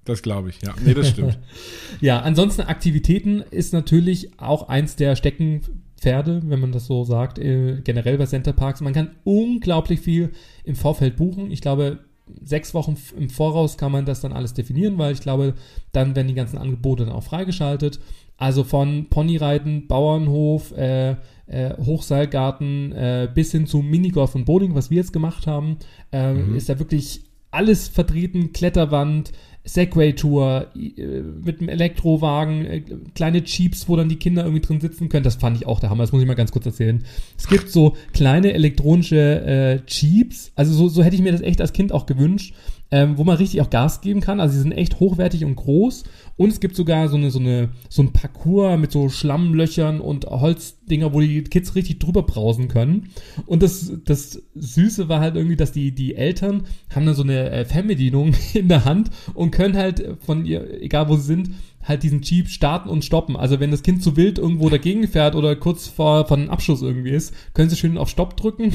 Das 0.05 0.23
glaube 0.23 0.49
ich, 0.49 0.61
ja. 0.63 0.75
Nee, 0.83 0.95
das 0.95 1.11
stimmt. 1.11 1.39
ja, 2.01 2.21
ansonsten 2.21 2.63
Aktivitäten 2.63 3.45
ist 3.51 3.75
natürlich 3.75 4.41
auch 4.41 4.69
eins 4.71 4.97
der 4.97 5.17
Steckenpferde, 5.17 6.41
wenn 6.47 6.61
man 6.61 6.73
das 6.73 6.87
so 6.87 7.05
sagt, 7.05 7.39
äh, 7.39 7.83
generell 7.85 8.17
bei 8.17 8.25
Center 8.25 8.55
Parks. 8.55 8.81
Man 8.81 8.95
kann 8.95 9.11
unglaublich 9.25 10.01
viel 10.01 10.31
im 10.65 10.77
Vorfeld 10.77 11.17
buchen. 11.17 11.51
Ich 11.51 11.61
glaube, 11.61 11.99
sechs 12.43 12.73
Wochen 12.73 12.97
im 13.19 13.29
Voraus 13.29 13.77
kann 13.77 13.93
man 13.93 14.07
das 14.07 14.23
dann 14.23 14.33
alles 14.33 14.55
definieren, 14.55 14.97
weil 14.97 15.13
ich 15.13 15.21
glaube, 15.21 15.55
dann 15.93 16.17
werden 16.17 16.29
die 16.29 16.35
ganzen 16.35 16.57
Angebote 16.57 17.05
dann 17.05 17.15
auch 17.15 17.25
freigeschaltet. 17.25 18.01
Also 18.39 18.65
von 18.65 19.09
Ponyreiten, 19.11 19.89
Bauernhof, 19.89 20.73
äh, 20.73 21.17
äh, 21.49 21.75
Hochseilgarten 21.77 22.93
äh, 22.93 23.29
bis 23.33 23.53
hin 23.53 23.67
zu 23.67 23.79
Minigolf 23.79 24.35
und 24.35 24.45
Bowling, 24.45 24.75
was 24.75 24.91
wir 24.91 24.99
jetzt 24.99 25.13
gemacht 25.13 25.47
haben, 25.47 25.77
äh, 26.13 26.33
mhm. 26.33 26.57
ist 26.57 26.69
da 26.69 26.79
wirklich 26.79 27.23
alles 27.51 27.89
vertreten, 27.89 28.53
Kletterwand, 28.53 29.33
Segway-Tour 29.65 30.69
äh, 30.75 31.23
mit 31.45 31.61
einem 31.61 31.69
Elektrowagen, 31.69 32.67
äh, 32.67 32.83
kleine 33.15 33.43
Jeeps, 33.45 33.89
wo 33.89 33.97
dann 33.97 34.09
die 34.09 34.17
Kinder 34.17 34.43
irgendwie 34.45 34.63
drin 34.63 34.81
sitzen 34.81 35.09
können. 35.09 35.25
Das 35.25 35.37
fand 35.37 35.57
ich 35.57 35.67
auch 35.67 35.81
der 35.81 35.91
Hammer. 35.91 36.03
Das 36.03 36.13
muss 36.13 36.23
ich 36.23 36.29
mal 36.29 36.35
ganz 36.35 36.53
kurz 36.53 36.67
erzählen. 36.67 37.05
Es 37.37 37.49
gibt 37.49 37.71
so 37.71 37.97
kleine 38.13 38.53
elektronische 38.53 39.17
äh, 39.17 39.81
Jeeps. 39.87 40.53
Also 40.55 40.73
so, 40.73 40.89
so 40.89 41.03
hätte 41.03 41.17
ich 41.17 41.23
mir 41.23 41.33
das 41.33 41.43
echt 41.43 41.61
als 41.61 41.73
Kind 41.73 41.93
auch 41.93 42.07
gewünscht 42.07 42.55
ähm, 42.91 43.19
wo 43.19 43.25
man 43.25 43.37
richtig 43.37 43.61
auch 43.61 43.71
Gas 43.71 44.01
geben 44.01 44.21
kann. 44.21 44.41
Also 44.41 44.55
sie 44.55 44.61
sind 44.61 44.73
echt 44.73 45.01
hochwertig 45.01 45.45
und 45.45 45.57
groß. 45.57 46.05
Und 46.39 46.51
es 46.51 46.61
gibt 46.61 46.77
sogar 46.77 47.09
so 47.09 47.17
eine, 47.17 47.31
so 47.33 47.41
eine, 47.41 47.71
so 47.89 48.01
ein 48.01 48.13
Parcours 48.13 48.79
mit 48.79 48.93
so 48.93 49.09
Schlammlöchern 49.09 50.01
und 50.01 50.25
Holzdinger, 50.27 51.13
wo 51.13 51.21
die 51.21 51.43
Kids 51.43 51.75
richtig 51.75 51.99
drüber 51.99 52.23
brausen 52.23 52.69
können. 52.69 53.11
Und 53.45 53.63
das, 53.63 53.93
das 54.05 54.41
Süße 54.55 55.09
war 55.09 55.21
halt 55.21 55.35
irgendwie, 55.35 55.57
dass 55.57 55.73
die, 55.73 55.93
die 55.93 56.15
Eltern 56.15 56.63
haben 56.95 57.07
dann 57.07 57.17
so 57.17 57.25
eine 57.25 57.51
äh, 57.51 57.65
Fernbedienung 57.65 58.35
in 58.55 58.69
der 58.69 58.85
Hand 58.85 59.11
und 59.35 59.51
können 59.51 59.77
halt 59.77 60.17
von 60.25 60.47
ihr, 60.47 60.81
egal 60.81 61.09
wo 61.09 61.17
sie 61.17 61.23
sind, 61.23 61.51
halt 61.83 62.05
diesen 62.05 62.23
Jeep 62.23 62.49
starten 62.49 62.89
und 62.89 63.05
stoppen. 63.05 63.35
Also 63.35 63.59
wenn 63.59 63.73
das 63.73 63.83
Kind 63.83 64.05
zu 64.05 64.17
wild 64.17 64.39
irgendwo 64.39 64.69
dagegen 64.69 65.09
fährt 65.09 65.35
oder 65.35 65.57
kurz 65.57 65.89
vor 65.89 66.27
von 66.27 66.51
Abschuss 66.51 66.83
irgendwie 66.83 67.11
ist, 67.11 67.35
können 67.53 67.69
sie 67.69 67.77
schön 67.77 67.99
auf 67.99 68.09
Stopp 68.09 68.37
drücken 68.37 68.73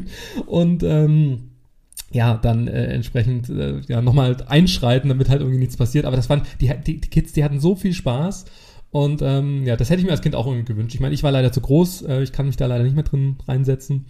und 0.46 0.82
ähm, 0.82 1.55
ja, 2.16 2.38
dann 2.38 2.66
äh, 2.66 2.86
entsprechend 2.86 3.50
äh, 3.50 3.80
ja, 3.88 4.00
nochmal 4.00 4.38
einschreiten, 4.48 5.10
damit 5.10 5.28
halt 5.28 5.42
irgendwie 5.42 5.58
nichts 5.58 5.76
passiert. 5.76 6.06
Aber 6.06 6.16
das 6.16 6.30
waren, 6.30 6.42
die, 6.60 6.72
die, 6.84 7.00
die 7.00 7.10
Kids, 7.10 7.34
die 7.34 7.44
hatten 7.44 7.60
so 7.60 7.76
viel 7.76 7.92
Spaß. 7.92 8.46
Und 8.90 9.20
ähm, 9.20 9.66
ja, 9.66 9.76
das 9.76 9.90
hätte 9.90 10.00
ich 10.00 10.06
mir 10.06 10.12
als 10.12 10.22
Kind 10.22 10.34
auch 10.34 10.46
irgendwie 10.46 10.64
gewünscht. 10.64 10.94
Ich 10.94 11.00
meine, 11.00 11.14
ich 11.14 11.22
war 11.22 11.30
leider 11.30 11.52
zu 11.52 11.60
groß, 11.60 12.02
äh, 12.02 12.22
ich 12.22 12.32
kann 12.32 12.46
mich 12.46 12.56
da 12.56 12.64
leider 12.64 12.84
nicht 12.84 12.94
mehr 12.94 13.04
drin 13.04 13.36
reinsetzen. 13.46 14.06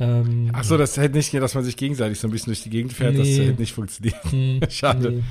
Ähm, 0.00 0.50
Ach 0.52 0.64
so, 0.64 0.76
das 0.76 0.96
hätte 0.96 1.16
nicht, 1.16 1.32
dass 1.32 1.54
man 1.54 1.62
sich 1.62 1.76
gegenseitig 1.76 2.18
so 2.18 2.26
ein 2.26 2.32
bisschen 2.32 2.50
durch 2.50 2.64
die 2.64 2.70
Gegend 2.70 2.92
fährt, 2.92 3.12
nee, 3.12 3.18
das 3.18 3.28
hätte 3.28 3.60
nicht 3.60 3.72
funktioniert. 3.72 4.16
Hm, 4.24 4.60
Schade. 4.68 5.22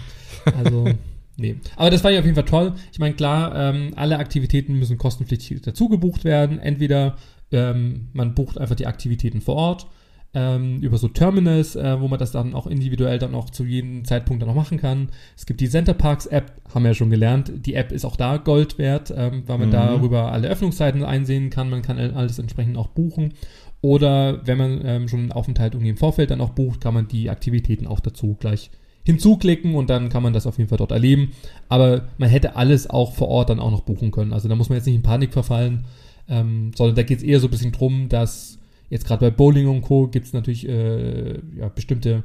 Nee. 0.45 0.53
Also, 0.55 0.89
nee. 1.35 1.55
Aber 1.75 1.89
das 1.89 2.05
war 2.05 2.11
ja 2.11 2.19
auf 2.19 2.25
jeden 2.25 2.35
Fall 2.35 2.45
toll. 2.45 2.73
Ich 2.93 2.99
meine, 2.99 3.15
klar, 3.15 3.53
ähm, 3.53 3.91
alle 3.97 4.17
Aktivitäten 4.19 4.79
müssen 4.79 4.97
kostenpflichtig 4.97 5.61
dazu 5.61 5.89
gebucht 5.89 6.23
werden. 6.23 6.59
Entweder 6.59 7.17
ähm, 7.51 8.07
man 8.13 8.33
bucht 8.33 8.57
einfach 8.57 8.75
die 8.75 8.87
Aktivitäten 8.87 9.41
vor 9.41 9.55
Ort 9.55 9.87
ähm, 10.33 10.81
über 10.81 10.97
so 10.97 11.07
Terminals, 11.07 11.75
äh, 11.75 11.99
wo 11.99 12.07
man 12.07 12.19
das 12.19 12.31
dann 12.31 12.55
auch 12.55 12.65
individuell 12.65 13.19
dann 13.19 13.35
auch 13.35 13.49
zu 13.49 13.65
jedem 13.65 14.03
Zeitpunkt 14.03 14.41
dann 14.41 14.49
noch 14.49 14.55
machen 14.55 14.79
kann. 14.79 15.09
Es 15.37 15.45
gibt 15.45 15.61
die 15.61 15.69
Center 15.69 15.93
Parks 15.93 16.25
App, 16.25 16.53
haben 16.73 16.83
wir 16.83 16.89
ja 16.89 16.95
schon 16.95 17.11
gelernt. 17.11 17.51
Die 17.65 17.75
App 17.75 17.91
ist 17.91 18.05
auch 18.05 18.15
da 18.15 18.37
Gold 18.37 18.77
wert, 18.77 19.13
ähm, 19.15 19.43
weil 19.45 19.59
man 19.59 19.67
mhm. 19.67 19.73
darüber 19.73 20.31
alle 20.31 20.47
Öffnungszeiten 20.47 21.03
einsehen 21.03 21.49
kann. 21.49 21.69
Man 21.69 21.83
kann 21.83 21.97
alles 21.97 22.39
entsprechend 22.39 22.77
auch 22.77 22.87
buchen. 22.87 23.33
Oder 23.81 24.47
wenn 24.47 24.57
man 24.57 24.81
ähm, 24.85 25.07
schon 25.07 25.19
einen 25.19 25.31
Aufenthalt 25.33 25.73
irgendwie 25.73 25.89
im 25.89 25.97
Vorfeld 25.97 26.31
dann 26.31 26.41
auch 26.41 26.51
bucht, 26.51 26.81
kann 26.81 26.93
man 26.93 27.07
die 27.07 27.29
Aktivitäten 27.29 27.85
auch 27.85 27.99
dazu 27.99 28.35
gleich 28.39 28.71
hinzuklicken 29.05 29.75
und 29.75 29.89
dann 29.89 30.07
kann 30.07 30.23
man 30.23 30.31
das 30.31 30.47
auf 30.47 30.57
jeden 30.57 30.69
Fall 30.69 30.77
dort 30.77 30.91
erleben. 30.91 31.33
Aber 31.67 32.07
man 32.17 32.29
hätte 32.29 32.55
alles 32.55 32.89
auch 32.89 33.13
vor 33.13 33.27
Ort 33.27 33.49
dann 33.49 33.59
auch 33.59 33.71
noch 33.71 33.81
buchen 33.81 34.11
können. 34.11 34.33
Also 34.33 34.47
da 34.47 34.55
muss 34.55 34.69
man 34.69 34.77
jetzt 34.77 34.85
nicht 34.85 34.95
in 34.95 35.03
Panik 35.03 35.33
verfallen, 35.33 35.83
ähm, 36.29 36.71
sondern 36.75 36.95
da 36.95 37.03
geht 37.03 37.17
es 37.17 37.23
eher 37.23 37.41
so 37.41 37.47
ein 37.47 37.51
bisschen 37.51 37.73
drum, 37.73 38.07
dass 38.07 38.59
Jetzt 38.93 39.07
gerade 39.07 39.25
bei 39.25 39.35
Bowling 39.35 39.67
und 39.67 39.81
Co. 39.81 40.07
gibt 40.07 40.27
es 40.27 40.33
natürlich 40.33 40.69
äh, 40.69 41.39
ja, 41.57 41.67
bestimmte 41.69 42.23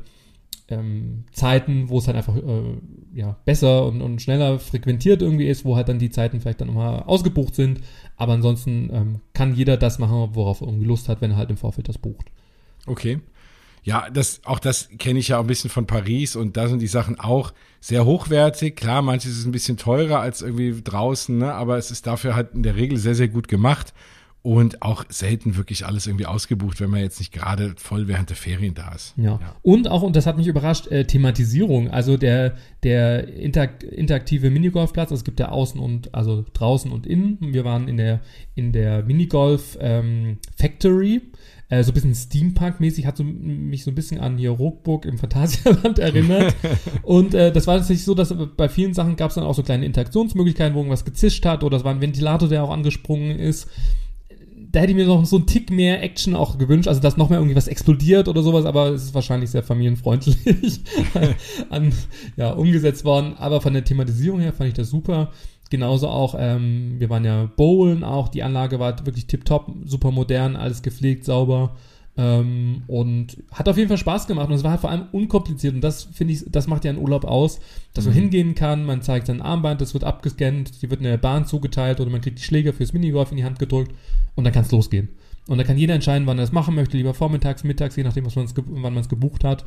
ähm, 0.69 1.25
Zeiten, 1.33 1.89
wo 1.89 1.97
es 1.97 2.07
halt 2.07 2.19
einfach 2.19 2.37
äh, 2.37 2.77
ja, 3.15 3.39
besser 3.47 3.87
und, 3.87 4.03
und, 4.03 4.21
schneller 4.21 4.59
frequentiert 4.59 5.23
irgendwie 5.23 5.49
ist, 5.49 5.65
wo 5.65 5.77
halt 5.77 5.89
dann 5.89 5.99
die 5.99 6.11
Zeiten 6.11 6.43
vielleicht 6.43 6.61
dann 6.61 6.69
nochmal 6.69 7.05
ausgebucht 7.05 7.55
sind. 7.55 7.81
Aber 8.19 8.35
ansonsten 8.35 8.91
ähm, 8.93 9.21
kann 9.33 9.55
jeder 9.55 9.79
das 9.79 9.99
machen, 9.99 10.29
worauf 10.35 10.61
er 10.61 10.67
irgendwie 10.67 10.85
Lust 10.85 11.09
hat, 11.09 11.23
wenn 11.23 11.31
er 11.31 11.37
halt 11.39 11.49
im 11.49 11.57
Vorfeld 11.57 11.89
das 11.89 11.97
bucht. 11.97 12.27
Okay. 12.85 13.21
Ja, 13.83 14.11
das, 14.11 14.43
auch 14.45 14.59
das 14.59 14.91
kenne 14.99 15.21
ich 15.21 15.29
ja 15.29 15.39
auch 15.39 15.45
ein 15.45 15.47
bisschen 15.47 15.71
von 15.71 15.87
Paris 15.87 16.37
und 16.37 16.59
da 16.59 16.69
sind 16.69 16.83
die 16.83 16.87
Sachen 16.87 17.19
auch 17.19 17.55
sehr 17.81 18.05
hochwertig. 18.05 18.77
Klar, 18.77 19.01
manches 19.01 19.39
ist 19.39 19.47
ein 19.47 19.53
bisschen 19.53 19.79
teurer 19.79 20.21
als 20.21 20.43
irgendwie 20.43 20.83
draußen, 20.83 21.39
ne? 21.39 21.55
aber 21.55 21.79
es 21.79 21.91
ist 21.91 22.07
dafür 22.07 22.37
halt 22.37 22.53
in 22.53 22.63
der 22.63 22.77
Regel 22.77 22.99
sehr, 22.99 23.15
sehr 23.15 23.29
gut 23.29 23.49
gemacht 23.49 23.95
und 24.49 24.81
auch 24.81 25.05
selten 25.11 25.59
wirklich 25.59 25.85
alles 25.85 26.07
irgendwie 26.07 26.25
ausgebucht, 26.25 26.81
wenn 26.81 26.89
man 26.89 27.01
jetzt 27.01 27.19
nicht 27.19 27.33
gerade 27.33 27.75
voll 27.77 28.09
während 28.09 28.31
der 28.31 28.37
Ferien 28.39 28.73
da 28.73 28.93
ist. 28.95 29.13
Ja. 29.19 29.33
ja. 29.33 29.57
Und 29.61 29.91
auch, 29.91 30.01
und 30.01 30.17
das 30.17 30.25
hat 30.25 30.39
mich 30.39 30.47
überrascht, 30.47 30.87
äh, 30.87 31.05
Thematisierung. 31.05 31.91
Also 31.91 32.17
der, 32.17 32.55
der 32.83 33.29
interakt, 33.29 33.83
interaktive 33.83 34.49
Minigolfplatz, 34.49 35.11
also 35.11 35.21
es 35.21 35.25
gibt 35.25 35.39
ja 35.39 35.51
außen 35.51 35.79
und, 35.79 36.15
also 36.15 36.47
draußen 36.55 36.91
und 36.91 37.07
innen. 37.07 37.37
Wir 37.53 37.67
waren 37.67 37.89
in 37.89 37.99
der, 37.99 38.23
in 38.55 38.73
der 38.73 39.03
Minigolf 39.03 39.77
ähm, 39.83 40.39
Factory. 40.57 41.21
Äh, 41.69 41.83
so 41.83 41.91
ein 41.91 41.95
bisschen 41.95 42.15
Steampunk-mäßig, 42.15 43.05
hat 43.05 43.19
so, 43.19 43.25
mich 43.25 43.85
so 43.85 43.91
ein 43.91 43.95
bisschen 43.95 44.19
an 44.19 44.39
hier 44.39 44.53
Rockburg 44.53 45.05
im 45.05 45.19
Phantasialand 45.19 45.99
erinnert. 45.99 46.55
und 47.03 47.35
äh, 47.35 47.53
das 47.53 47.67
war 47.67 47.77
tatsächlich 47.77 48.07
so, 48.07 48.15
dass 48.15 48.35
bei 48.57 48.71
vielen 48.71 48.95
Sachen 48.95 49.17
gab 49.17 49.29
es 49.29 49.35
dann 49.35 49.45
auch 49.45 49.55
so 49.55 49.63
kleine 49.63 49.85
Interaktionsmöglichkeiten, 49.85 50.75
wo 50.75 50.79
irgendwas 50.79 51.05
gezischt 51.05 51.45
hat 51.45 51.65
oder 51.65 51.77
es 51.77 51.85
war 51.85 51.93
ein 51.93 52.01
Ventilator, 52.01 52.49
der 52.49 52.65
auch 52.65 52.71
angesprungen 52.71 53.39
ist 53.39 53.69
da 54.71 54.81
hätte 54.81 54.93
ich 54.93 54.97
mir 54.97 55.07
noch 55.07 55.25
so 55.25 55.37
einen 55.37 55.47
Tick 55.47 55.71
mehr 55.71 56.03
Action 56.03 56.37
auch 56.37 56.59
gewünscht, 56.59 56.89
also 56.89 57.01
dass 57.01 57.17
noch 57.17 57.31
mehr 57.31 57.39
irgendwie 57.39 57.57
was 57.57 57.69
explodiert 57.69 58.29
oder 58.29 58.43
sowas, 58.43 58.67
aber 58.67 58.89
es 58.89 59.05
ist 59.05 59.15
wahrscheinlich 59.15 59.51
sehr 59.51 59.63
familienfreundlich 59.63 60.37
an, 61.71 61.93
ja, 62.37 62.51
umgesetzt 62.51 63.05
worden. 63.05 63.35
Aber 63.39 63.61
von 63.61 63.73
der 63.73 63.85
Thematisierung 63.85 64.41
her 64.41 64.53
fand 64.53 64.69
ich 64.69 64.75
das 64.75 64.91
super. 64.91 65.31
Genauso 65.71 66.09
auch, 66.09 66.35
ähm, 66.39 66.97
wir 66.99 67.11
waren 67.11 67.25
ja 67.25 67.51
bowlen 67.57 68.05
auch, 68.05 68.29
die 68.29 68.43
Anlage 68.43 68.79
war 68.79 69.05
wirklich 69.05 69.27
tipptopp, 69.27 69.71
super 69.85 70.11
modern, 70.11 70.57
alles 70.57 70.83
gepflegt, 70.83 71.25
sauber. 71.25 71.77
Ähm, 72.21 72.83
und 72.89 73.37
hat 73.53 73.69
auf 73.69 73.77
jeden 73.77 73.89
Fall 73.89 73.97
Spaß 73.97 74.27
gemacht 74.27 74.49
und 74.49 74.55
es 74.55 74.65
war 74.65 74.73
halt 74.73 74.81
vor 74.81 74.91
allem 74.91 75.07
unkompliziert 75.13 75.73
und 75.75 75.83
das 75.83 76.03
finde 76.03 76.35
ich, 76.35 76.45
das 76.49 76.67
macht 76.67 76.85
ja 76.85 76.91
einen 76.91 76.99
Urlaub 76.99 77.25
aus, 77.25 77.61
dass 77.95 78.07
mhm. 78.07 78.11
man 78.11 78.21
hingehen 78.21 78.55
kann, 78.57 78.85
man 78.85 79.03
zeigt 79.03 79.29
sein 79.29 79.41
Armband, 79.41 79.81
das 79.81 79.95
wird 79.95 80.03
abgescannt, 80.03 80.83
die 80.83 80.91
wird 80.91 80.99
in 80.99 81.05
der 81.05 81.17
Bahn 81.17 81.47
zugeteilt 81.47 82.01
oder 82.01 82.11
man 82.11 82.21
kriegt 82.21 82.41
die 82.41 82.43
Schläger 82.43 82.73
fürs 82.73 82.93
Minigolf 82.93 83.31
in 83.31 83.37
die 83.37 83.45
Hand 83.45 83.61
gedrückt 83.61 83.95
und 84.35 84.43
dann 84.43 84.53
kann 84.53 84.65
es 84.65 84.73
losgehen. 84.73 85.11
Und 85.47 85.59
dann 85.59 85.67
kann 85.67 85.79
jeder 85.79 85.95
entscheiden, 85.95 86.27
wann 86.27 86.39
er 86.39 86.43
das 86.43 86.53
machen 86.53 86.75
möchte, 86.75 86.97
lieber 86.97 87.15
vormittags, 87.15 87.63
mittags, 87.63 87.95
je 87.95 88.03
nachdem, 88.03 88.27
was 88.27 88.35
man's, 88.35 88.53
wann 88.57 88.83
man 88.93 88.99
es 88.99 89.09
gebucht 89.09 89.45
hat. 89.45 89.65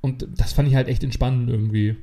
Und 0.00 0.26
das 0.36 0.52
fand 0.52 0.68
ich 0.68 0.74
halt 0.74 0.88
echt 0.88 1.02
entspannend 1.02 1.48
irgendwie 1.48 1.96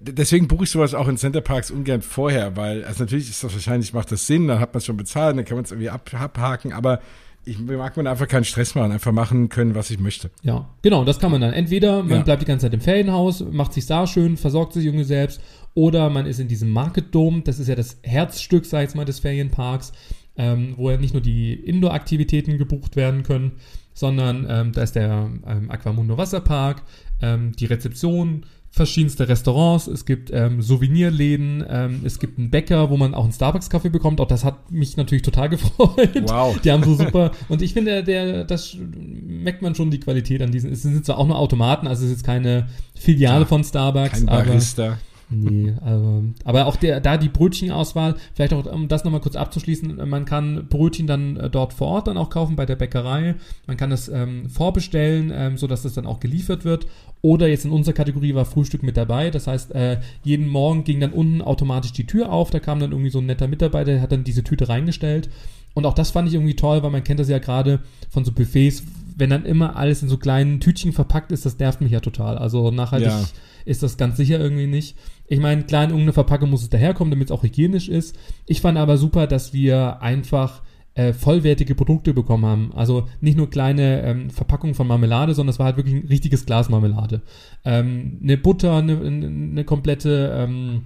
deswegen 0.00 0.48
buche 0.48 0.64
ich 0.64 0.70
sowas 0.70 0.94
auch 0.94 1.08
in 1.08 1.16
Centerparks 1.16 1.70
ungern 1.70 2.02
vorher, 2.02 2.56
weil 2.56 2.84
also 2.84 3.04
natürlich 3.04 3.30
ist 3.30 3.42
das 3.42 3.52
wahrscheinlich 3.52 3.92
macht 3.92 4.12
das 4.12 4.26
Sinn, 4.26 4.48
dann 4.48 4.60
hat 4.60 4.74
man 4.74 4.78
es 4.78 4.86
schon 4.86 4.96
bezahlt, 4.96 5.36
dann 5.36 5.44
kann 5.44 5.56
man 5.56 5.64
es 5.64 5.70
irgendwie 5.70 5.90
ab, 5.90 6.10
abhaken, 6.12 6.72
aber 6.72 7.00
ich 7.44 7.58
mag 7.58 7.96
man 7.96 8.06
einfach 8.06 8.28
keinen 8.28 8.44
Stress 8.44 8.74
machen, 8.74 8.92
einfach 8.92 9.12
machen 9.12 9.48
können, 9.48 9.74
was 9.74 9.90
ich 9.90 9.98
möchte. 9.98 10.30
Ja, 10.42 10.68
genau, 10.82 11.04
das 11.04 11.18
kann 11.18 11.30
man 11.30 11.40
dann. 11.40 11.52
Entweder 11.52 12.02
man 12.02 12.18
ja. 12.18 12.22
bleibt 12.22 12.42
die 12.42 12.46
ganze 12.46 12.66
Zeit 12.66 12.74
im 12.74 12.80
Ferienhaus, 12.80 13.44
macht 13.50 13.72
sich 13.72 13.86
da 13.86 14.06
schön, 14.06 14.36
versorgt 14.36 14.72
sich 14.72 14.86
irgendwie 14.86 15.04
selbst, 15.04 15.40
oder 15.74 16.08
man 16.08 16.26
ist 16.26 16.38
in 16.38 16.48
diesem 16.48 16.70
Market 16.70 17.14
Dome, 17.14 17.42
das 17.42 17.58
ist 17.58 17.68
ja 17.68 17.74
das 17.74 17.98
Herzstück, 18.02 18.64
sag 18.64 18.88
ich 18.88 18.94
mal, 18.94 19.04
des 19.04 19.18
Ferienparks, 19.18 19.92
ähm, 20.36 20.74
wo 20.76 20.90
ja 20.90 20.96
nicht 20.96 21.14
nur 21.14 21.22
die 21.22 21.54
Indoor-Aktivitäten 21.54 22.58
gebucht 22.58 22.96
werden 22.96 23.22
können, 23.24 23.52
sondern 23.92 24.46
ähm, 24.48 24.72
da 24.72 24.82
ist 24.82 24.96
der 24.96 25.30
ähm, 25.46 25.70
Aquamundo 25.70 26.16
Wasserpark, 26.16 26.82
ähm, 27.20 27.52
die 27.52 27.66
Rezeption, 27.66 28.46
verschiedenste 28.74 29.28
Restaurants, 29.28 29.86
es 29.86 30.04
gibt 30.04 30.32
ähm, 30.32 30.60
Souvenirläden, 30.60 31.64
ähm, 31.68 32.00
es 32.04 32.18
gibt 32.18 32.40
einen 32.40 32.50
Bäcker, 32.50 32.90
wo 32.90 32.96
man 32.96 33.14
auch 33.14 33.22
einen 33.22 33.32
Starbucks-Kaffee 33.32 33.88
bekommt. 33.88 34.20
Auch 34.20 34.26
das 34.26 34.44
hat 34.44 34.72
mich 34.72 34.96
natürlich 34.96 35.22
total 35.22 35.48
gefreut. 35.50 36.10
Wow. 36.26 36.58
Die 36.60 36.72
haben 36.72 36.82
so 36.82 36.96
super. 36.96 37.30
Und 37.48 37.62
ich 37.62 37.72
finde, 37.72 38.02
der, 38.02 38.42
das 38.42 38.76
merkt 38.80 39.62
man 39.62 39.76
schon 39.76 39.92
die 39.92 40.00
Qualität 40.00 40.42
an 40.42 40.50
diesen. 40.50 40.72
Es 40.72 40.82
sind 40.82 41.06
zwar 41.06 41.18
auch 41.18 41.26
nur 41.28 41.38
Automaten, 41.38 41.86
also 41.86 42.04
es 42.04 42.10
ist 42.10 42.16
jetzt 42.16 42.26
keine 42.26 42.68
Filiale 42.96 43.42
ja, 43.42 43.46
von 43.46 43.62
Starbucks. 43.62 44.10
Kein 44.10 44.26
Barista. 44.26 44.84
Aber 44.84 44.98
Nee, 45.30 45.72
also, 45.80 46.24
aber 46.44 46.66
auch 46.66 46.76
der, 46.76 47.00
da 47.00 47.16
die 47.16 47.28
Brötchenauswahl, 47.28 48.16
vielleicht 48.34 48.52
auch, 48.52 48.66
um 48.66 48.88
das 48.88 49.04
nochmal 49.04 49.20
kurz 49.20 49.36
abzuschließen, 49.36 50.08
man 50.08 50.24
kann 50.24 50.66
Brötchen 50.68 51.06
dann 51.06 51.36
äh, 51.36 51.50
dort 51.50 51.72
vor 51.72 51.88
Ort 51.88 52.08
dann 52.08 52.18
auch 52.18 52.30
kaufen 52.30 52.56
bei 52.56 52.66
der 52.66 52.76
Bäckerei. 52.76 53.34
Man 53.66 53.76
kann 53.76 53.90
es 53.90 54.08
ähm, 54.08 54.48
vorbestellen, 54.48 55.32
ähm, 55.34 55.56
sodass 55.56 55.82
das 55.82 55.94
dann 55.94 56.06
auch 56.06 56.20
geliefert 56.20 56.64
wird. 56.64 56.86
Oder 57.22 57.48
jetzt 57.48 57.64
in 57.64 57.70
unserer 57.70 57.94
Kategorie 57.94 58.34
war 58.34 58.44
Frühstück 58.44 58.82
mit 58.82 58.96
dabei. 58.96 59.30
Das 59.30 59.46
heißt, 59.46 59.74
äh, 59.74 59.98
jeden 60.24 60.46
Morgen 60.46 60.84
ging 60.84 61.00
dann 61.00 61.12
unten 61.12 61.40
automatisch 61.40 61.92
die 61.92 62.06
Tür 62.06 62.30
auf. 62.30 62.50
Da 62.50 62.60
kam 62.60 62.80
dann 62.80 62.92
irgendwie 62.92 63.10
so 63.10 63.20
ein 63.20 63.26
netter 63.26 63.48
Mitarbeiter, 63.48 63.92
der 63.92 64.02
hat 64.02 64.12
dann 64.12 64.24
diese 64.24 64.44
Tüte 64.44 64.68
reingestellt. 64.68 65.30
Und 65.72 65.86
auch 65.86 65.94
das 65.94 66.10
fand 66.10 66.28
ich 66.28 66.34
irgendwie 66.34 66.54
toll, 66.54 66.82
weil 66.82 66.90
man 66.90 67.02
kennt 67.02 67.20
das 67.20 67.28
ja 67.28 67.38
gerade 67.38 67.80
von 68.10 68.24
so 68.24 68.32
Buffets, 68.32 68.84
wenn 69.16 69.30
dann 69.30 69.44
immer 69.44 69.76
alles 69.76 70.02
in 70.02 70.08
so 70.08 70.16
kleinen 70.16 70.60
Tütchen 70.60 70.92
verpackt 70.92 71.32
ist, 71.32 71.46
das 71.46 71.58
nervt 71.58 71.80
mich 71.80 71.92
ja 71.92 72.00
total. 72.00 72.38
Also 72.38 72.70
nachhaltig 72.70 73.08
ja. 73.08 73.24
ist 73.64 73.82
das 73.82 73.96
ganz 73.96 74.16
sicher 74.16 74.38
irgendwie 74.38 74.66
nicht. 74.66 74.96
Ich 75.26 75.40
meine, 75.40 75.62
klar, 75.62 75.84
in 75.84 75.90
irgendeiner 75.90 76.12
Verpackung 76.12 76.50
muss 76.50 76.62
es 76.62 76.70
daherkommen, 76.70 77.10
damit 77.10 77.28
es 77.28 77.32
auch 77.32 77.42
hygienisch 77.42 77.88
ist. 77.88 78.16
Ich 78.46 78.60
fand 78.60 78.76
aber 78.78 78.96
super, 78.96 79.26
dass 79.26 79.52
wir 79.52 80.02
einfach 80.02 80.62
äh, 80.94 81.12
vollwertige 81.12 81.74
Produkte 81.74 82.14
bekommen 82.14 82.46
haben. 82.46 82.72
Also 82.74 83.08
nicht 83.20 83.36
nur 83.36 83.50
kleine 83.50 84.02
ähm, 84.02 84.30
Verpackungen 84.30 84.74
von 84.74 84.86
Marmelade, 84.86 85.34
sondern 85.34 85.52
es 85.52 85.58
war 85.58 85.66
halt 85.66 85.76
wirklich 85.76 85.94
ein 85.94 86.08
richtiges 86.08 86.46
Glas 86.46 86.68
Marmelade. 86.68 87.22
Ähm, 87.64 88.18
eine 88.22 88.36
Butter, 88.36 88.76
eine, 88.76 89.00
eine 89.00 89.64
komplette 89.64 90.32
ähm, 90.36 90.82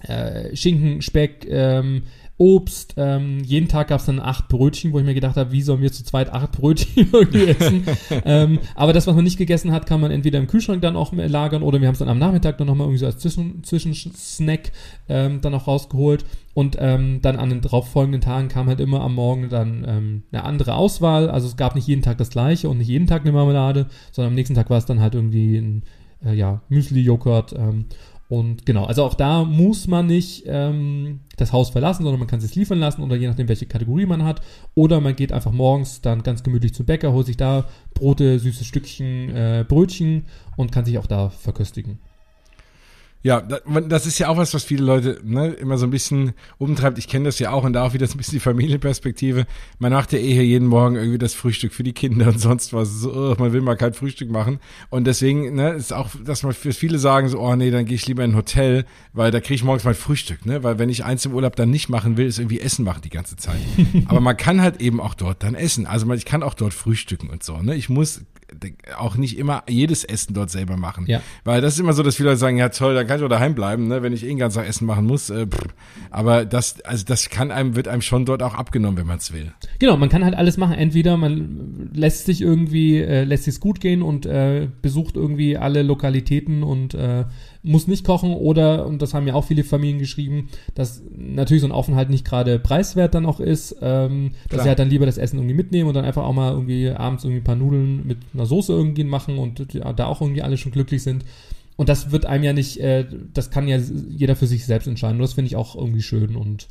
äh, 0.00 0.54
Schinken, 0.56 1.02
Speck, 1.02 1.46
ähm, 1.48 2.02
Obst. 2.36 2.94
Ähm, 2.96 3.44
jeden 3.44 3.68
Tag 3.68 3.88
gab 3.88 4.00
es 4.00 4.06
dann 4.06 4.18
acht 4.18 4.48
Brötchen, 4.48 4.92
wo 4.92 4.98
ich 4.98 5.04
mir 5.04 5.14
gedacht 5.14 5.36
habe, 5.36 5.52
wie 5.52 5.62
sollen 5.62 5.82
wir 5.82 5.92
zu 5.92 6.04
zweit 6.04 6.32
acht 6.32 6.50
Brötchen 6.52 7.08
irgendwie 7.12 7.46
essen? 7.46 7.84
ähm, 8.24 8.58
aber 8.74 8.92
das, 8.92 9.06
was 9.06 9.14
man 9.14 9.24
nicht 9.24 9.38
gegessen 9.38 9.70
hat, 9.70 9.86
kann 9.86 10.00
man 10.00 10.10
entweder 10.10 10.40
im 10.40 10.48
Kühlschrank 10.48 10.82
dann 10.82 10.96
auch 10.96 11.12
lagern 11.12 11.62
oder 11.62 11.80
wir 11.80 11.86
haben 11.86 11.92
es 11.92 12.00
dann 12.00 12.08
am 12.08 12.18
Nachmittag 12.18 12.58
dann 12.58 12.66
nochmal 12.66 12.86
irgendwie 12.86 12.98
so 12.98 13.06
als 13.06 13.18
Zwischen 13.18 13.62
Zwischensnack 13.62 14.72
ähm, 15.08 15.40
dann 15.40 15.54
auch 15.54 15.68
rausgeholt. 15.68 16.24
Und 16.54 16.76
ähm, 16.80 17.20
dann 17.20 17.36
an 17.36 17.50
den 17.50 17.60
darauffolgenden 17.60 18.20
Tagen 18.20 18.48
kam 18.48 18.68
halt 18.68 18.78
immer 18.78 19.00
am 19.00 19.14
Morgen 19.14 19.48
dann 19.48 19.84
ähm, 19.86 20.22
eine 20.30 20.44
andere 20.44 20.74
Auswahl. 20.74 21.28
Also 21.28 21.48
es 21.48 21.56
gab 21.56 21.74
nicht 21.74 21.88
jeden 21.88 22.02
Tag 22.02 22.18
das 22.18 22.30
gleiche 22.30 22.68
und 22.68 22.78
nicht 22.78 22.88
jeden 22.88 23.08
Tag 23.08 23.22
eine 23.22 23.32
Marmelade, 23.32 23.86
sondern 24.12 24.32
am 24.32 24.36
nächsten 24.36 24.54
Tag 24.54 24.70
war 24.70 24.78
es 24.78 24.86
dann 24.86 25.00
halt 25.00 25.14
irgendwie 25.14 25.56
ein 25.56 25.82
äh, 26.24 26.34
ja, 26.34 26.62
Müsli-Joghurt. 26.68 27.54
Ähm, 27.54 27.86
und 28.34 28.66
genau, 28.66 28.84
also 28.84 29.04
auch 29.04 29.14
da 29.14 29.44
muss 29.44 29.86
man 29.86 30.08
nicht 30.08 30.42
ähm, 30.46 31.20
das 31.36 31.52
Haus 31.52 31.70
verlassen, 31.70 32.02
sondern 32.02 32.18
man 32.18 32.26
kann 32.26 32.40
es 32.40 32.46
sich 32.46 32.56
liefern 32.56 32.80
lassen 32.80 33.00
oder 33.00 33.14
je 33.14 33.28
nachdem, 33.28 33.46
welche 33.46 33.66
Kategorie 33.66 34.06
man 34.06 34.24
hat. 34.24 34.40
Oder 34.74 35.00
man 35.00 35.14
geht 35.14 35.32
einfach 35.32 35.52
morgens 35.52 36.00
dann 36.00 36.24
ganz 36.24 36.42
gemütlich 36.42 36.74
zum 36.74 36.84
Bäcker, 36.84 37.12
holt 37.12 37.26
sich 37.26 37.36
da 37.36 37.66
Brote, 37.94 38.40
süße 38.40 38.64
Stückchen, 38.64 39.30
äh, 39.30 39.64
Brötchen 39.68 40.24
und 40.56 40.72
kann 40.72 40.84
sich 40.84 40.98
auch 40.98 41.06
da 41.06 41.30
verköstigen. 41.30 42.00
Ja, 43.24 43.40
das 43.40 44.04
ist 44.04 44.18
ja 44.18 44.28
auch 44.28 44.36
was, 44.36 44.52
was 44.52 44.64
viele 44.64 44.84
Leute 44.84 45.18
ne, 45.24 45.48
immer 45.48 45.78
so 45.78 45.86
ein 45.86 45.90
bisschen 45.90 46.34
umtreibt. 46.58 46.98
Ich 46.98 47.08
kenne 47.08 47.24
das 47.24 47.38
ja 47.38 47.52
auch 47.52 47.64
und 47.64 47.72
da 47.72 47.86
auch 47.86 47.94
wieder 47.94 48.06
so 48.06 48.14
ein 48.14 48.18
bisschen 48.18 48.34
die 48.34 48.40
Familienperspektive. 48.40 49.46
Man 49.78 49.94
macht 49.94 50.12
ja 50.12 50.18
eh 50.18 50.34
hier 50.34 50.44
jeden 50.44 50.68
Morgen 50.68 50.96
irgendwie 50.96 51.16
das 51.16 51.32
Frühstück 51.32 51.72
für 51.72 51.82
die 51.82 51.94
Kinder 51.94 52.26
und 52.26 52.38
sonst 52.38 52.74
was. 52.74 52.90
So, 53.00 53.14
oh, 53.14 53.34
man 53.38 53.54
will 53.54 53.62
mal 53.62 53.76
kein 53.76 53.94
Frühstück 53.94 54.30
machen. 54.30 54.60
Und 54.90 55.06
deswegen 55.06 55.54
ne, 55.54 55.70
ist 55.70 55.94
auch, 55.94 56.10
dass 56.22 56.42
man 56.42 56.52
für 56.52 56.74
viele 56.74 56.98
sagen 56.98 57.30
so, 57.30 57.40
oh 57.40 57.56
nee, 57.56 57.70
dann 57.70 57.86
gehe 57.86 57.94
ich 57.94 58.06
lieber 58.06 58.22
in 58.24 58.32
ein 58.32 58.36
Hotel, 58.36 58.84
weil 59.14 59.30
da 59.30 59.40
kriege 59.40 59.54
ich 59.54 59.64
morgens 59.64 59.84
mein 59.84 59.94
Frühstück. 59.94 60.44
Ne? 60.44 60.62
Weil 60.62 60.78
wenn 60.78 60.90
ich 60.90 61.06
eins 61.06 61.24
im 61.24 61.32
Urlaub 61.32 61.56
dann 61.56 61.70
nicht 61.70 61.88
machen 61.88 62.18
will, 62.18 62.26
ist 62.26 62.38
irgendwie 62.38 62.60
Essen 62.60 62.84
machen 62.84 63.00
die 63.04 63.08
ganze 63.08 63.36
Zeit. 63.36 63.56
Aber 64.04 64.20
man 64.20 64.36
kann 64.36 64.60
halt 64.60 64.82
eben 64.82 65.00
auch 65.00 65.14
dort 65.14 65.42
dann 65.42 65.54
essen. 65.54 65.86
Also 65.86 66.12
ich 66.12 66.26
kann 66.26 66.42
auch 66.42 66.52
dort 66.52 66.74
frühstücken 66.74 67.30
und 67.30 67.42
so. 67.42 67.56
Ne? 67.56 67.74
Ich 67.74 67.88
muss 67.88 68.20
auch 68.96 69.16
nicht 69.16 69.38
immer 69.38 69.62
jedes 69.68 70.04
Essen 70.04 70.34
dort 70.34 70.50
selber 70.50 70.76
machen. 70.76 71.06
Ja. 71.06 71.22
Weil 71.44 71.60
das 71.60 71.74
ist 71.74 71.80
immer 71.80 71.92
so, 71.92 72.02
dass 72.02 72.16
viele 72.16 72.30
Leute 72.30 72.38
sagen, 72.38 72.56
ja 72.56 72.68
toll, 72.68 72.94
dann 72.94 73.06
kann 73.06 73.13
ich 73.20 73.24
auch 73.24 73.28
daheim 73.28 73.54
bleiben, 73.54 73.88
ne, 73.88 74.02
wenn 74.02 74.12
ich 74.12 74.24
eh 74.24 74.28
den 74.28 74.38
ganzen 74.38 74.58
Tag 74.58 74.68
Essen 74.68 74.86
machen 74.86 75.06
muss. 75.06 75.30
Äh, 75.30 75.46
aber 76.10 76.44
das, 76.44 76.80
also 76.82 77.04
das 77.06 77.30
kann 77.30 77.50
einem, 77.50 77.76
wird 77.76 77.88
einem 77.88 78.02
schon 78.02 78.24
dort 78.24 78.42
auch 78.42 78.54
abgenommen, 78.54 78.98
wenn 78.98 79.06
man 79.06 79.18
es 79.18 79.32
will. 79.32 79.52
Genau, 79.78 79.96
man 79.96 80.08
kann 80.08 80.24
halt 80.24 80.34
alles 80.34 80.56
machen. 80.56 80.74
Entweder 80.74 81.16
man 81.16 81.90
lässt 81.92 82.26
sich 82.26 82.40
irgendwie, 82.40 82.98
äh, 82.98 83.24
lässt 83.24 83.44
sich 83.44 83.60
gut 83.60 83.80
gehen 83.80 84.02
und 84.02 84.26
äh, 84.26 84.68
besucht 84.82 85.16
irgendwie 85.16 85.56
alle 85.56 85.82
Lokalitäten 85.82 86.62
und 86.62 86.94
äh, 86.94 87.24
muss 87.64 87.88
nicht 87.88 88.04
kochen 88.04 88.34
oder, 88.34 88.86
und 88.86 89.00
das 89.00 89.14
haben 89.14 89.26
ja 89.26 89.34
auch 89.34 89.44
viele 89.44 89.64
Familien 89.64 89.98
geschrieben, 89.98 90.50
dass 90.74 91.02
natürlich 91.16 91.62
so 91.62 91.66
ein 91.66 91.72
Aufenthalt 91.72 92.10
nicht 92.10 92.26
gerade 92.26 92.58
preiswert 92.58 93.14
dann 93.14 93.24
auch 93.24 93.40
ist, 93.40 93.76
ähm, 93.80 94.32
dass 94.50 94.62
sie 94.62 94.68
halt 94.68 94.78
dann 94.78 94.90
lieber 94.90 95.06
das 95.06 95.16
Essen 95.16 95.38
irgendwie 95.38 95.54
mitnehmen 95.54 95.88
und 95.88 95.94
dann 95.94 96.04
einfach 96.04 96.24
auch 96.24 96.34
mal 96.34 96.52
irgendwie 96.52 96.90
abends 96.90 97.24
irgendwie 97.24 97.40
ein 97.40 97.44
paar 97.44 97.56
Nudeln 97.56 98.06
mit 98.06 98.18
einer 98.34 98.44
Soße 98.44 98.72
irgendwie 98.72 99.04
machen 99.04 99.38
und 99.38 99.66
da 99.96 100.06
auch 100.06 100.20
irgendwie 100.20 100.42
alle 100.42 100.58
schon 100.58 100.72
glücklich 100.72 101.02
sind. 101.02 101.24
Und 101.76 101.88
das 101.88 102.12
wird 102.12 102.26
einem 102.26 102.44
ja 102.44 102.52
nicht, 102.52 102.78
äh, 102.78 103.04
das 103.32 103.50
kann 103.50 103.68
ja 103.68 103.78
jeder 104.08 104.36
für 104.36 104.46
sich 104.46 104.64
selbst 104.64 104.86
entscheiden. 104.86 105.16
Und 105.16 105.22
das 105.22 105.34
finde 105.34 105.48
ich 105.48 105.56
auch 105.56 105.74
irgendwie 105.74 106.02
schön. 106.02 106.36
Und 106.36 106.68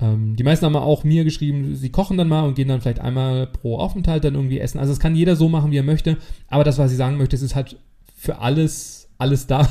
ähm, 0.00 0.36
die 0.36 0.42
meisten 0.42 0.64
haben 0.64 0.76
auch 0.76 1.04
mir 1.04 1.24
geschrieben, 1.24 1.76
sie 1.76 1.90
kochen 1.90 2.16
dann 2.16 2.28
mal 2.28 2.42
und 2.42 2.54
gehen 2.54 2.68
dann 2.68 2.80
vielleicht 2.80 3.00
einmal 3.00 3.46
pro 3.46 3.78
Aufenthalt 3.78 4.24
dann 4.24 4.34
irgendwie 4.34 4.58
essen. 4.58 4.78
Also 4.78 4.92
das 4.92 5.00
kann 5.00 5.14
jeder 5.14 5.36
so 5.36 5.48
machen, 5.48 5.70
wie 5.70 5.78
er 5.78 5.82
möchte. 5.82 6.16
Aber 6.48 6.64
das, 6.64 6.78
was 6.78 6.90
ich 6.90 6.96
sagen 6.96 7.16
möchte, 7.16 7.36
es 7.36 7.42
ist 7.42 7.54
halt 7.54 7.76
für 8.16 8.38
alles 8.38 9.00
alles 9.20 9.46
da. 9.46 9.68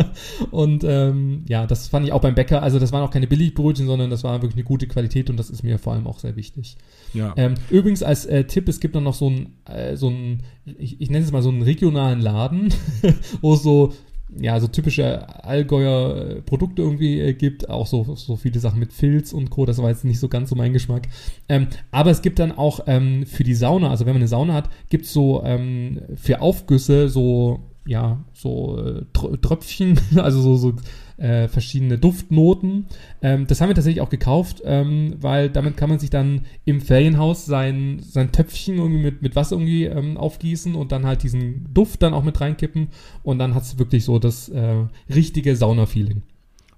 und 0.50 0.84
ähm, 0.84 1.44
ja, 1.48 1.66
das 1.66 1.88
fand 1.88 2.06
ich 2.06 2.12
auch 2.12 2.20
beim 2.20 2.34
Bäcker. 2.34 2.62
Also 2.62 2.78
das 2.78 2.92
waren 2.92 3.02
auch 3.02 3.10
keine 3.10 3.26
Billigbrötchen, 3.26 3.86
sondern 3.86 4.10
das 4.10 4.24
war 4.24 4.34
wirklich 4.42 4.56
eine 4.56 4.64
gute 4.64 4.86
Qualität 4.86 5.30
und 5.30 5.38
das 5.38 5.48
ist 5.48 5.62
mir 5.62 5.78
vor 5.78 5.94
allem 5.94 6.06
auch 6.06 6.18
sehr 6.18 6.36
wichtig. 6.36 6.76
Ja. 7.14 7.32
Ähm, 7.36 7.54
übrigens 7.70 8.02
als 8.02 8.26
äh, 8.26 8.44
Tipp, 8.44 8.68
es 8.68 8.78
gibt 8.78 8.94
dann 8.94 9.04
noch 9.04 9.14
so 9.14 9.30
ein, 9.30 9.56
äh, 9.64 9.96
so 9.96 10.10
ein 10.10 10.42
ich, 10.66 11.00
ich 11.00 11.10
nenne 11.10 11.24
es 11.24 11.32
mal 11.32 11.42
so 11.42 11.48
einen 11.48 11.62
regionalen 11.62 12.20
Laden, 12.20 12.74
wo 13.40 13.54
es 13.54 13.62
so 13.62 13.94
ja, 14.38 14.60
so 14.60 14.68
typische 14.68 15.44
Allgäuer 15.44 16.16
äh, 16.16 16.42
Produkte 16.42 16.82
irgendwie 16.82 17.20
äh, 17.20 17.34
gibt, 17.34 17.68
auch 17.68 17.86
so, 17.86 18.14
so 18.14 18.36
viele 18.36 18.60
Sachen 18.60 18.78
mit 18.78 18.92
Filz 18.92 19.32
und 19.32 19.50
Co., 19.50 19.66
das 19.66 19.78
war 19.78 19.88
jetzt 19.88 20.04
nicht 20.04 20.20
so 20.20 20.28
ganz 20.28 20.50
so 20.50 20.56
mein 20.56 20.72
Geschmack. 20.72 21.08
Ähm, 21.48 21.68
aber 21.90 22.10
es 22.10 22.22
gibt 22.22 22.38
dann 22.38 22.52
auch 22.52 22.80
ähm, 22.86 23.26
für 23.26 23.44
die 23.44 23.54
Sauna, 23.54 23.90
also 23.90 24.06
wenn 24.06 24.12
man 24.12 24.22
eine 24.22 24.28
Sauna 24.28 24.54
hat, 24.54 24.70
gibt 24.88 25.06
es 25.06 25.12
so 25.12 25.42
ähm, 25.44 26.00
für 26.16 26.40
Aufgüsse 26.40 27.08
so 27.08 27.60
ja, 27.86 28.22
so 28.34 28.78
äh, 28.78 29.02
Tröpfchen, 29.12 29.98
also 30.16 30.40
so, 30.40 30.56
so 30.56 30.74
äh, 31.20 31.48
verschiedene 31.48 31.98
Duftnoten. 31.98 32.86
Ähm, 33.22 33.46
das 33.46 33.60
haben 33.60 33.68
wir 33.68 33.74
tatsächlich 33.74 34.00
auch 34.00 34.08
gekauft, 34.08 34.62
ähm, 34.64 35.14
weil 35.20 35.50
damit 35.50 35.76
kann 35.76 35.90
man 35.90 35.98
sich 35.98 36.10
dann 36.10 36.42
im 36.64 36.80
Ferienhaus 36.80 37.46
sein, 37.46 38.00
sein 38.00 38.32
Töpfchen 38.32 38.78
irgendwie 38.78 39.02
mit, 39.02 39.22
mit 39.22 39.36
Wasser 39.36 39.56
irgendwie 39.56 39.84
ähm, 39.84 40.16
aufgießen 40.16 40.74
und 40.74 40.92
dann 40.92 41.06
halt 41.06 41.22
diesen 41.22 41.72
Duft 41.72 42.02
dann 42.02 42.14
auch 42.14 42.24
mit 42.24 42.40
reinkippen 42.40 42.88
und 43.22 43.38
dann 43.38 43.54
hat 43.54 43.62
es 43.62 43.78
wirklich 43.78 44.04
so 44.04 44.18
das 44.18 44.48
äh, 44.48 44.84
richtige 45.08 45.54
Sauna-Feeling. 45.54 46.22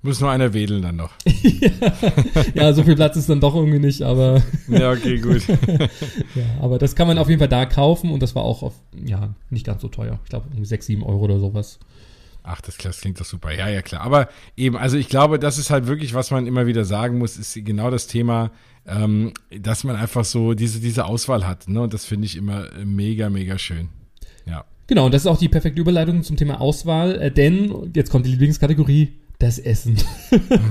Muss 0.04 0.20
nur 0.20 0.32
einer 0.32 0.52
wedeln 0.52 0.82
dann 0.82 0.96
noch. 0.96 1.12
ja, 2.54 2.72
so 2.72 2.82
viel 2.82 2.96
Platz 2.96 3.16
ist 3.16 3.28
dann 3.28 3.38
doch 3.38 3.54
irgendwie 3.54 3.78
nicht, 3.78 4.02
aber. 4.02 4.42
ja, 4.68 4.90
okay, 4.90 5.20
gut. 5.20 5.46
ja, 6.34 6.44
aber 6.60 6.78
das 6.78 6.96
kann 6.96 7.06
man 7.06 7.18
auf 7.18 7.28
jeden 7.28 7.38
Fall 7.38 7.48
da 7.48 7.66
kaufen 7.66 8.10
und 8.10 8.20
das 8.20 8.34
war 8.34 8.42
auch 8.42 8.64
auf, 8.64 8.74
ja, 9.06 9.32
nicht 9.50 9.64
ganz 9.64 9.80
so 9.80 9.86
teuer. 9.86 10.18
Ich 10.24 10.30
glaube, 10.30 10.48
6, 10.60 10.86
7 10.86 11.02
Euro 11.04 11.20
oder 11.20 11.38
sowas. 11.38 11.78
Ach, 12.44 12.60
das, 12.60 12.76
das 12.78 13.00
klingt 13.00 13.20
doch 13.20 13.24
super. 13.24 13.52
Ja, 13.54 13.68
ja, 13.68 13.82
klar. 13.82 14.02
Aber 14.02 14.28
eben, 14.56 14.76
also 14.76 14.96
ich 14.96 15.08
glaube, 15.08 15.38
das 15.38 15.58
ist 15.58 15.70
halt 15.70 15.86
wirklich, 15.86 16.14
was 16.14 16.30
man 16.30 16.46
immer 16.46 16.66
wieder 16.66 16.84
sagen 16.84 17.18
muss, 17.18 17.36
ist 17.36 17.54
genau 17.64 17.90
das 17.90 18.08
Thema, 18.08 18.50
ähm, 18.86 19.32
dass 19.56 19.84
man 19.84 19.96
einfach 19.96 20.24
so 20.24 20.54
diese, 20.54 20.80
diese 20.80 21.04
Auswahl 21.04 21.46
hat. 21.46 21.68
Ne? 21.68 21.80
Und 21.80 21.94
das 21.94 22.04
finde 22.04 22.26
ich 22.26 22.36
immer 22.36 22.66
mega, 22.84 23.30
mega 23.30 23.58
schön. 23.58 23.90
Ja. 24.46 24.64
Genau, 24.88 25.06
und 25.06 25.14
das 25.14 25.22
ist 25.22 25.28
auch 25.28 25.38
die 25.38 25.48
perfekte 25.48 25.80
Überleitung 25.80 26.22
zum 26.24 26.36
Thema 26.36 26.60
Auswahl, 26.60 27.14
äh, 27.20 27.30
denn 27.30 27.92
jetzt 27.94 28.10
kommt 28.10 28.26
die 28.26 28.30
Lieblingskategorie, 28.30 29.12
das 29.38 29.58
Essen. 29.58 29.96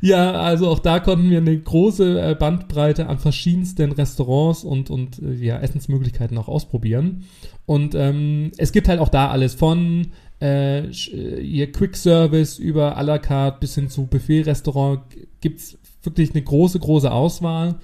ja, 0.00 0.32
also 0.32 0.68
auch 0.68 0.78
da 0.78 1.00
konnten 1.00 1.28
wir 1.30 1.38
eine 1.38 1.58
große 1.58 2.30
äh, 2.30 2.34
Bandbreite 2.34 3.06
an 3.06 3.18
verschiedensten 3.18 3.92
Restaurants 3.92 4.64
und, 4.64 4.90
und 4.90 5.20
äh, 5.20 5.34
ja, 5.34 5.58
Essensmöglichkeiten 5.58 6.38
auch 6.38 6.48
ausprobieren. 6.48 7.24
Und 7.66 7.94
ähm, 7.94 8.52
es 8.56 8.72
gibt 8.72 8.88
halt 8.88 9.00
auch 9.00 9.08
da 9.08 9.28
alles 9.28 9.54
von 9.54 10.08
äh, 10.44 11.40
ihr 11.40 11.72
Quick 11.72 11.96
Service 11.96 12.58
über 12.58 12.98
à 12.98 13.02
la 13.02 13.18
carte 13.18 13.60
bis 13.60 13.74
hin 13.76 13.88
zu 13.88 14.06
Buffet-Restaurant 14.06 15.00
gibt 15.40 15.60
es 15.60 15.78
wirklich 16.02 16.32
eine 16.32 16.42
große, 16.42 16.78
große 16.78 17.10
Auswahl. 17.10 17.76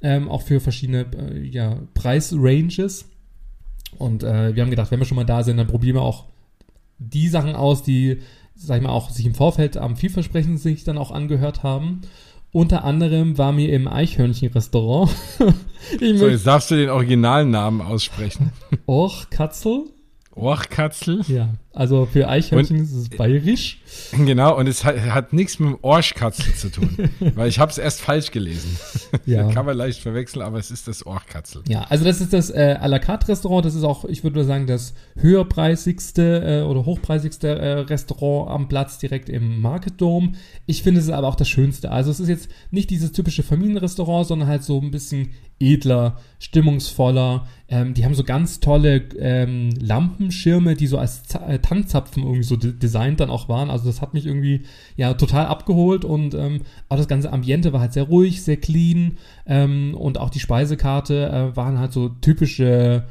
Ähm, 0.00 0.28
auch 0.28 0.42
für 0.42 0.60
verschiedene 0.60 1.06
äh, 1.16 1.40
ja, 1.40 1.78
Preisranges. 1.94 3.08
Und 3.98 4.22
äh, 4.22 4.54
wir 4.54 4.62
haben 4.62 4.70
gedacht, 4.70 4.90
wenn 4.90 4.98
wir 4.98 5.06
schon 5.06 5.16
mal 5.16 5.24
da 5.24 5.42
sind, 5.42 5.56
dann 5.56 5.66
probieren 5.66 5.96
wir 5.96 6.02
auch 6.02 6.26
die 6.98 7.28
Sachen 7.28 7.54
aus, 7.54 7.82
die, 7.82 8.18
sag 8.54 8.78
ich 8.78 8.82
mal, 8.82 8.90
auch 8.90 9.10
sich 9.10 9.26
im 9.26 9.34
Vorfeld 9.34 9.76
am 9.76 9.96
vielversprechend 9.96 10.60
sich 10.60 10.84
dann 10.84 10.98
auch 10.98 11.10
angehört 11.10 11.62
haben. 11.62 12.02
Unter 12.50 12.84
anderem 12.84 13.38
war 13.38 13.52
mir 13.52 13.72
im 13.72 13.86
Eichhörnchen-Restaurant. 13.86 15.10
so, 16.00 16.28
jetzt 16.28 16.46
darfst 16.46 16.70
du 16.70 16.76
den 16.76 16.90
originalen 16.90 17.50
Namen 17.50 17.80
aussprechen. 17.80 18.52
Och, 18.86 19.30
Katzel. 19.30 19.84
Orchkatzel. 20.38 21.22
Ja, 21.28 21.54
also 21.78 22.06
für 22.06 22.28
Eichhörnchen 22.28 22.78
und, 22.78 22.82
ist 22.82 22.92
es 22.92 23.08
bayerisch. 23.08 23.80
Genau, 24.12 24.58
und 24.58 24.66
es 24.66 24.84
hat, 24.84 24.98
hat 25.00 25.32
nichts 25.32 25.58
mit 25.60 25.70
dem 25.70 25.78
Orchkatzel 25.82 26.52
zu 26.54 26.70
tun, 26.70 27.10
weil 27.34 27.48
ich 27.48 27.58
habe 27.58 27.70
es 27.70 27.78
erst 27.78 28.00
falsch 28.00 28.32
gelesen. 28.32 28.76
Ja. 29.26 29.48
Kann 29.52 29.64
man 29.64 29.76
leicht 29.76 30.00
verwechseln, 30.00 30.42
aber 30.42 30.58
es 30.58 30.70
ist 30.70 30.88
das 30.88 31.06
Orchkatzel. 31.06 31.62
Ja, 31.68 31.82
also 31.82 32.04
das 32.04 32.20
ist 32.20 32.32
das 32.32 32.50
äh, 32.50 32.76
à 32.80 32.88
la 32.88 32.98
carte 32.98 33.28
Restaurant, 33.28 33.64
das 33.64 33.76
ist 33.76 33.84
auch, 33.84 34.04
ich 34.06 34.24
würde 34.24 34.44
sagen, 34.44 34.66
das 34.66 34.94
höherpreisigste 35.16 36.62
äh, 36.62 36.68
oder 36.68 36.84
hochpreisigste 36.84 37.48
äh, 37.48 37.72
Restaurant 37.80 38.50
am 38.50 38.68
Platz 38.68 38.98
direkt 38.98 39.28
im 39.28 39.60
Market 39.60 40.00
Dome. 40.00 40.32
Ich 40.66 40.82
finde 40.82 41.00
es 41.00 41.08
aber 41.10 41.28
auch 41.28 41.36
das 41.36 41.48
schönste. 41.48 41.92
Also 41.92 42.10
es 42.10 42.18
ist 42.18 42.28
jetzt 42.28 42.48
nicht 42.72 42.90
dieses 42.90 43.12
typische 43.12 43.44
Familienrestaurant, 43.44 44.26
sondern 44.26 44.48
halt 44.48 44.64
so 44.64 44.80
ein 44.80 44.90
bisschen 44.90 45.30
edler, 45.60 46.18
stimmungsvoller. 46.38 47.46
Ähm, 47.68 47.94
die 47.94 48.04
haben 48.04 48.14
so 48.14 48.24
ganz 48.24 48.60
tolle 48.60 49.02
ähm, 49.18 49.70
Lampenschirme, 49.80 50.74
die 50.74 50.86
so 50.86 50.98
als 50.98 51.24
Z 51.24 51.40
äh, 51.46 51.58
Tanzzapfen 51.68 52.22
irgendwie 52.22 52.42
so 52.42 52.56
de 52.56 52.72
designt 52.72 53.20
dann 53.20 53.30
auch 53.30 53.48
waren. 53.48 53.70
Also 53.70 53.86
das 53.86 54.00
hat 54.00 54.14
mich 54.14 54.26
irgendwie 54.26 54.62
ja 54.96 55.14
total 55.14 55.46
abgeholt 55.46 56.04
und 56.04 56.34
ähm, 56.34 56.62
auch 56.88 56.96
das 56.96 57.08
ganze 57.08 57.32
Ambiente 57.32 57.72
war 57.72 57.80
halt 57.80 57.92
sehr 57.92 58.04
ruhig, 58.04 58.42
sehr 58.42 58.56
clean 58.56 59.18
ähm, 59.46 59.94
und 59.94 60.18
auch 60.18 60.30
die 60.30 60.40
Speisekarte 60.40 61.28
äh, 61.28 61.56
waren 61.56 61.78
halt 61.78 61.92
so 61.92 62.08
typische 62.08 63.04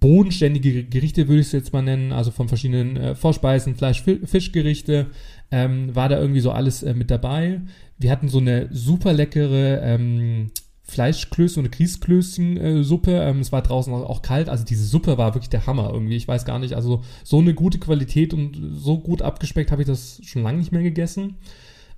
bodenständige 0.00 0.84
Gerichte, 0.84 1.28
würde 1.28 1.40
ich 1.40 1.46
es 1.48 1.52
jetzt 1.52 1.72
mal 1.72 1.82
nennen, 1.82 2.12
also 2.12 2.30
von 2.30 2.48
verschiedenen 2.48 2.96
äh, 2.96 3.14
Vorspeisen, 3.14 3.74
Fleisch, 3.74 4.02
Fischgerichte, 4.02 5.06
ähm, 5.50 5.94
war 5.94 6.08
da 6.08 6.20
irgendwie 6.20 6.40
so 6.40 6.52
alles 6.52 6.82
äh, 6.82 6.94
mit 6.94 7.10
dabei. 7.10 7.60
Wir 7.98 8.10
hatten 8.10 8.28
so 8.28 8.38
eine 8.38 8.68
super 8.70 9.12
leckere 9.12 9.82
ähm, 9.82 10.50
Fleischklöße 10.88 11.60
und 11.60 11.66
eine 11.66 11.76
Grießklößchen-Suppe. 11.76 13.12
Ähm, 13.12 13.40
es 13.40 13.52
war 13.52 13.62
draußen 13.62 13.92
auch, 13.92 14.22
kalt, 14.22 14.48
also 14.48 14.64
diese 14.64 14.84
Suppe 14.84 15.18
war 15.18 15.34
wirklich 15.34 15.50
der 15.50 15.66
Hammer 15.66 15.90
irgendwie. 15.92 16.16
Ich 16.16 16.26
weiß 16.26 16.44
gar 16.44 16.58
nicht, 16.58 16.74
also 16.74 17.02
so 17.24 17.38
eine 17.38 17.54
gute 17.54 17.78
Qualität 17.78 18.32
und 18.32 18.58
so 18.74 18.98
gut 18.98 19.20
abgespeckt 19.20 19.70
habe 19.70 19.82
ich 19.82 19.88
das 19.88 20.20
schon 20.24 20.42
lange 20.42 20.58
nicht 20.58 20.72
mehr 20.72 20.82
gegessen. 20.82 21.36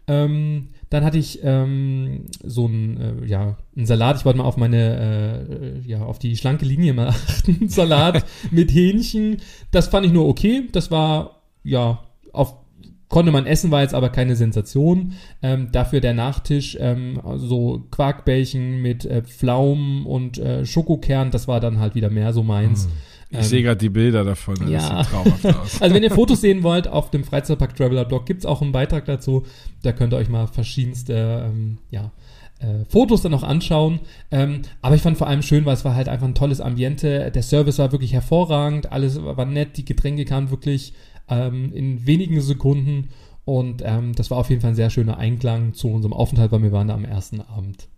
Ähm, 0.08 0.68
dann 0.88 1.04
hatte 1.04 1.18
ich 1.18 1.38
ähm, 1.44 2.26
so 2.42 2.66
ein, 2.66 3.22
äh, 3.22 3.26
ja, 3.26 3.56
ein 3.76 3.86
Salat. 3.86 4.16
Ich 4.16 4.24
wollte 4.24 4.38
mal 4.38 4.44
auf 4.44 4.56
meine, 4.56 5.46
äh, 5.84 5.88
ja, 5.88 6.02
auf 6.02 6.18
die 6.18 6.36
schlanke 6.36 6.64
Linie 6.64 6.92
mal 6.92 7.08
achten. 7.10 7.68
Salat 7.68 8.26
mit 8.50 8.72
Hähnchen. 8.72 9.36
Das 9.70 9.86
fand 9.86 10.04
ich 10.04 10.12
nur 10.12 10.26
okay. 10.26 10.64
Das 10.72 10.90
war, 10.90 11.42
ja, 11.62 12.02
Konnte 13.10 13.32
man 13.32 13.44
essen, 13.44 13.72
war 13.72 13.82
jetzt 13.82 13.92
aber 13.92 14.08
keine 14.08 14.36
Sensation. 14.36 15.14
Ähm, 15.42 15.72
dafür 15.72 16.00
der 16.00 16.14
Nachtisch, 16.14 16.78
ähm, 16.80 17.20
so 17.38 17.82
Quarkbällchen 17.90 18.80
mit 18.80 19.04
äh, 19.04 19.22
Pflaumen 19.22 20.06
und 20.06 20.38
äh, 20.38 20.64
Schokokern, 20.64 21.32
das 21.32 21.48
war 21.48 21.58
dann 21.58 21.80
halt 21.80 21.96
wieder 21.96 22.08
mehr 22.08 22.32
so 22.32 22.44
meins. 22.44 22.86
Mm. 22.86 22.90
Ich 23.30 23.38
ähm, 23.38 23.44
sehe 23.44 23.62
gerade 23.62 23.78
die 23.78 23.88
Bilder 23.88 24.22
davon, 24.22 24.54
das 24.60 24.70
ja. 24.70 25.02
sieht 25.02 25.12
traumhaft 25.12 25.46
aus. 25.60 25.82
also 25.82 25.94
wenn 25.94 26.04
ihr 26.04 26.12
Fotos 26.12 26.40
sehen 26.40 26.62
wollt, 26.62 26.86
auf 26.86 27.10
dem 27.10 27.24
Freizeitpark 27.24 27.74
Traveler 27.74 28.04
Blog 28.04 28.26
gibt's 28.26 28.46
auch 28.46 28.62
einen 28.62 28.70
Beitrag 28.70 29.06
dazu. 29.06 29.44
Da 29.82 29.90
könnt 29.90 30.14
ihr 30.14 30.16
euch 30.16 30.28
mal 30.28 30.46
verschiedenste, 30.46 31.50
ähm, 31.50 31.78
ja, 31.90 32.12
äh, 32.60 32.84
Fotos 32.88 33.22
dann 33.22 33.32
noch 33.32 33.42
anschauen. 33.42 34.00
Ähm, 34.30 34.62
aber 34.82 34.94
ich 34.94 35.02
fand 35.02 35.18
vor 35.18 35.26
allem 35.26 35.42
schön, 35.42 35.64
weil 35.64 35.74
es 35.74 35.84
war 35.84 35.96
halt 35.96 36.08
einfach 36.08 36.28
ein 36.28 36.34
tolles 36.36 36.60
Ambiente. 36.60 37.32
Der 37.32 37.42
Service 37.42 37.78
war 37.80 37.90
wirklich 37.90 38.12
hervorragend, 38.12 38.92
alles 38.92 39.20
war 39.20 39.46
nett, 39.46 39.76
die 39.78 39.84
Getränke 39.84 40.24
kamen 40.24 40.50
wirklich 40.50 40.92
ähm, 41.30 41.72
in 41.72 42.06
wenigen 42.06 42.40
Sekunden. 42.40 43.08
Und 43.44 43.82
ähm, 43.84 44.14
das 44.14 44.30
war 44.30 44.38
auf 44.38 44.50
jeden 44.50 44.60
Fall 44.60 44.70
ein 44.70 44.76
sehr 44.76 44.90
schöner 44.90 45.18
Einklang 45.18 45.74
zu 45.74 45.88
unserem 45.88 46.12
Aufenthalt, 46.12 46.52
weil 46.52 46.62
wir 46.62 46.72
waren 46.72 46.88
da 46.88 46.94
am 46.94 47.04
ersten 47.04 47.40
Abend. 47.40 47.88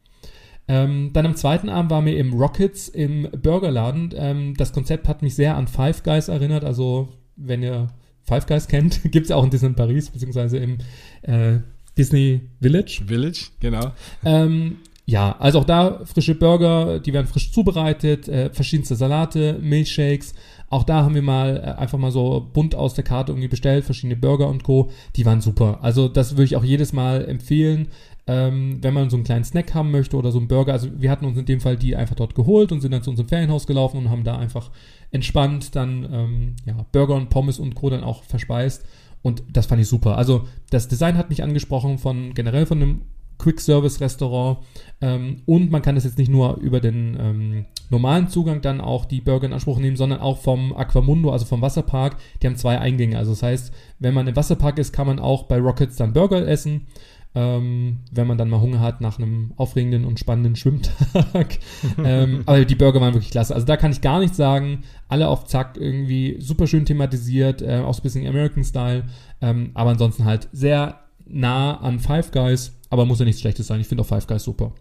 Ähm, 0.69 1.11
dann 1.13 1.27
am 1.27 1.35
zweiten 1.35 1.69
Abend 1.69 1.91
waren 1.91 2.07
wir 2.07 2.17
im 2.17 2.33
Rockets 2.35 2.89
im 2.89 3.29
Burgerladen. 3.43 4.15
Ähm, 4.17 4.55
das 4.57 4.73
Konzept 4.73 5.09
hat 5.09 5.23
mich 5.23 5.35
sehr 5.35 5.57
an 5.57 5.67
Five 5.67 6.03
Guys 6.05 6.29
erinnert. 6.29 6.65
Also, 6.65 7.09
wenn 7.37 7.63
ihr 7.63 7.89
Five 8.23 8.47
Guys 8.47 8.69
kennt, 8.69 9.03
gibt 9.11 9.25
es 9.25 9.31
ja 9.31 9.37
auch 9.37 9.45
in 9.45 9.51
Disney 9.51 9.71
Paris, 9.71 10.11
beziehungsweise 10.11 10.59
im 10.59 10.79
äh, 11.23 11.59
Disney 11.99 12.43
Village. 12.61 13.03
Village, 13.07 13.49
genau. 13.61 13.93
Ähm, 14.25 14.79
ja, 15.05 15.37
also 15.39 15.59
auch 15.59 15.65
da 15.65 16.05
frische 16.05 16.35
Burger, 16.35 17.01
die 17.01 17.13
werden 17.13 17.27
frisch 17.27 17.53
zubereitet, 17.53 18.29
äh, 18.29 18.51
verschiedenste 18.51 18.95
Salate, 18.95 19.59
Milchshakes, 19.61 20.35
auch 20.73 20.85
da 20.85 21.03
haben 21.05 21.15
wir 21.15 21.23
mal 21.23 21.59
äh, 21.59 21.81
einfach 21.81 21.99
mal 21.99 22.11
so 22.11 22.49
bunt 22.53 22.75
aus 22.75 22.95
der 22.95 23.05
Karte 23.05 23.33
irgendwie 23.33 23.49
bestellt, 23.49 23.85
verschiedene 23.85 24.17
Burger 24.17 24.49
und 24.49 24.65
Co. 24.65 24.91
Die 25.17 25.27
waren 25.27 25.43
super. 25.43 25.81
Also 25.83 26.09
das 26.09 26.33
würde 26.33 26.45
ich 26.45 26.57
auch 26.57 26.65
jedes 26.65 26.95
Mal 26.95 27.27
empfehlen, 27.27 27.89
ähm, 28.27 28.79
wenn 28.81 28.95
man 28.95 29.11
so 29.11 29.17
einen 29.17 29.25
kleinen 29.25 29.45
Snack 29.45 29.75
haben 29.75 29.91
möchte 29.91 30.17
oder 30.17 30.33
so 30.33 30.39
einen 30.39 30.49
Burger. 30.49 30.73
Also 30.73 30.89
wir 30.97 31.11
hatten 31.11 31.27
uns 31.27 31.37
in 31.37 31.45
dem 31.45 31.61
Fall 31.61 31.77
die 31.77 31.95
einfach 31.95 32.15
dort 32.15 32.35
geholt 32.35 32.73
und 32.73 32.81
sind 32.81 32.93
dann 32.93 33.03
zu 33.03 33.11
unserem 33.11 33.29
Ferienhaus 33.29 33.67
gelaufen 33.67 33.99
und 33.99 34.09
haben 34.09 34.25
da 34.25 34.39
einfach 34.39 34.71
entspannt 35.11 35.77
dann 35.77 36.09
ähm, 36.11 36.57
ja, 36.65 36.87
Burger 36.91 37.17
und 37.17 37.29
Pommes 37.29 37.59
und 37.59 37.75
Co. 37.75 37.91
dann 37.91 38.03
auch 38.03 38.23
verspeist. 38.25 38.87
Und 39.21 39.43
das 39.53 39.67
fand 39.67 39.83
ich 39.83 39.89
super. 39.89 40.17
Also 40.17 40.49
das 40.71 40.89
Design 40.89 41.19
hat 41.19 41.29
mich 41.29 41.43
angesprochen 41.43 41.99
von 41.99 42.33
generell 42.33 42.65
von 42.65 42.81
einem 42.83 43.03
Quick-Service-Restaurant. 43.43 44.59
Ähm, 45.01 45.43
und 45.47 45.71
man 45.71 45.83
kann 45.83 45.97
das 45.97 46.05
jetzt 46.05 46.19
nicht 46.19 46.31
nur 46.31 46.57
über 46.59 46.81
den 46.81 47.17
ähm, 47.21 47.65
normalen 47.91 48.29
Zugang 48.29 48.63
dann 48.63 48.81
auch 48.81 49.05
die 49.05 49.21
Burger 49.21 49.47
in 49.47 49.53
Anspruch 49.53 49.79
nehmen, 49.79 49.97
sondern 49.97 50.21
auch 50.21 50.39
vom 50.39 50.75
Aquamundo, 50.75 51.31
also 51.31 51.45
vom 51.45 51.61
Wasserpark. 51.61 52.17
Die 52.41 52.47
haben 52.47 52.57
zwei 52.57 52.79
Eingänge. 52.79 53.19
Also 53.19 53.33
das 53.33 53.43
heißt, 53.43 53.75
wenn 53.99 54.15
man 54.15 54.29
im 54.29 54.37
Wasserpark 54.37 54.79
ist, 54.79 54.93
kann 54.93 55.07
man 55.07 55.19
auch 55.19 55.45
bei 55.45 55.59
Rockets 55.59 55.97
dann 55.97 56.13
Burger 56.13 56.47
essen. 56.47 56.87
Ähm, 57.35 58.01
wenn 58.13 58.27
man 58.27 58.37
dann 58.37 58.51
mal 58.51 58.61
Hunger 58.61 58.81
hat 58.81 59.01
nach 59.01 59.19
einem 59.19 59.55
aufregenden 59.57 60.05
und 60.05 60.21
spannenden 60.21 60.55
Schwimmtag. 60.55 61.59
ähm, 62.05 62.43
aber 62.45 62.65
die 62.67 62.75
Burger 62.75 63.01
waren 63.01 63.15
wirklich 63.15 63.31
klasse. 63.31 63.55
Also 63.55 63.67
da 63.67 63.79
kann 63.79 63.91
ich 63.91 64.03
gar 64.03 64.21
nichts 64.21 64.37
sagen. 64.37 64.85
Alle 65.09 65.29
auf 65.29 65.47
Zack 65.47 65.79
irgendwie 65.79 66.37
super 66.41 66.67
schön 66.67 66.85
thematisiert, 66.85 67.63
äh, 67.63 67.79
auch 67.79 67.95
so 67.95 68.01
ein 68.01 68.03
bisschen 68.03 68.27
American 68.27 68.65
Style. 68.65 69.05
Ähm, 69.41 69.71
aber 69.73 69.91
ansonsten 69.91 70.27
halt 70.27 70.49
sehr 70.53 71.01
nah 71.27 71.81
an 71.81 72.01
Five 72.01 72.33
Guys 72.33 72.79
aber 72.93 73.07
muss 73.07 73.19
ja 73.21 73.25
nichts 73.25 73.41
Schlechtes 73.41 73.67
sein. 73.67 73.81
Ich 73.81 73.89
finde 73.89 74.03
auch 74.03 74.07
Five 74.07 74.27
Guys 74.27 74.45
super. 74.45 74.75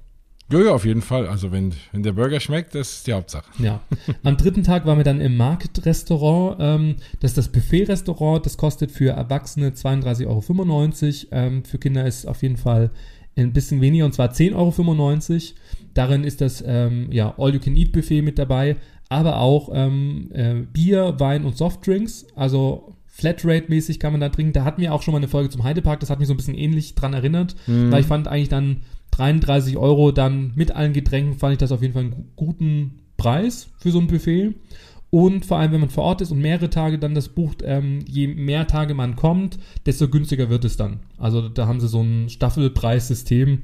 Ja, 0.52 0.60
ja, 0.60 0.72
auf 0.74 0.84
jeden 0.84 1.02
Fall. 1.02 1.28
Also 1.28 1.54
wenn, 1.54 1.74
wenn 1.94 2.04
der 2.04 2.12
Burger 2.12 2.42
schmeckt, 2.42 2.76
das 2.76 2.92
ist 2.92 3.08
die 3.08 3.14
Hauptsache. 3.14 3.46
Ja. 3.58 3.80
Am 4.24 4.36
dritten 4.36 4.64
Tag 4.64 4.86
waren 4.86 4.98
wir 4.98 5.06
dann 5.06 5.22
im 5.22 5.38
Market-Restaurant. 5.38 6.58
Ähm, 6.60 6.96
das 7.22 7.32
ist 7.32 7.38
das 7.38 7.48
Buffet-Restaurant. 7.54 8.46
Das 8.46 8.58
kostet 8.58 8.92
für 8.92 9.12
Erwachsene 9.12 9.70
32,95 9.70 10.28
Euro. 10.28 11.46
Ähm, 11.46 11.64
für 11.64 11.78
Kinder 11.78 12.06
ist 12.06 12.28
auf 12.28 12.42
jeden 12.44 12.58
Fall 12.58 12.92
ein 13.38 13.54
bisschen 13.54 13.80
weniger 13.80 14.04
und 14.04 14.14
zwar 14.14 14.32
10,95 14.34 15.32
Euro. 15.32 15.40
Darin 15.94 16.26
ist 16.26 16.42
das 16.42 16.62
ähm, 16.68 17.08
ja, 17.14 17.34
All-You-Can-Eat-Buffet 17.38 18.22
mit 18.22 18.38
dabei, 18.38 18.76
aber 19.08 19.40
auch 19.40 19.70
ähm, 19.74 20.32
äh, 20.34 20.56
Bier, 20.56 21.16
Wein 21.18 21.46
und 21.46 21.56
Softdrinks. 21.56 22.28
Also 22.36 22.94
Flatrate-mäßig 23.12 24.00
kann 24.00 24.14
man 24.14 24.22
da 24.22 24.30
trinken. 24.30 24.54
Da 24.54 24.64
hatten 24.64 24.82
wir 24.82 24.94
auch 24.94 25.02
schon 25.02 25.12
mal 25.12 25.18
eine 25.18 25.28
Folge 25.28 25.50
zum 25.50 25.64
Heidepark, 25.64 26.00
das 26.00 26.10
hat 26.10 26.20
mich 26.20 26.28
so 26.28 26.34
ein 26.34 26.38
bisschen 26.38 26.56
ähnlich 26.56 26.96
dran 26.96 27.14
erinnert, 27.14 27.56
mhm. 27.68 27.92
weil 27.92 28.02
ich 28.02 28.08
fand 28.08 28.28
eigentlich 28.28 28.50
dann 28.50 28.82
33 29.12 29.78
Euro 29.78 30.12
dann 30.12 30.54
mit 30.56 30.72
allen 30.72 30.94
Getränken, 30.94 31.38
fand 31.38 31.54
ich 31.54 31.60
das 31.60 31.72
auf 31.72 31.82
jeden 31.82 31.94
Fall 31.94 32.04
einen 32.04 32.32
guten 32.36 33.00
Preis 33.18 33.70
für 33.78 33.92
so 33.92 34.00
ein 34.00 34.08
Buffet. 34.08 34.56
Und 35.10 35.46
vor 35.46 35.58
allem, 35.58 35.74
wenn 35.74 35.82
man 35.82 35.90
vor 35.90 36.06
Ort 36.06 36.22
ist 36.22 36.32
und 36.32 36.40
mehrere 36.40 36.70
Tage 36.70 36.98
dann 36.98 37.14
das 37.14 37.28
bucht, 37.28 37.62
ähm, 37.66 38.00
je 38.08 38.28
mehr 38.28 38.66
Tage 38.66 38.94
man 38.94 39.18
kommt, 39.18 39.60
desto 39.86 40.08
günstiger 40.08 40.50
wird 40.50 40.64
es 40.64 40.78
dann. 40.78 41.02
Also 41.18 41.50
da 41.50 41.68
haben 41.68 41.82
sie 41.82 41.90
so 41.90 42.02
ein 42.02 42.30
Staffelpreissystem. 42.30 43.64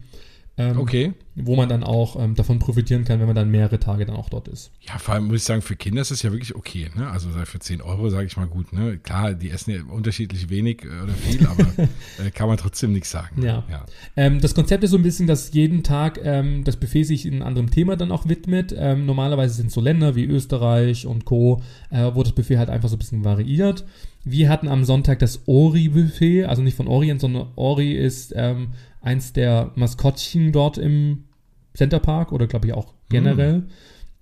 Ähm, 0.60 0.80
okay. 0.80 1.14
Wo 1.36 1.56
man 1.56 1.70
dann 1.70 1.84
auch 1.84 2.20
ähm, 2.20 2.34
davon 2.34 2.58
profitieren 2.58 3.06
kann, 3.06 3.20
wenn 3.20 3.28
man 3.28 3.36
dann 3.36 3.52
mehrere 3.52 3.80
Tage 3.80 4.08
dann 4.08 4.16
auch 4.16 4.28
dort 4.28 4.48
ist. 4.48 4.72
Ja, 4.82 4.98
vor 4.98 5.14
allem 5.14 5.28
muss 5.28 5.36
ich 5.36 5.44
sagen, 5.44 5.62
für 5.62 5.76
Kinder 5.76 6.02
ist 6.02 6.10
das 6.10 6.24
ja 6.24 6.32
wirklich 6.32 6.56
okay. 6.56 6.90
Ne? 6.96 7.08
Also 7.08 7.30
für 7.30 7.60
10 7.60 7.84
Euro 7.84 8.10
sage 8.10 8.26
ich 8.26 8.38
mal 8.38 8.48
gut. 8.48 8.74
Ne? 8.74 8.98
Klar, 8.98 9.36
die 9.36 9.52
essen 9.52 9.72
ja 9.72 9.82
unterschiedlich 9.88 10.50
wenig 10.50 10.84
äh, 10.84 11.04
oder 11.04 11.14
viel, 11.14 11.46
aber 11.46 11.64
äh, 12.26 12.32
kann 12.32 12.48
man 12.48 12.58
trotzdem 12.58 12.92
nichts 12.92 13.12
sagen. 13.12 13.44
Ja. 13.44 13.64
ja. 13.70 13.86
Ähm, 14.16 14.42
das 14.42 14.56
Konzept 14.56 14.84
ist 14.84 14.90
so 14.92 14.98
ein 14.98 15.04
bisschen, 15.04 15.28
dass 15.28 15.54
jeden 15.54 15.84
Tag 15.84 16.20
ähm, 16.24 16.64
das 16.64 16.78
Buffet 16.78 17.04
sich 17.04 17.28
einem 17.28 17.44
anderen 17.44 17.70
Thema 17.70 17.96
dann 17.96 18.12
auch 18.12 18.28
widmet. 18.28 18.74
Ähm, 18.76 19.06
normalerweise 19.06 19.54
sind 19.54 19.68
es 19.68 19.74
so 19.74 19.82
Länder 19.82 20.16
wie 20.16 20.26
Österreich 20.26 21.06
und 21.06 21.26
Co., 21.26 21.62
äh, 21.92 22.10
wo 22.16 22.24
das 22.24 22.34
Buffet 22.34 22.58
halt 22.58 22.72
einfach 22.72 22.90
so 22.90 22.96
ein 22.96 23.00
bisschen 23.00 23.24
variiert. 23.24 23.86
Wir 24.30 24.50
hatten 24.50 24.68
am 24.68 24.84
Sonntag 24.84 25.20
das 25.20 25.44
Ori-Buffet, 25.46 26.46
also 26.46 26.62
nicht 26.62 26.76
von 26.76 26.88
Orient, 26.88 27.22
sondern 27.22 27.48
Ori 27.56 27.94
ist 27.94 28.34
ähm, 28.36 28.70
eins 29.02 29.34
der 29.34 29.72
Maskottchen 29.76 30.52
dort 30.52 30.78
im 30.78 31.26
Center 31.74 32.00
Park 32.00 32.32
oder 32.32 32.48
glaube 32.48 32.68
ich 32.68 32.74
auch 32.74 32.94
generell. 33.10 33.60
Mm. 33.60 33.68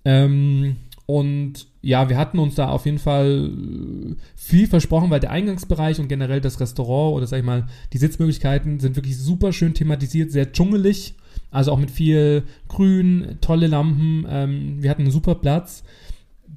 Ähm, 0.04 0.76
und 1.06 1.68
ja, 1.82 2.08
wir 2.08 2.18
hatten 2.18 2.38
uns 2.38 2.56
da 2.56 2.68
auf 2.68 2.84
jeden 2.84 2.98
Fall 2.98 3.50
viel 4.34 4.66
versprochen, 4.66 5.10
weil 5.10 5.20
der 5.20 5.30
Eingangsbereich 5.30 6.00
und 6.00 6.08
generell 6.08 6.40
das 6.40 6.58
Restaurant 6.58 7.16
oder 7.16 7.26
sag 7.26 7.38
ich 7.38 7.44
mal, 7.44 7.66
die 7.92 7.98
Sitzmöglichkeiten 7.98 8.80
sind 8.80 8.96
wirklich 8.96 9.16
super 9.16 9.52
schön 9.52 9.74
thematisiert, 9.74 10.32
sehr 10.32 10.52
dschungelig. 10.52 11.14
Also 11.50 11.70
auch 11.70 11.78
mit 11.78 11.90
viel 11.90 12.42
Grün, 12.68 13.38
tolle 13.40 13.68
Lampen. 13.68 14.26
Ähm, 14.28 14.82
wir 14.82 14.90
hatten 14.90 15.02
einen 15.02 15.10
super 15.12 15.36
Platz 15.36 15.84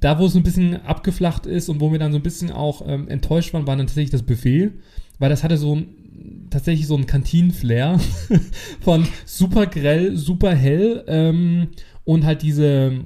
da, 0.00 0.18
wo 0.18 0.26
es 0.26 0.34
ein 0.34 0.42
bisschen 0.42 0.84
abgeflacht 0.84 1.46
ist 1.46 1.68
und 1.68 1.80
wo 1.80 1.92
wir 1.92 1.98
dann 1.98 2.12
so 2.12 2.18
ein 2.18 2.22
bisschen 2.22 2.50
auch 2.50 2.82
ähm, 2.86 3.08
enttäuscht 3.08 3.52
waren, 3.52 3.66
war 3.66 3.76
dann 3.76 3.86
tatsächlich 3.86 4.10
das 4.10 4.22
Buffet, 4.22 4.72
weil 5.18 5.30
das 5.30 5.44
hatte 5.44 5.58
so 5.58 5.76
ein, 5.76 5.88
tatsächlich 6.50 6.86
so 6.86 6.96
ein 6.96 7.06
Kantinenflair 7.06 7.98
von 8.80 9.06
super 9.24 9.66
grell, 9.66 10.16
super 10.16 10.54
hell 10.54 11.04
ähm, 11.06 11.68
und 12.04 12.24
halt 12.24 12.42
diese 12.42 13.04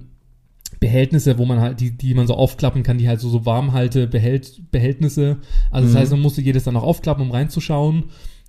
Behältnisse, 0.80 1.38
wo 1.38 1.46
man 1.46 1.60
halt, 1.60 1.80
die, 1.80 1.96
die 1.96 2.14
man 2.14 2.26
so 2.26 2.34
aufklappen 2.34 2.82
kann, 2.82 2.98
die 2.98 3.08
halt 3.08 3.20
so, 3.20 3.28
so 3.28 3.46
Warmhalte, 3.46 4.06
Behält, 4.06 4.70
Behältnisse. 4.70 5.38
Also 5.70 5.86
das 5.86 5.94
mhm. 5.94 5.98
heißt, 5.98 6.10
man 6.12 6.20
musste 6.20 6.42
jedes 6.42 6.64
dann 6.64 6.76
auch 6.76 6.82
aufklappen, 6.82 7.24
um 7.24 7.30
reinzuschauen. 7.30 8.04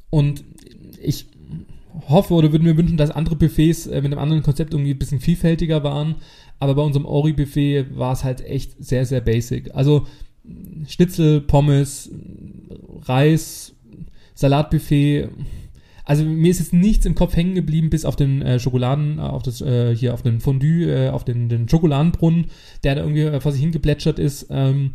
Und 0.09 0.43
ich 1.01 1.28
hoffe 2.09 2.34
oder 2.34 2.51
würde 2.51 2.66
mir 2.66 2.78
wünschen, 2.78 2.97
dass 2.97 3.11
andere 3.11 3.36
Buffets 3.36 3.88
äh, 3.88 4.01
mit 4.01 4.11
einem 4.11 4.20
anderen 4.20 4.43
Konzept 4.43 4.74
irgendwie 4.74 4.91
ein 4.91 4.99
bisschen 4.99 5.20
vielfältiger 5.20 5.84
waren. 5.84 6.16
Aber 6.59 6.76
bei 6.76 6.82
unserem 6.82 7.05
Ori-Buffet 7.05 7.97
war 7.97 8.13
es 8.13 8.24
halt 8.24 8.41
echt 8.41 8.84
sehr, 8.84 9.05
sehr 9.05 9.22
basic. 9.22 9.74
Also 9.74 10.07
Schnitzel, 10.88 11.41
Pommes, 11.41 12.11
Reis, 13.03 13.74
Salatbuffet. 14.36 15.29
Also 16.03 16.23
mir 16.23 16.51
ist 16.51 16.59
jetzt 16.59 16.73
nichts 16.73 17.05
im 17.07 17.15
Kopf 17.15 17.36
hängen 17.36 17.55
geblieben, 17.55 17.89
bis 17.89 18.05
auf 18.05 18.15
den 18.15 18.43
äh, 18.43 18.59
Schokoladen, 18.59 19.17
äh, 19.17 19.21
auf 19.21 19.41
das 19.41 19.61
äh, 19.61 19.95
hier 19.95 20.13
auf 20.13 20.21
den 20.21 20.39
Fondue, 20.39 20.86
äh, 20.86 21.09
auf 21.09 21.25
den, 21.25 21.49
den 21.49 21.67
Schokoladenbrunnen, 21.67 22.45
der 22.83 22.95
da 22.95 23.01
irgendwie 23.01 23.23
äh, 23.23 23.41
vor 23.41 23.51
sich 23.51 23.61
hingeplätschert 23.61 24.19
ist. 24.19 24.47
Ähm, 24.51 24.91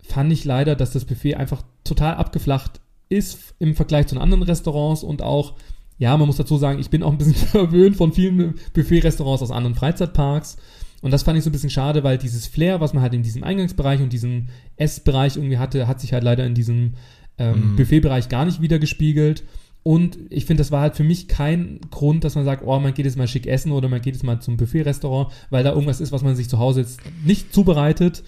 fand 0.00 0.32
ich 0.32 0.44
leider, 0.44 0.76
dass 0.76 0.92
das 0.92 1.06
Buffet 1.06 1.34
einfach 1.34 1.62
total 1.82 2.14
abgeflacht 2.14 2.80
ist 3.08 3.54
im 3.58 3.74
Vergleich 3.74 4.06
zu 4.06 4.14
den 4.14 4.22
anderen 4.22 4.42
Restaurants 4.44 5.02
und 5.02 5.22
auch, 5.22 5.54
ja, 5.98 6.16
man 6.16 6.26
muss 6.26 6.36
dazu 6.36 6.56
sagen, 6.56 6.78
ich 6.78 6.90
bin 6.90 7.02
auch 7.02 7.12
ein 7.12 7.18
bisschen 7.18 7.34
verwöhnt 7.34 7.96
von 7.96 8.12
vielen 8.12 8.54
Buffet-Restaurants 8.74 9.42
aus 9.42 9.50
anderen 9.50 9.74
Freizeitparks. 9.74 10.56
Und 11.02 11.10
das 11.10 11.22
fand 11.22 11.36
ich 11.36 11.44
so 11.44 11.50
ein 11.50 11.52
bisschen 11.52 11.68
schade, 11.68 12.02
weil 12.02 12.16
dieses 12.16 12.46
Flair, 12.46 12.80
was 12.80 12.94
man 12.94 13.02
halt 13.02 13.12
in 13.12 13.22
diesem 13.22 13.44
Eingangsbereich 13.44 14.00
und 14.00 14.12
diesem 14.12 14.46
Essbereich 14.76 15.36
irgendwie 15.36 15.58
hatte, 15.58 15.86
hat 15.86 16.00
sich 16.00 16.14
halt 16.14 16.24
leider 16.24 16.46
in 16.46 16.54
diesem 16.54 16.94
ähm, 17.38 17.72
mhm. 17.72 17.76
Buffetbereich 17.76 18.28
gar 18.28 18.44
nicht 18.44 18.60
wieder 18.60 18.78
gespiegelt. 18.78 19.44
Und 19.82 20.18
ich 20.30 20.46
finde, 20.46 20.62
das 20.62 20.72
war 20.72 20.80
halt 20.80 20.96
für 20.96 21.04
mich 21.04 21.28
kein 21.28 21.78
Grund, 21.90 22.24
dass 22.24 22.36
man 22.36 22.44
sagt, 22.46 22.62
oh, 22.64 22.78
man 22.80 22.94
geht 22.94 23.04
jetzt 23.04 23.18
mal 23.18 23.28
schick 23.28 23.46
essen 23.46 23.70
oder 23.70 23.88
man 23.88 24.00
geht 24.00 24.14
jetzt 24.14 24.22
mal 24.22 24.40
zum 24.40 24.56
Buffet-Restaurant, 24.56 25.30
weil 25.50 25.62
da 25.62 25.72
irgendwas 25.72 26.00
ist, 26.00 26.10
was 26.10 26.22
man 26.22 26.36
sich 26.36 26.48
zu 26.48 26.58
Hause 26.58 26.80
jetzt 26.80 27.00
nicht 27.24 27.52
zubereitet. 27.52 28.22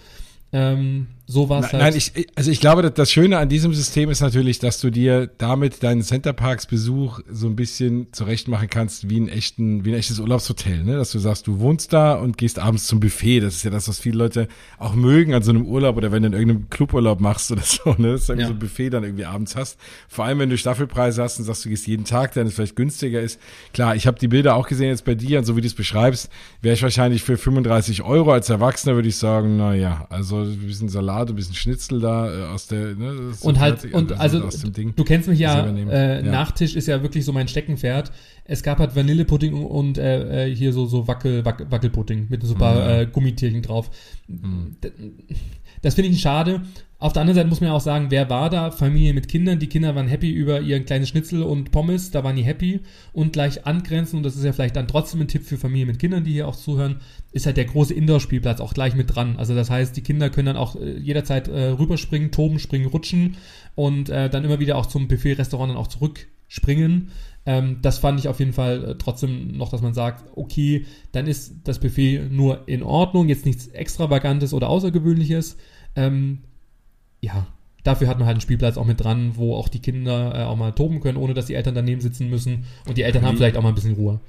Ähm, 0.53 1.07
so 1.29 1.49
war 1.49 1.59
es 1.59 1.73
halt. 1.73 1.83
Nein, 1.83 1.95
ich, 1.97 2.13
also 2.37 2.53
ich 2.53 2.61
glaube, 2.61 2.89
das 2.89 3.11
Schöne 3.11 3.39
an 3.39 3.49
diesem 3.49 3.75
System 3.75 4.11
ist 4.11 4.21
natürlich, 4.21 4.61
dass 4.61 4.81
du 4.81 4.91
dir 4.91 5.27
damit 5.27 5.83
deinen 5.83 6.03
Centerparks-Besuch 6.03 7.21
so 7.29 7.49
ein 7.49 7.57
bisschen 7.57 8.13
zurechtmachen 8.13 8.71
kannst 8.71 9.11
wie 9.11 9.19
ein 9.19 9.29
echten, 9.29 9.85
wie 9.85 9.91
ein 9.91 9.97
echtes 9.97 10.21
Urlaubshotel, 10.21 10.85
ne? 10.85 10.97
Dass 10.97 11.11
du 11.11 11.19
sagst, 11.19 11.49
du 11.49 11.59
wohnst 11.59 11.93
da 11.93 12.15
und 12.15 12.39
gehst 12.39 12.61
abends 12.61 12.87
zum 12.87 13.01
Buffet. 13.01 13.41
Das 13.41 13.57
ist 13.57 13.65
ja 13.65 13.73
das, 13.73 13.89
was 13.89 13.99
viele 13.99 14.19
Leute 14.19 14.47
auch 14.79 14.95
mögen 14.95 15.35
an 15.35 15.43
so 15.43 15.51
einem 15.51 15.67
Urlaub 15.67 15.97
oder 15.97 16.13
wenn 16.13 16.23
du 16.23 16.29
in 16.29 16.33
irgendeinem 16.33 16.71
Cluburlaub 16.71 17.19
machst 17.19 17.51
oder 17.51 17.63
so, 17.65 17.97
ne? 17.99 18.13
Dass 18.13 18.27
du 18.27 18.35
ja. 18.35 18.47
so 18.47 18.53
ein 18.53 18.59
Buffet 18.61 18.91
dann 18.91 19.03
irgendwie 19.03 19.25
abends 19.25 19.57
hast. 19.57 19.81
Vor 20.09 20.27
allem, 20.27 20.39
wenn 20.39 20.51
du 20.51 20.57
Staffelpreise 20.57 21.25
hast 21.25 21.41
und 21.41 21.45
sagst, 21.45 21.65
du 21.65 21.71
gehst 21.71 21.89
jeden 21.89 22.05
Tag, 22.05 22.35
dann 22.35 22.47
es 22.47 22.55
vielleicht 22.55 22.77
günstiger 22.77 23.21
ist. 23.21 23.41
Klar, 23.75 23.97
ich 23.97 24.07
habe 24.07 24.17
die 24.21 24.29
Bilder 24.29 24.55
auch 24.55 24.69
gesehen 24.69 24.91
jetzt 24.91 25.05
bei 25.05 25.17
dir 25.17 25.41
und 25.41 25.45
so 25.45 25.57
wie 25.57 25.61
du 25.61 25.67
es 25.67 25.75
beschreibst, 25.75 26.31
wäre 26.63 26.75
ich 26.75 26.83
wahrscheinlich 26.85 27.25
für 27.25 27.37
35 27.37 28.03
Euro 28.03 28.31
als 28.31 28.49
Erwachsener, 28.49 28.95
würde 28.95 29.09
ich 29.09 29.17
sagen, 29.17 29.57
na 29.57 29.75
ja, 29.75 30.07
also 30.09 30.43
ein 30.43 30.59
bisschen 30.59 30.89
Salat 30.89 31.16
Salat, 31.17 31.31
ein 31.31 31.37
bisschen 31.37 31.55
Schnitzel 31.55 32.01
da 32.01 32.31
äh, 32.31 32.45
aus 32.47 32.67
der, 32.67 32.95
ne, 32.95 33.33
Und 33.41 33.59
halt, 33.59 33.81
fertig, 33.81 33.95
und 33.95 34.13
also, 34.13 34.45
also 34.45 34.69
du 34.69 35.05
kennst 35.05 35.29
mich 35.29 35.39
ja, 35.39 35.67
äh, 35.67 36.25
ja, 36.25 36.31
Nachtisch 36.31 36.77
ist 36.77 36.87
ja 36.87 37.03
wirklich 37.03 37.25
so 37.25 37.33
mein 37.33 37.49
Steckenpferd. 37.49 38.13
Es 38.45 38.63
gab 38.63 38.79
halt 38.79 38.95
Vanillepudding 38.95 39.55
und 39.55 39.99
äh, 39.99 40.47
äh, 40.47 40.55
hier 40.55 40.73
so, 40.73 40.87
so 40.87 41.09
Wackel, 41.09 41.45
Wackel, 41.45 41.71
Wackelpudding 41.71 42.27
mit 42.29 42.43
so 42.43 42.55
ein 42.55 42.59
paar 42.59 42.75
mhm. 42.75 43.01
äh, 43.01 43.07
Gummitierchen 43.07 43.63
drauf. 43.63 43.91
Mhm. 44.29 44.77
Das 45.83 45.95
finde 45.95 46.11
ich 46.11 46.21
schade. 46.21 46.63
Auf 46.99 47.13
der 47.13 47.21
anderen 47.21 47.37
Seite 47.37 47.49
muss 47.49 47.61
man 47.61 47.69
ja 47.69 47.75
auch 47.75 47.81
sagen, 47.83 48.07
wer 48.09 48.31
war 48.31 48.49
da? 48.49 48.71
Familie 48.71 49.13
mit 49.13 49.29
Kindern. 49.29 49.59
Die 49.59 49.67
Kinder 49.67 49.95
waren 49.95 50.09
happy 50.09 50.31
über 50.31 50.63
ihren 50.63 50.87
kleinen 50.87 51.05
Schnitzel 51.05 51.43
und 51.43 51.71
Pommes, 51.71 52.11
da 52.11 52.25
waren 52.25 52.37
die 52.37 52.45
happy. 52.45 52.81
Und 53.13 53.35
gleich 53.35 53.67
angrenzend, 53.67 54.19
und 54.19 54.23
das 54.23 54.35
ist 54.35 54.45
ja 54.45 54.55
vielleicht 54.55 54.77
dann 54.77 54.89
trotzdem 54.89 55.21
ein 55.21 55.29
Tipp 55.29 55.45
für 55.45 55.59
Familie 55.59 55.85
mit 55.85 55.99
Kindern, 55.99 56.25
die 56.25 56.33
hier 56.33 56.49
auch 56.49 56.57
zuhören, 56.57 57.01
ist 57.33 57.45
halt 57.45 57.59
der 57.59 57.67
große 57.67 57.93
Indoor-Spielplatz 57.93 58.61
auch 58.61 58.73
gleich 58.73 58.95
mit 58.95 59.15
dran. 59.15 59.37
Also 59.37 59.55
das 59.55 59.69
heißt, 59.69 59.95
die 59.95 60.03
Kinder 60.03 60.31
können 60.31 60.47
dann 60.47 60.57
auch 60.57 60.75
äh, 60.77 60.97
jederzeit 60.99 61.49
äh, 61.49 61.67
rüberspringen, 61.69 62.31
toben, 62.31 62.59
springen, 62.59 62.87
rutschen 62.87 63.37
und 63.75 64.09
äh, 64.09 64.31
dann 64.31 64.45
immer 64.45 64.59
wieder 64.59 64.79
auch 64.79 64.87
zum 64.87 65.07
Buffet-Restaurant 65.07 65.73
dann 65.73 65.77
auch 65.77 65.89
zurückspringen. 65.89 67.11
Ähm, 67.45 67.79
das 67.83 67.99
fand 67.99 68.19
ich 68.19 68.29
auf 68.29 68.39
jeden 68.39 68.55
Fall 68.55 68.85
äh, 68.85 68.95
trotzdem 68.97 69.57
noch, 69.57 69.69
dass 69.69 69.83
man 69.83 69.93
sagt, 69.93 70.31
okay, 70.35 70.87
dann 71.13 71.27
ist 71.27 71.57
das 71.65 71.79
Buffet 71.79 72.31
nur 72.31 72.67
in 72.67 72.83
Ordnung, 72.83 73.29
jetzt 73.29 73.45
nichts 73.45 73.67
Extravagantes 73.67 74.55
oder 74.55 74.71
Außergewöhnliches. 74.71 75.59
Ähm, 75.95 76.39
ja, 77.27 77.47
dafür 77.83 78.09
hat 78.09 78.19
man 78.19 78.27
halt 78.27 78.37
einen 78.37 78.41
Spielplatz 78.41 78.77
auch 78.77 78.85
mit 78.85 79.03
dran, 79.03 79.33
wo 79.35 79.55
auch 79.55 79.69
die 79.69 79.81
Kinder 79.81 80.33
äh, 80.35 80.43
auch 80.45 80.57
mal 80.57 80.73
toben 80.73 81.01
können, 81.01 81.19
ohne 81.19 81.35
dass 81.35 81.47
die 81.47 81.55
Eltern 81.55 81.75
daneben 81.75 82.01
sitzen 82.01 82.31
müssen. 82.31 82.65
Und 82.87 82.99
die 82.99 83.03
Eltern 83.03 83.25
haben 83.25 83.37
vielleicht 83.37 83.57
auch 83.57 83.63
mal 83.63 83.71
ein 83.71 83.75
bisschen 83.75 83.95
Ruhe. 83.95 84.21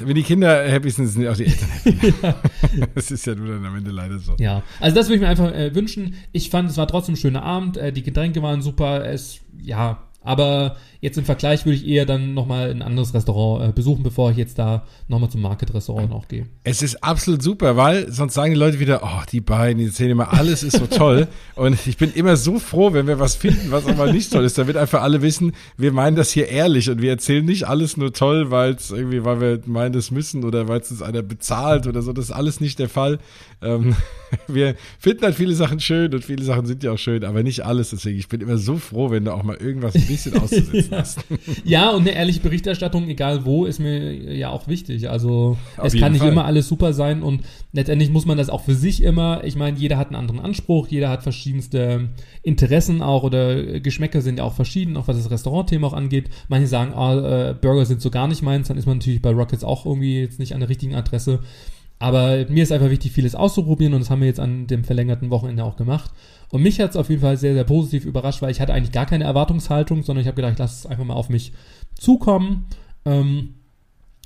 Wenn 0.00 0.16
die 0.16 0.22
Kinder 0.22 0.68
happy 0.68 0.90
sind, 0.90 1.06
sind 1.06 1.28
auch 1.28 1.36
die 1.36 1.46
Eltern 1.46 1.68
happy. 1.68 2.14
ja. 2.22 2.34
Das 2.94 3.10
ist 3.10 3.26
ja 3.26 3.34
nur 3.34 3.48
dann 3.48 3.64
am 3.64 3.76
Ende 3.76 3.90
leider 3.90 4.18
so. 4.18 4.34
Ja, 4.38 4.62
also 4.80 4.96
das 4.96 5.06
würde 5.06 5.16
ich 5.16 5.20
mir 5.20 5.28
einfach 5.28 5.52
äh, 5.52 5.74
wünschen. 5.74 6.14
Ich 6.32 6.50
fand, 6.50 6.70
es 6.70 6.76
war 6.76 6.88
trotzdem 6.88 7.14
ein 7.14 7.18
schöner 7.18 7.42
Abend. 7.42 7.76
Äh, 7.76 7.92
die 7.92 8.02
Getränke 8.02 8.42
waren 8.42 8.62
super. 8.62 9.06
Es, 9.06 9.40
ja, 9.60 10.02
aber 10.22 10.76
Jetzt 11.00 11.18
im 11.18 11.24
Vergleich 11.24 11.64
würde 11.64 11.76
ich 11.76 11.86
eher 11.86 12.06
dann 12.06 12.34
nochmal 12.34 12.70
ein 12.70 12.82
anderes 12.82 13.14
Restaurant 13.14 13.68
äh, 13.68 13.72
besuchen, 13.72 14.02
bevor 14.02 14.30
ich 14.30 14.36
jetzt 14.36 14.58
da 14.58 14.84
nochmal 15.08 15.30
zum 15.30 15.42
Market-Restaurant 15.42 16.12
auch 16.12 16.28
gehe. 16.28 16.46
Es 16.64 16.82
ist 16.82 17.02
absolut 17.02 17.42
super, 17.42 17.76
weil 17.76 18.10
sonst 18.10 18.34
sagen 18.34 18.52
die 18.52 18.58
Leute 18.58 18.80
wieder, 18.80 19.02
oh, 19.02 19.22
die 19.30 19.40
beiden, 19.40 19.78
die 19.78 19.86
erzählen 19.86 20.12
immer, 20.12 20.32
alles 20.32 20.62
ist 20.62 20.78
so 20.78 20.86
toll. 20.90 21.28
und 21.54 21.78
ich 21.86 21.96
bin 21.96 22.12
immer 22.12 22.36
so 22.36 22.58
froh, 22.58 22.92
wenn 22.92 23.06
wir 23.06 23.18
was 23.18 23.34
finden, 23.34 23.70
was 23.70 23.86
auch 23.86 23.96
mal 23.96 24.12
nicht 24.12 24.32
toll 24.32 24.44
ist. 24.44 24.58
Damit 24.58 24.76
einfach 24.76 25.02
alle 25.02 25.22
wissen, 25.22 25.52
wir 25.76 25.92
meinen 25.92 26.16
das 26.16 26.30
hier 26.30 26.48
ehrlich 26.48 26.88
und 26.90 27.02
wir 27.02 27.10
erzählen 27.10 27.44
nicht 27.44 27.68
alles 27.68 27.96
nur 27.96 28.12
toll, 28.12 28.50
weil 28.50 28.74
es 28.74 28.90
irgendwie, 28.90 29.24
weil 29.24 29.40
wir 29.40 29.60
meinen, 29.66 29.92
das 29.92 30.10
müssen 30.10 30.44
oder 30.44 30.68
weil 30.68 30.80
es 30.80 30.90
uns 30.90 31.02
einer 31.02 31.22
bezahlt 31.22 31.86
oder 31.86 32.02
so. 32.02 32.12
Das 32.12 32.26
ist 32.26 32.32
alles 32.32 32.60
nicht 32.60 32.78
der 32.78 32.88
Fall. 32.88 33.18
Ähm, 33.62 33.94
wir 34.48 34.74
finden 34.98 35.24
halt 35.24 35.34
viele 35.34 35.54
Sachen 35.54 35.80
schön 35.80 36.14
und 36.14 36.24
viele 36.24 36.44
Sachen 36.44 36.66
sind 36.66 36.82
ja 36.82 36.92
auch 36.92 36.98
schön, 36.98 37.24
aber 37.24 37.42
nicht 37.42 37.64
alles. 37.64 37.90
Deswegen, 37.90 38.18
ich 38.18 38.28
bin 38.28 38.40
immer 38.40 38.58
so 38.58 38.76
froh, 38.76 39.10
wenn 39.10 39.24
du 39.24 39.32
auch 39.32 39.42
mal 39.42 39.56
irgendwas 39.56 39.94
ein 39.94 40.06
bisschen 40.06 40.38
auszusetzen 40.40 40.95
hast. 40.96 41.24
ja, 41.64 41.90
und 41.90 42.02
eine 42.02 42.12
ehrliche 42.12 42.40
Berichterstattung, 42.40 43.08
egal 43.08 43.44
wo, 43.44 43.64
ist 43.64 43.78
mir 43.78 44.34
ja 44.34 44.50
auch 44.50 44.68
wichtig. 44.68 45.08
Also 45.10 45.56
Auf 45.76 45.86
es 45.86 45.98
kann 45.98 46.12
nicht 46.12 46.22
Fall. 46.22 46.32
immer 46.32 46.44
alles 46.44 46.68
super 46.68 46.92
sein 46.92 47.22
und 47.22 47.42
letztendlich 47.72 48.10
muss 48.10 48.26
man 48.26 48.38
das 48.38 48.48
auch 48.48 48.62
für 48.62 48.74
sich 48.74 49.02
immer, 49.02 49.44
ich 49.44 49.56
meine, 49.56 49.78
jeder 49.78 49.98
hat 49.98 50.08
einen 50.08 50.16
anderen 50.16 50.40
Anspruch, 50.40 50.88
jeder 50.88 51.08
hat 51.08 51.22
verschiedenste 51.22 52.08
Interessen 52.42 53.02
auch 53.02 53.22
oder 53.22 53.80
Geschmäcker 53.80 54.22
sind 54.22 54.38
ja 54.38 54.44
auch 54.44 54.54
verschieden, 54.54 54.96
auch 54.96 55.08
was 55.08 55.16
das 55.16 55.30
Restaurantthema 55.30 55.86
auch 55.86 55.92
angeht. 55.92 56.30
Manche 56.48 56.66
sagen, 56.66 56.92
ah, 56.94 57.50
äh, 57.50 57.54
Burger 57.54 57.86
sind 57.86 58.00
so 58.00 58.10
gar 58.10 58.28
nicht 58.28 58.42
meins, 58.42 58.68
dann 58.68 58.78
ist 58.78 58.86
man 58.86 58.98
natürlich 58.98 59.22
bei 59.22 59.30
Rockets 59.30 59.64
auch 59.64 59.86
irgendwie 59.86 60.20
jetzt 60.20 60.38
nicht 60.38 60.54
an 60.54 60.60
der 60.60 60.68
richtigen 60.68 60.94
Adresse. 60.94 61.40
Aber 61.98 62.44
mir 62.48 62.62
ist 62.62 62.72
einfach 62.72 62.90
wichtig, 62.90 63.12
vieles 63.12 63.34
auszuprobieren 63.34 63.94
und 63.94 64.00
das 64.00 64.10
haben 64.10 64.20
wir 64.20 64.28
jetzt 64.28 64.40
an 64.40 64.66
dem 64.66 64.84
verlängerten 64.84 65.30
Wochenende 65.30 65.64
auch 65.64 65.76
gemacht. 65.76 66.10
Und 66.50 66.62
mich 66.62 66.78
hat 66.80 66.90
es 66.90 66.96
auf 66.96 67.08
jeden 67.08 67.22
Fall 67.22 67.36
sehr, 67.36 67.54
sehr 67.54 67.64
positiv 67.64 68.04
überrascht, 68.04 68.42
weil 68.42 68.50
ich 68.50 68.60
hatte 68.60 68.74
eigentlich 68.74 68.92
gar 68.92 69.06
keine 69.06 69.24
Erwartungshaltung, 69.24 70.02
sondern 70.02 70.20
ich 70.20 70.28
habe 70.28 70.36
gedacht, 70.36 70.58
lass 70.58 70.80
es 70.80 70.86
einfach 70.86 71.04
mal 71.04 71.14
auf 71.14 71.30
mich 71.30 71.52
zukommen. 71.94 72.66
Ähm, 73.04 73.54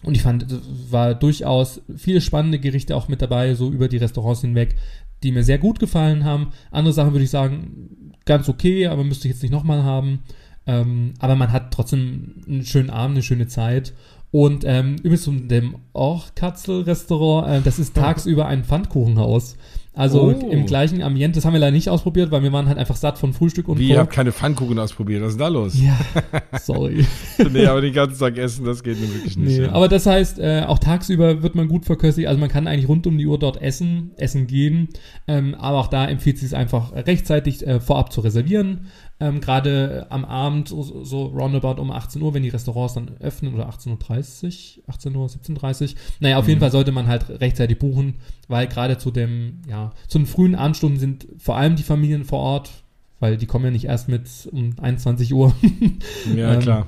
und 0.03 0.17
ich 0.17 0.23
fand, 0.23 0.51
es 0.51 0.61
war 0.91 1.15
durchaus 1.15 1.83
viele 1.97 2.21
spannende 2.21 2.59
Gerichte 2.59 2.97
auch 2.97 3.09
mit 3.09 3.23
dabei, 3.23 3.55
so 3.55 3.71
über 3.71 3.89
die 3.89 3.99
Restaurants 3.99 4.41
hinweg, 4.41 4.77
die 5.23 5.31
mir 5.31 5.45
sehr 5.45 5.59
gut 5.59 5.79
gefallen 5.79 6.25
haben. 6.25 6.49
Andere 6.71 6.95
Sachen 6.95 7.13
würde 7.13 7.25
ich 7.25 7.31
sagen, 7.31 8.15
ganz 8.25 8.49
okay, 8.49 8.87
aber 8.87 9.05
müsste 9.05 9.29
ich 9.29 9.35
jetzt 9.35 9.43
nicht 9.43 9.53
nochmal 9.53 9.85
haben. 9.85 10.21
Ähm, 10.67 11.15
aber 11.19 11.37
man 11.37 11.53
hat 11.53 11.73
trotzdem 11.73 12.43
einen 12.47 12.65
schönen 12.65 12.91
Abend, 12.91 13.17
eine 13.17 13.23
schöne 13.23 13.47
Zeit 13.47 13.93
Und 14.33 14.65
ähm, 14.65 14.97
übrigens 14.99 15.23
zu 15.23 15.33
dem 15.33 15.77
Orchkatzel-Restaurant, 15.93 17.49
äh, 17.49 17.61
das 17.63 17.79
ist 17.79 17.97
tagsüber 17.97 18.47
ein 18.47 18.65
Pfannkuchenhaus. 18.65 19.57
Also 19.93 20.23
oh. 20.23 20.31
im 20.31 20.67
gleichen 20.67 21.03
Ambiente, 21.03 21.39
das 21.39 21.45
haben 21.45 21.53
wir 21.53 21.59
leider 21.59 21.73
nicht 21.73 21.89
ausprobiert, 21.89 22.31
weil 22.31 22.45
wir 22.45 22.53
waren 22.53 22.69
halt 22.69 22.79
einfach 22.79 22.95
satt 22.95 23.19
von 23.19 23.33
Frühstück 23.33 23.67
und 23.67 23.81
Wie, 23.81 23.89
ihr 23.89 23.99
habt 23.99 24.13
keine 24.13 24.31
Pfannkuchen 24.31 24.79
ausprobiert, 24.79 25.21
was 25.21 25.33
ist 25.33 25.41
da 25.41 25.49
los? 25.49 25.75
Ja, 25.75 25.99
sorry. 26.61 27.05
nee, 27.51 27.67
aber 27.67 27.81
den 27.81 27.93
ganzen 27.93 28.21
Tag 28.21 28.39
essen, 28.39 28.65
das 28.65 28.85
geht 28.85 29.01
nun 29.01 29.13
wirklich 29.13 29.37
nicht. 29.37 29.59
Nee, 29.59 29.65
ja. 29.65 29.73
aber 29.73 29.89
das 29.89 30.07
heißt, 30.07 30.39
äh, 30.39 30.63
auch 30.65 30.79
tagsüber 30.79 31.43
wird 31.43 31.57
man 31.57 31.67
gut 31.67 31.87
verköstigt, 31.87 32.29
also 32.29 32.39
man 32.39 32.49
kann 32.49 32.69
eigentlich 32.69 32.89
rund 32.89 33.05
um 33.09 33.19
die 33.19 33.27
Uhr 33.27 33.39
dort 33.39 33.61
essen, 33.61 34.13
essen 34.17 34.47
gehen, 34.47 34.91
ähm, 35.27 35.57
aber 35.57 35.79
auch 35.79 35.89
da 35.89 36.07
empfiehlt 36.07 36.37
es 36.37 36.43
sich 36.43 36.57
einfach 36.57 36.93
rechtzeitig 36.93 37.67
äh, 37.67 37.81
vorab 37.81 38.13
zu 38.13 38.21
reservieren. 38.21 38.87
Ähm, 39.23 39.41
Gerade 39.43 40.07
am 40.09 40.25
Abend, 40.25 40.69
so, 40.69 41.05
so 41.05 41.27
roundabout 41.27 41.81
um 41.81 41.91
18 41.91 42.23
Uhr, 42.23 42.33
wenn 42.33 42.43
die 42.43 42.49
Restaurants 42.49 42.95
dann 42.95 43.17
öffnen, 43.21 43.55
oder 43.55 43.69
18.30 43.69 44.79
Uhr, 44.79 44.85
18 44.87 45.15
Uhr, 45.15 45.27
17.30 45.27 45.83
Uhr. 45.83 45.89
Naja, 46.21 46.39
auf 46.39 46.45
mhm. 46.45 46.49
jeden 46.51 46.61
Fall 46.61 46.71
sollte 46.71 46.91
man 46.91 47.07
halt 47.07 47.29
rechtzeitig 47.29 47.79
buchen, 47.79 48.15
weil 48.49 48.67
gerade 48.67 48.97
zu 48.97 49.11
dem, 49.11 49.61
ja, 49.69 49.93
zu 50.09 50.19
den 50.19 50.27
frühen 50.27 50.55
Abendstunden 50.55 50.99
sind 50.99 51.29
vor 51.39 51.57
allem 51.57 51.77
die 51.77 51.83
Familien 51.83 52.25
vor 52.25 52.39
Ort, 52.39 52.71
weil 53.19 53.37
die 53.37 53.47
kommen 53.47 53.67
ja 53.67 53.71
nicht 53.71 53.85
erst 53.85 54.09
mit 54.09 54.27
um 54.51 54.75
21 54.81 55.35
Uhr. 55.35 55.55
ja, 56.35 56.55
ähm, 56.55 56.61
klar. 56.61 56.87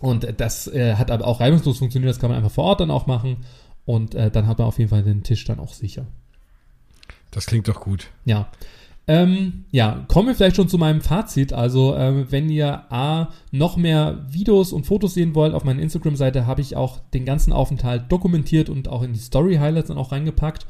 Und 0.00 0.40
das 0.40 0.68
äh, 0.68 0.94
hat 0.94 1.10
aber 1.10 1.26
auch 1.26 1.40
reibungslos 1.40 1.78
funktioniert, 1.78 2.08
das 2.08 2.18
kann 2.18 2.30
man 2.30 2.38
einfach 2.38 2.52
vor 2.52 2.64
Ort 2.64 2.80
dann 2.80 2.90
auch 2.90 3.06
machen. 3.06 3.38
Und 3.84 4.14
äh, 4.14 4.30
dann 4.30 4.46
hat 4.46 4.58
man 4.58 4.68
auf 4.68 4.78
jeden 4.78 4.90
Fall 4.90 5.02
den 5.02 5.22
Tisch 5.22 5.44
dann 5.44 5.58
auch 5.58 5.72
sicher. 5.72 6.06
Das 7.30 7.46
klingt 7.46 7.68
doch 7.68 7.80
gut. 7.80 8.08
Ja. 8.24 8.48
Ähm, 9.08 9.64
ja, 9.70 10.04
kommen 10.06 10.28
wir 10.28 10.34
vielleicht 10.34 10.56
schon 10.56 10.68
zu 10.68 10.76
meinem 10.76 11.00
Fazit. 11.00 11.54
Also, 11.54 11.96
ähm, 11.96 12.26
wenn 12.28 12.50
ihr 12.50 12.92
A, 12.92 13.28
noch 13.50 13.78
mehr 13.78 14.26
Videos 14.30 14.70
und 14.70 14.84
Fotos 14.84 15.14
sehen 15.14 15.34
wollt, 15.34 15.54
auf 15.54 15.64
meiner 15.64 15.80
Instagram-Seite 15.80 16.46
habe 16.46 16.60
ich 16.60 16.76
auch 16.76 16.98
den 17.14 17.24
ganzen 17.24 17.54
Aufenthalt 17.54 18.12
dokumentiert 18.12 18.68
und 18.68 18.88
auch 18.88 19.02
in 19.02 19.14
die 19.14 19.18
Story-Highlights 19.18 19.88
dann 19.88 19.96
auch 19.96 20.12
reingepackt. 20.12 20.66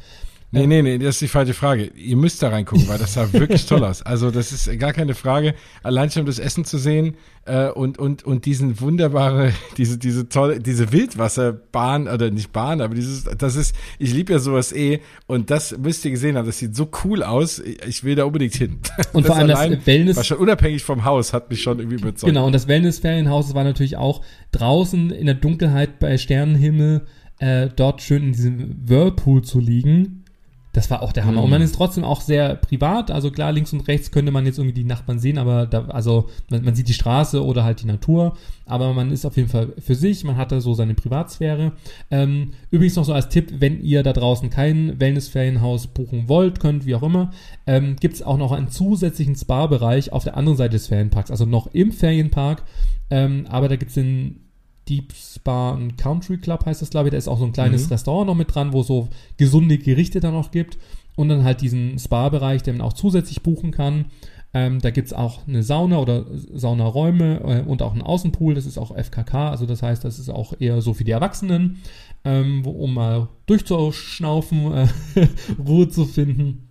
Nee, 0.50 0.66
nee, 0.66 0.80
nee, 0.80 0.96
das 0.96 1.16
ist 1.16 1.20
die 1.20 1.28
falsche 1.28 1.52
Frage. 1.52 1.90
Ihr 1.94 2.16
müsst 2.16 2.42
da 2.42 2.48
reingucken, 2.48 2.88
weil 2.88 2.96
das 2.96 3.12
sah 3.12 3.30
wirklich 3.34 3.66
toll 3.66 3.84
aus. 3.84 4.00
Also 4.00 4.30
das 4.30 4.50
ist 4.50 4.78
gar 4.78 4.94
keine 4.94 5.14
Frage. 5.14 5.54
Allein 5.82 6.10
schon 6.10 6.24
das 6.24 6.38
Essen 6.38 6.64
zu 6.64 6.78
sehen 6.78 7.16
äh, 7.44 7.68
und, 7.68 7.98
und, 7.98 8.24
und 8.24 8.46
diesen 8.46 8.80
wunderbare, 8.80 9.52
diese, 9.76 9.98
diese 9.98 10.30
tolle, 10.30 10.58
diese 10.58 10.90
Wildwasserbahn, 10.90 12.08
oder 12.08 12.30
nicht 12.30 12.50
Bahn, 12.50 12.80
aber 12.80 12.94
dieses, 12.94 13.24
das 13.24 13.56
ist, 13.56 13.76
ich 13.98 14.14
liebe 14.14 14.32
ja 14.32 14.38
sowas 14.38 14.72
eh 14.72 15.00
und 15.26 15.50
das 15.50 15.76
müsst 15.76 16.06
ihr 16.06 16.12
gesehen 16.12 16.38
haben, 16.38 16.46
das 16.46 16.58
sieht 16.58 16.74
so 16.74 16.88
cool 17.04 17.22
aus. 17.22 17.58
Ich 17.86 18.02
will 18.02 18.14
da 18.14 18.24
unbedingt 18.24 18.54
hin. 18.54 18.78
Und 19.12 19.26
das 19.26 19.26
vor 19.26 19.36
allem 19.36 19.50
allein, 19.50 19.72
das 19.72 19.86
Wellness. 19.86 20.16
War 20.16 20.24
schon 20.24 20.38
unabhängig 20.38 20.82
vom 20.82 21.04
Haus, 21.04 21.34
hat 21.34 21.50
mich 21.50 21.60
schon 21.60 21.78
irgendwie 21.78 21.98
überzeugt. 21.98 22.32
Genau, 22.32 22.46
und 22.46 22.54
das 22.54 22.66
Wellness-Ferienhaus 22.66 23.52
war 23.54 23.64
natürlich 23.64 23.98
auch 23.98 24.22
draußen 24.52 25.10
in 25.10 25.26
der 25.26 25.34
Dunkelheit 25.34 25.98
bei 25.98 26.16
Sternenhimmel, 26.16 27.02
äh, 27.38 27.68
dort 27.76 28.00
schön 28.00 28.22
in 28.22 28.32
diesem 28.32 28.88
Whirlpool 28.88 29.42
zu 29.42 29.60
liegen 29.60 30.24
das 30.72 30.90
war 30.90 31.02
auch 31.02 31.12
der 31.12 31.24
Hammer. 31.24 31.38
Mhm. 31.38 31.44
Und 31.44 31.50
man 31.50 31.62
ist 31.62 31.74
trotzdem 31.74 32.04
auch 32.04 32.20
sehr 32.20 32.54
privat. 32.54 33.10
Also 33.10 33.30
klar, 33.30 33.52
links 33.52 33.72
und 33.72 33.88
rechts 33.88 34.10
könnte 34.10 34.30
man 34.30 34.44
jetzt 34.44 34.58
irgendwie 34.58 34.74
die 34.74 34.84
Nachbarn 34.84 35.18
sehen, 35.18 35.38
aber 35.38 35.66
da, 35.66 35.86
also 35.86 36.28
man, 36.50 36.64
man, 36.64 36.74
sieht 36.74 36.88
die 36.88 36.94
Straße 36.94 37.44
oder 37.44 37.64
halt 37.64 37.82
die 37.82 37.86
Natur. 37.86 38.36
Aber 38.66 38.92
man 38.92 39.10
ist 39.10 39.24
auf 39.24 39.36
jeden 39.36 39.48
Fall 39.48 39.72
für 39.78 39.94
sich. 39.94 40.24
Man 40.24 40.36
hat 40.36 40.52
da 40.52 40.60
so 40.60 40.74
seine 40.74 40.94
Privatsphäre. 40.94 41.72
Ähm, 42.10 42.52
übrigens 42.70 42.96
noch 42.96 43.04
so 43.04 43.14
als 43.14 43.28
Tipp, 43.28 43.54
wenn 43.58 43.82
ihr 43.82 44.02
da 44.02 44.12
draußen 44.12 44.50
kein 44.50 45.00
Wellness-Ferienhaus 45.00 45.86
buchen 45.88 46.28
wollt, 46.28 46.60
könnt, 46.60 46.84
wie 46.84 46.94
auch 46.94 47.02
immer, 47.02 47.30
ähm, 47.66 47.96
gibt 47.96 48.14
es 48.14 48.22
auch 48.22 48.36
noch 48.36 48.52
einen 48.52 48.68
zusätzlichen 48.68 49.36
Spa-Bereich 49.36 50.12
auf 50.12 50.24
der 50.24 50.36
anderen 50.36 50.58
Seite 50.58 50.72
des 50.72 50.88
Ferienparks. 50.88 51.30
Also 51.30 51.46
noch 51.46 51.68
im 51.68 51.92
Ferienpark. 51.92 52.62
Ähm, 53.10 53.46
aber 53.48 53.68
da 53.68 53.76
gibt 53.76 53.88
es 53.88 53.94
den 53.94 54.47
Deep 54.88 55.12
Spa 55.12 55.70
und 55.70 55.96
Country 55.96 56.38
Club 56.38 56.66
heißt 56.66 56.82
das, 56.82 56.90
glaube 56.90 57.08
ich. 57.08 57.12
Da 57.12 57.18
ist 57.18 57.28
auch 57.28 57.38
so 57.38 57.44
ein 57.44 57.52
kleines 57.52 57.86
mhm. 57.86 57.92
Restaurant 57.92 58.26
noch 58.26 58.34
mit 58.34 58.54
dran, 58.54 58.72
wo 58.72 58.82
so 58.82 59.08
gesunde 59.36 59.78
Gerichte 59.78 60.20
dann 60.20 60.34
auch 60.34 60.50
gibt. 60.50 60.78
Und 61.16 61.28
dann 61.28 61.42
halt 61.42 61.60
diesen 61.60 61.98
Spa-Bereich, 61.98 62.62
den 62.62 62.76
man 62.76 62.86
auch 62.86 62.92
zusätzlich 62.92 63.42
buchen 63.42 63.72
kann. 63.72 64.06
Ähm, 64.54 64.80
da 64.80 64.90
gibt 64.90 65.08
es 65.08 65.12
auch 65.12 65.46
eine 65.46 65.62
Sauna 65.62 65.98
oder 65.98 66.24
Saunaräume 66.54 67.40
äh, 67.40 67.68
und 67.68 67.82
auch 67.82 67.92
einen 67.92 68.02
Außenpool. 68.02 68.54
Das 68.54 68.66
ist 68.66 68.78
auch 68.78 68.96
FKK, 68.96 69.50
also 69.50 69.66
das 69.66 69.82
heißt, 69.82 70.04
das 70.04 70.18
ist 70.18 70.30
auch 70.30 70.54
eher 70.58 70.80
so 70.80 70.94
für 70.94 71.04
die 71.04 71.10
Erwachsenen, 71.10 71.82
ähm, 72.24 72.64
wo, 72.64 72.70
um 72.70 72.94
mal 72.94 73.28
durchzuschnaufen, 73.46 74.72
äh, 74.72 74.88
Ruhe 75.66 75.88
zu 75.88 76.06
finden. 76.06 76.68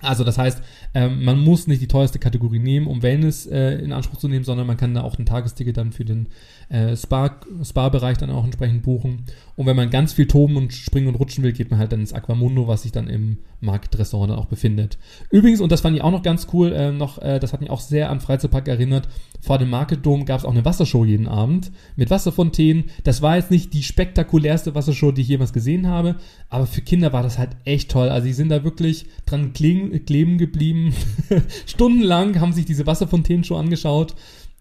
Also 0.00 0.24
das 0.24 0.36
heißt, 0.36 0.62
ähm, 0.92 1.24
man 1.24 1.40
muss 1.40 1.66
nicht 1.66 1.80
die 1.80 1.88
teuerste 1.88 2.18
Kategorie 2.18 2.58
nehmen, 2.58 2.86
um 2.86 3.02
Wellness 3.02 3.46
äh, 3.46 3.76
in 3.76 3.92
Anspruch 3.92 4.18
zu 4.18 4.28
nehmen, 4.28 4.44
sondern 4.44 4.66
man 4.66 4.76
kann 4.76 4.92
da 4.92 5.02
auch 5.02 5.18
ein 5.18 5.24
Tagesticket 5.24 5.78
dann 5.78 5.92
für 5.92 6.04
den 6.04 6.28
äh, 6.68 6.96
Spa-Bereich 6.96 7.64
Spa 7.64 7.90
dann 7.90 8.30
auch 8.30 8.44
entsprechend 8.44 8.82
buchen. 8.82 9.24
Und 9.54 9.66
wenn 9.66 9.76
man 9.76 9.90
ganz 9.90 10.12
viel 10.12 10.26
toben 10.26 10.56
und 10.56 10.72
springen 10.72 11.08
und 11.08 11.14
rutschen 11.14 11.44
will, 11.44 11.52
geht 11.52 11.70
man 11.70 11.78
halt 11.78 11.92
dann 11.92 12.00
ins 12.00 12.12
Aquamundo, 12.12 12.68
was 12.68 12.82
sich 12.82 12.92
dann 12.92 13.08
im 13.08 13.38
Marktrestaurant 13.60 14.30
dann 14.30 14.38
auch 14.38 14.46
befindet. 14.46 14.98
Übrigens, 15.30 15.60
und 15.60 15.72
das 15.72 15.80
fand 15.80 15.96
ich 15.96 16.02
auch 16.02 16.10
noch 16.10 16.22
ganz 16.22 16.48
cool, 16.52 16.72
äh, 16.72 16.92
noch, 16.92 17.18
äh, 17.22 17.38
das 17.38 17.52
hat 17.52 17.60
mich 17.60 17.70
auch 17.70 17.80
sehr 17.80 18.10
an 18.10 18.20
Freizeitpark 18.20 18.68
erinnert, 18.68 19.08
vor 19.40 19.58
dem 19.58 19.70
Market 19.70 20.04
Dome 20.04 20.24
gab 20.24 20.40
es 20.40 20.44
auch 20.44 20.50
eine 20.50 20.64
Wassershow 20.64 21.04
jeden 21.04 21.28
Abend 21.28 21.70
mit 21.94 22.10
Wasserfontänen. 22.10 22.86
Das 23.04 23.22
war 23.22 23.36
jetzt 23.36 23.50
nicht 23.50 23.72
die 23.72 23.82
spektakulärste 23.82 24.74
Wassershow, 24.74 25.12
die 25.12 25.22
ich 25.22 25.28
jemals 25.28 25.52
gesehen 25.52 25.86
habe, 25.86 26.16
aber 26.48 26.66
für 26.66 26.80
Kinder 26.80 27.12
war 27.12 27.22
das 27.22 27.38
halt 27.38 27.50
echt 27.64 27.90
toll. 27.90 28.08
Also 28.08 28.26
die 28.26 28.32
sind 28.32 28.48
da 28.48 28.64
wirklich 28.64 29.06
dran 29.24 29.52
kleben 29.52 30.38
geblieben. 30.38 30.94
Stundenlang 31.66 32.40
haben 32.40 32.52
sich 32.52 32.64
diese 32.64 32.86
Wasserfontänen-Show 32.86 33.56
angeschaut. 33.56 34.16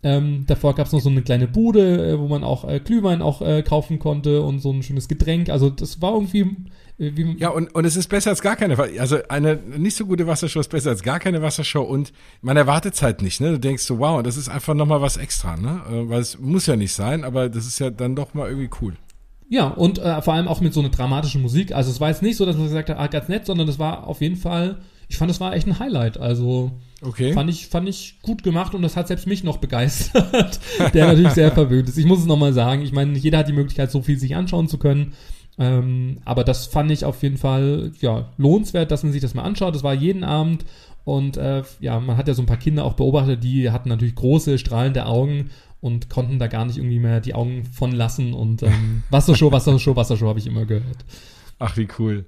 Ähm, 0.06 0.44
davor 0.46 0.76
gab 0.76 0.86
es 0.86 0.94
noch 0.94 1.02
so 1.02 1.10
eine 1.10 1.24
kleine 1.24 1.48
Bude, 1.48 2.12
äh, 2.12 2.20
wo 2.20 2.28
man 2.28 2.44
auch 2.44 2.64
äh, 2.64 2.80
Glühwein 2.80 3.24
auch 3.24 3.42
äh, 3.42 3.64
kaufen 3.64 3.98
konnte 3.98 4.44
und 4.44 4.60
so 4.60 4.72
ein 4.72 4.84
schönes 4.84 5.08
Getränk. 5.08 5.50
Also 5.50 5.72
das 5.72 6.00
war 6.00 6.14
irgendwie. 6.14 6.46
Äh, 7.00 7.12
ja, 7.40 7.50
und, 7.50 7.74
und 7.74 7.86
es 7.86 7.96
ist 7.96 8.08
besser 8.08 8.30
als 8.30 8.44
gar 8.44 8.56
keine. 8.56 8.78
Also 8.78 9.18
eine 9.30 9.56
nicht 9.56 9.98
so 9.98 10.06
gute 10.06 10.28
Wassershow 10.28 10.60
ist 10.60 10.70
besser 10.70 10.92
als 10.92 11.02
gar 11.02 11.20
keine 11.20 11.42
Wassershow 11.42 11.82
und 11.82 12.14
man 12.44 12.56
erwartet 12.56 12.94
es 12.94 13.02
halt 13.02 13.24
nicht. 13.24 13.42
Ne? 13.42 13.54
Du 13.54 13.60
denkst 13.60 13.82
so, 13.82 13.98
wow, 13.98 14.22
das 14.22 14.38
ist 14.38 14.48
einfach 14.48 14.76
nochmal 14.76 15.02
was 15.02 15.18
extra. 15.18 15.58
Ne? 15.58 15.82
Äh, 15.90 16.08
weil 16.08 16.22
es 16.22 16.38
muss 16.38 16.68
ja 16.68 16.76
nicht 16.76 16.94
sein, 16.94 17.24
aber 17.24 17.50
das 17.50 17.66
ist 17.66 17.80
ja 17.80 17.90
dann 17.90 18.16
doch 18.16 18.36
mal 18.36 18.48
irgendwie 18.48 18.70
cool. 18.82 18.94
Ja, 19.50 19.70
und 19.70 19.98
äh, 19.98 20.22
vor 20.22 20.36
allem 20.36 20.48
auch 20.48 20.62
mit 20.62 20.76
so 20.76 20.82
einer 20.82 20.90
dramatischen 20.90 21.42
Musik. 21.42 21.72
Also 21.74 21.90
es 21.90 22.00
war 22.00 22.10
jetzt 22.10 22.22
nicht 22.22 22.38
so, 22.38 22.46
dass 22.46 22.58
man 22.58 22.66
gesagt 22.66 22.90
hat, 22.90 23.00
ah, 23.00 23.08
ganz 23.08 23.28
nett, 23.28 23.48
sondern 23.48 23.68
es 23.68 23.80
war 23.80 24.06
auf 24.06 24.22
jeden 24.22 24.36
Fall, 24.36 24.78
ich 25.08 25.18
fand, 25.18 25.32
es 25.32 25.40
war 25.40 25.54
echt 25.54 25.68
ein 25.68 25.80
Highlight. 25.80 26.18
Also 26.18 26.72
Okay. 27.02 27.34
Fand 27.34 27.50
ich, 27.50 27.68
fand 27.68 27.88
ich 27.88 28.20
gut 28.22 28.42
gemacht 28.42 28.74
und 28.74 28.82
das 28.82 28.96
hat 28.96 29.08
selbst 29.08 29.28
mich 29.28 29.44
noch 29.44 29.58
begeistert, 29.58 30.60
der 30.94 31.08
natürlich 31.08 31.32
sehr 31.32 31.52
verwöhnt 31.52 31.90
ist. 31.90 31.98
Ich 31.98 32.06
muss 32.06 32.20
es 32.20 32.26
nochmal 32.26 32.54
sagen, 32.54 32.82
ich 32.82 32.94
meine, 32.94 33.18
jeder 33.18 33.40
hat 33.40 33.48
die 33.48 33.54
Möglichkeit, 33.54 33.92
so 33.92 34.02
viel 34.02 34.18
sich 34.18 34.36
anschauen 34.36 34.68
zu 34.68 34.78
können. 34.78 35.14
Ähm, 35.58 36.18
aber 36.26 36.44
das 36.44 36.66
fand 36.66 36.92
ich 36.92 37.06
auf 37.06 37.22
jeden 37.22 37.38
Fall 37.38 37.92
ja, 38.00 38.30
lohnenswert, 38.38 38.92
dass 38.92 39.04
man 39.04 39.12
sich 39.12 39.22
das 39.22 39.34
mal 39.34 39.44
anschaut. 39.44 39.76
Das 39.76 39.84
war 39.84 39.94
jeden 39.94 40.24
Abend 40.24 40.66
und 41.04 41.38
äh, 41.38 41.64
ja, 41.80 42.00
man 42.00 42.18
hat 42.18 42.28
ja 42.28 42.34
so 42.34 42.42
ein 42.42 42.48
paar 42.48 42.58
Kinder 42.58 42.84
auch 42.84 42.94
beobachtet, 42.94 43.44
die 43.44 43.70
hatten 43.70 43.90
natürlich 43.90 44.16
große, 44.16 44.58
strahlende 44.58 45.06
Augen 45.06 45.52
und 45.82 46.10
konnten 46.10 46.40
da 46.40 46.48
gar 46.48 46.66
nicht 46.66 46.78
irgendwie 46.78 47.00
mehr 47.00 47.22
die 47.22 47.36
Augen 47.36 47.64
von 47.66 47.92
lassen. 47.92 48.34
Und 48.34 48.64
ähm, 48.64 49.04
Wassershow, 49.12 49.52
Wassershow, 49.52 49.96
Wassershow 49.96 50.28
habe 50.28 50.40
ich 50.40 50.48
immer 50.48 50.66
gehört. 50.66 51.06
Ach, 51.60 51.78
wie 51.78 51.88
cool. 52.00 52.26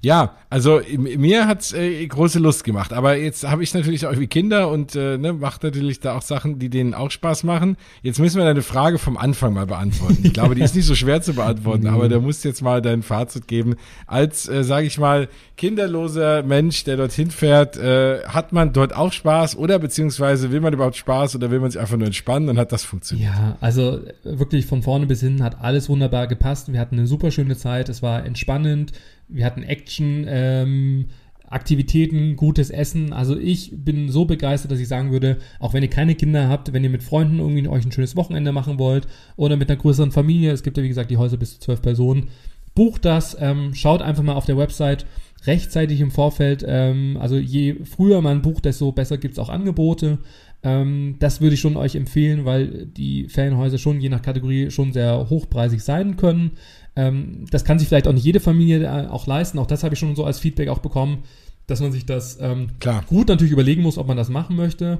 Ja, 0.00 0.36
also 0.50 0.80
mir 0.96 1.46
hat's 1.46 1.72
äh, 1.72 2.06
große 2.06 2.38
Lust 2.38 2.64
gemacht. 2.64 2.92
Aber 2.92 3.16
jetzt 3.16 3.48
habe 3.48 3.62
ich 3.62 3.74
natürlich 3.74 4.06
auch 4.06 4.10
irgendwie 4.10 4.28
Kinder 4.28 4.70
und 4.70 4.94
äh, 4.94 5.18
ne, 5.18 5.32
macht 5.32 5.62
natürlich 5.62 6.00
da 6.00 6.16
auch 6.16 6.22
Sachen, 6.22 6.58
die 6.58 6.68
denen 6.68 6.94
auch 6.94 7.10
Spaß 7.10 7.44
machen. 7.44 7.76
Jetzt 8.02 8.18
müssen 8.18 8.38
wir 8.38 8.44
deine 8.44 8.62
Frage 8.62 8.98
vom 8.98 9.16
Anfang 9.16 9.54
mal 9.54 9.66
beantworten. 9.66 10.18
Ich 10.22 10.32
glaube, 10.32 10.54
die 10.54 10.62
ist 10.62 10.76
nicht 10.76 10.86
so 10.86 10.94
schwer 10.94 11.20
zu 11.20 11.34
beantworten, 11.34 11.86
aber 11.88 12.08
da 12.08 12.20
musst 12.20 12.44
jetzt 12.44 12.62
mal 12.62 12.80
dein 12.80 13.02
Fazit 13.02 13.48
geben. 13.48 13.74
Als, 14.06 14.48
äh, 14.48 14.62
sage 14.62 14.86
ich 14.86 14.98
mal, 14.98 15.28
kinderloser 15.56 16.42
Mensch, 16.42 16.84
der 16.84 16.96
dorthin 16.96 17.30
fährt, 17.30 17.76
äh, 17.76 18.24
hat 18.24 18.52
man 18.52 18.72
dort 18.72 18.94
auch 18.94 19.12
Spaß 19.12 19.56
oder 19.56 19.78
beziehungsweise 19.78 20.52
will 20.52 20.60
man 20.60 20.72
überhaupt 20.72 20.96
Spaß 20.96 21.34
oder 21.34 21.50
will 21.50 21.60
man 21.60 21.70
sich 21.70 21.80
einfach 21.80 21.96
nur 21.96 22.06
entspannen? 22.06 22.46
Dann 22.46 22.58
hat 22.58 22.72
das 22.72 22.84
funktioniert. 22.84 23.32
Ja, 23.32 23.56
also 23.60 24.00
wirklich 24.22 24.66
von 24.66 24.82
vorne 24.82 25.06
bis 25.06 25.20
hinten 25.20 25.42
hat 25.42 25.60
alles 25.60 25.88
wunderbar 25.88 26.28
gepasst. 26.28 26.72
Wir 26.72 26.80
hatten 26.80 26.96
eine 26.96 27.06
super 27.06 27.30
schöne 27.30 27.56
Zeit. 27.56 27.88
Es 27.88 28.02
war 28.02 28.24
entspannend 28.24 28.92
wir 29.28 29.44
hatten 29.44 29.62
Action, 29.62 30.24
ähm, 30.28 31.06
Aktivitäten, 31.50 32.36
gutes 32.36 32.68
Essen. 32.68 33.12
Also 33.12 33.38
ich 33.38 33.72
bin 33.74 34.10
so 34.10 34.26
begeistert, 34.26 34.70
dass 34.70 34.80
ich 34.80 34.88
sagen 34.88 35.12
würde, 35.12 35.38
auch 35.60 35.72
wenn 35.72 35.82
ihr 35.82 35.88
keine 35.88 36.14
Kinder 36.14 36.48
habt, 36.48 36.72
wenn 36.72 36.84
ihr 36.84 36.90
mit 36.90 37.02
Freunden 37.02 37.38
irgendwie 37.38 37.66
euch 37.68 37.86
ein 37.86 37.92
schönes 37.92 38.16
Wochenende 38.16 38.52
machen 38.52 38.78
wollt 38.78 39.06
oder 39.36 39.56
mit 39.56 39.70
einer 39.70 39.80
größeren 39.80 40.12
Familie, 40.12 40.52
es 40.52 40.62
gibt 40.62 40.76
ja 40.76 40.82
wie 40.82 40.88
gesagt 40.88 41.10
die 41.10 41.16
Häuser 41.16 41.38
bis 41.38 41.54
zu 41.54 41.60
zwölf 41.60 41.80
Personen, 41.80 42.28
bucht 42.74 43.04
das, 43.04 43.36
ähm, 43.40 43.74
schaut 43.74 44.02
einfach 44.02 44.22
mal 44.22 44.34
auf 44.34 44.44
der 44.44 44.58
Website 44.58 45.06
rechtzeitig 45.46 46.00
im 46.00 46.10
Vorfeld. 46.10 46.64
Ähm, 46.66 47.16
also 47.18 47.36
je 47.36 47.76
früher 47.84 48.20
man 48.20 48.42
bucht, 48.42 48.66
desto 48.66 48.92
besser 48.92 49.16
gibt 49.16 49.32
es 49.32 49.38
auch 49.38 49.48
Angebote. 49.48 50.18
Ähm, 50.62 51.16
das 51.18 51.40
würde 51.40 51.54
ich 51.54 51.60
schon 51.60 51.76
euch 51.76 51.94
empfehlen, 51.94 52.44
weil 52.44 52.86
die 52.86 53.28
Ferienhäuser 53.28 53.78
schon 53.78 54.00
je 54.00 54.08
nach 54.08 54.22
Kategorie 54.22 54.70
schon 54.70 54.92
sehr 54.92 55.30
hochpreisig 55.30 55.82
sein 55.82 56.16
können. 56.16 56.52
Ähm, 56.98 57.44
das 57.52 57.64
kann 57.64 57.78
sich 57.78 57.86
vielleicht 57.86 58.08
auch 58.08 58.12
nicht 58.12 58.24
jede 58.24 58.40
Familie 58.40 58.82
äh, 58.82 59.06
auch 59.06 59.28
leisten. 59.28 59.60
Auch 59.60 59.68
das 59.68 59.84
habe 59.84 59.94
ich 59.94 60.00
schon 60.00 60.16
so 60.16 60.24
als 60.24 60.40
Feedback 60.40 60.68
auch 60.68 60.80
bekommen, 60.80 61.22
dass 61.68 61.80
man 61.80 61.92
sich 61.92 62.06
das 62.06 62.38
ähm, 62.40 62.70
gut 63.06 63.28
natürlich 63.28 63.52
überlegen 63.52 63.82
muss, 63.82 63.98
ob 63.98 64.08
man 64.08 64.16
das 64.16 64.30
machen 64.30 64.56
möchte. 64.56 64.98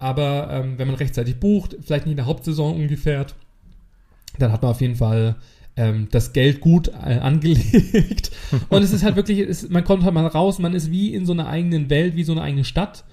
Aber 0.00 0.48
ähm, 0.50 0.78
wenn 0.78 0.88
man 0.88 0.96
rechtzeitig 0.96 1.36
bucht, 1.36 1.76
vielleicht 1.80 2.06
nicht 2.06 2.12
in 2.12 2.16
der 2.16 2.26
Hauptsaison 2.26 2.74
ungefähr, 2.74 3.24
dann 4.40 4.50
hat 4.50 4.62
man 4.62 4.72
auf 4.72 4.80
jeden 4.80 4.96
Fall 4.96 5.36
ähm, 5.76 6.08
das 6.10 6.32
Geld 6.32 6.60
gut 6.60 6.88
äh, 6.88 7.18
angelegt. 7.18 8.32
Und 8.68 8.82
es 8.82 8.92
ist 8.92 9.04
halt 9.04 9.14
wirklich, 9.14 9.38
es, 9.38 9.68
man 9.68 9.84
kommt 9.84 10.02
halt 10.02 10.14
mal 10.14 10.26
raus, 10.26 10.58
man 10.58 10.74
ist 10.74 10.90
wie 10.90 11.14
in 11.14 11.24
so 11.24 11.32
einer 11.32 11.46
eigenen 11.46 11.88
Welt, 11.88 12.16
wie 12.16 12.24
so 12.24 12.32
eine 12.32 12.42
eigene 12.42 12.64
Stadt 12.64 13.04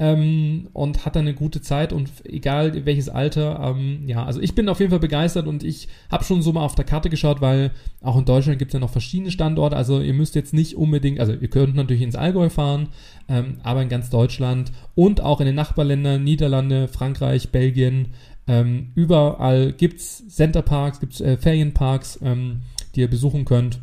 ähm, 0.00 0.68
und 0.72 1.04
hat 1.04 1.14
dann 1.14 1.26
eine 1.26 1.34
gute 1.34 1.60
Zeit 1.60 1.92
und 1.92 2.10
egal 2.24 2.86
welches 2.86 3.10
Alter, 3.10 3.60
ähm, 3.62 4.04
ja, 4.06 4.24
also 4.24 4.40
ich 4.40 4.54
bin 4.54 4.68
auf 4.70 4.80
jeden 4.80 4.90
Fall 4.90 4.98
begeistert 4.98 5.46
und 5.46 5.62
ich 5.62 5.88
habe 6.10 6.24
schon 6.24 6.40
so 6.40 6.52
mal 6.52 6.64
auf 6.64 6.74
der 6.74 6.86
Karte 6.86 7.10
geschaut, 7.10 7.42
weil 7.42 7.70
auch 8.00 8.18
in 8.18 8.24
Deutschland 8.24 8.58
gibt 8.58 8.70
es 8.70 8.72
ja 8.72 8.80
noch 8.80 8.90
verschiedene 8.90 9.30
Standorte, 9.30 9.76
also 9.76 10.00
ihr 10.00 10.14
müsst 10.14 10.34
jetzt 10.34 10.54
nicht 10.54 10.74
unbedingt, 10.74 11.20
also 11.20 11.34
ihr 11.34 11.48
könnt 11.48 11.76
natürlich 11.76 12.02
ins 12.02 12.16
Allgäu 12.16 12.48
fahren, 12.48 12.88
ähm, 13.28 13.58
aber 13.62 13.82
in 13.82 13.90
ganz 13.90 14.08
Deutschland 14.08 14.72
und 14.94 15.20
auch 15.20 15.40
in 15.40 15.46
den 15.46 15.54
Nachbarländern, 15.54 16.24
Niederlande, 16.24 16.88
Frankreich, 16.88 17.50
Belgien, 17.50 18.08
ähm, 18.48 18.92
überall 18.94 19.72
gibt's 19.72 20.26
Centerparks, 20.28 21.00
gibt's 21.00 21.20
äh, 21.20 21.36
Ferienparks, 21.36 22.18
ähm, 22.22 22.62
die 22.94 23.00
ihr 23.00 23.10
besuchen 23.10 23.44
könnt. 23.44 23.80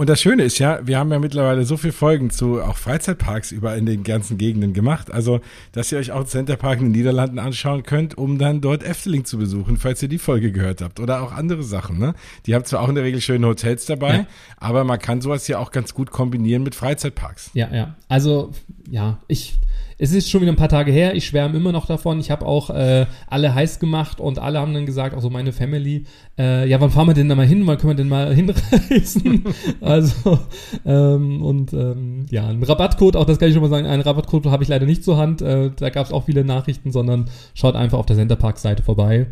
Und 0.00 0.08
das 0.08 0.20
Schöne 0.20 0.44
ist 0.44 0.60
ja, 0.60 0.86
wir 0.86 0.96
haben 0.96 1.10
ja 1.10 1.18
mittlerweile 1.18 1.64
so 1.64 1.76
viele 1.76 1.92
Folgen 1.92 2.30
zu 2.30 2.62
auch 2.62 2.76
Freizeitparks 2.76 3.50
überall 3.50 3.78
in 3.78 3.84
den 3.84 4.04
ganzen 4.04 4.38
Gegenden 4.38 4.72
gemacht. 4.72 5.10
Also, 5.10 5.40
dass 5.72 5.90
ihr 5.90 5.98
euch 5.98 6.12
auch 6.12 6.22
Centerpark 6.22 6.78
in 6.78 6.86
den 6.86 6.92
Niederlanden 6.92 7.40
anschauen 7.40 7.82
könnt, 7.82 8.16
um 8.16 8.38
dann 8.38 8.60
dort 8.60 8.84
Efteling 8.84 9.24
zu 9.24 9.38
besuchen, 9.38 9.76
falls 9.76 10.00
ihr 10.00 10.08
die 10.08 10.18
Folge 10.18 10.52
gehört 10.52 10.82
habt. 10.82 11.00
Oder 11.00 11.20
auch 11.20 11.32
andere 11.32 11.64
Sachen, 11.64 11.98
ne? 11.98 12.14
Die 12.46 12.54
haben 12.54 12.64
zwar 12.64 12.82
auch 12.82 12.88
in 12.88 12.94
der 12.94 13.02
Regel 13.02 13.20
schöne 13.20 13.48
Hotels 13.48 13.86
dabei, 13.86 14.14
ja. 14.18 14.26
aber 14.58 14.84
man 14.84 15.00
kann 15.00 15.20
sowas 15.20 15.48
ja 15.48 15.58
auch 15.58 15.72
ganz 15.72 15.94
gut 15.94 16.12
kombinieren 16.12 16.62
mit 16.62 16.76
Freizeitparks. 16.76 17.50
Ja, 17.54 17.68
ja. 17.74 17.96
Also, 18.06 18.52
ja, 18.88 19.18
ich, 19.26 19.58
es 19.98 20.12
ist 20.12 20.30
schon 20.30 20.40
wieder 20.40 20.52
ein 20.52 20.56
paar 20.56 20.68
Tage 20.68 20.92
her, 20.92 21.14
ich 21.14 21.26
schwärme 21.26 21.56
immer 21.56 21.72
noch 21.72 21.86
davon. 21.86 22.20
Ich 22.20 22.30
habe 22.30 22.46
auch 22.46 22.70
äh, 22.70 23.06
alle 23.26 23.54
heiß 23.54 23.80
gemacht 23.80 24.20
und 24.20 24.38
alle 24.38 24.60
haben 24.60 24.72
dann 24.72 24.86
gesagt, 24.86 25.14
also 25.14 25.28
meine 25.28 25.52
Family, 25.52 26.04
äh, 26.38 26.68
ja, 26.68 26.80
wann 26.80 26.90
fahren 26.90 27.08
wir 27.08 27.14
denn 27.14 27.28
da 27.28 27.34
mal 27.34 27.46
hin? 27.46 27.66
Wann 27.66 27.78
können 27.78 27.90
wir 27.90 27.96
denn 27.96 28.08
mal 28.08 28.32
hinreisen? 28.34 29.44
also, 29.80 30.38
ähm, 30.86 31.42
und 31.42 31.72
ähm, 31.72 32.26
ja, 32.30 32.46
ein 32.46 32.62
Rabattcode, 32.62 33.16
auch 33.16 33.24
das 33.24 33.38
kann 33.38 33.48
ich 33.48 33.54
schon 33.54 33.62
mal 33.62 33.68
sagen, 33.68 33.86
einen 33.86 34.02
Rabattcode 34.02 34.46
habe 34.46 34.62
ich 34.62 34.68
leider 34.68 34.86
nicht 34.86 35.02
zur 35.02 35.16
Hand. 35.16 35.42
Äh, 35.42 35.70
da 35.74 35.90
gab 35.90 36.06
es 36.06 36.12
auch 36.12 36.24
viele 36.24 36.44
Nachrichten, 36.44 36.92
sondern 36.92 37.28
schaut 37.54 37.74
einfach 37.74 37.98
auf 37.98 38.06
der 38.06 38.16
Centerpark-Seite 38.16 38.84
vorbei. 38.84 39.26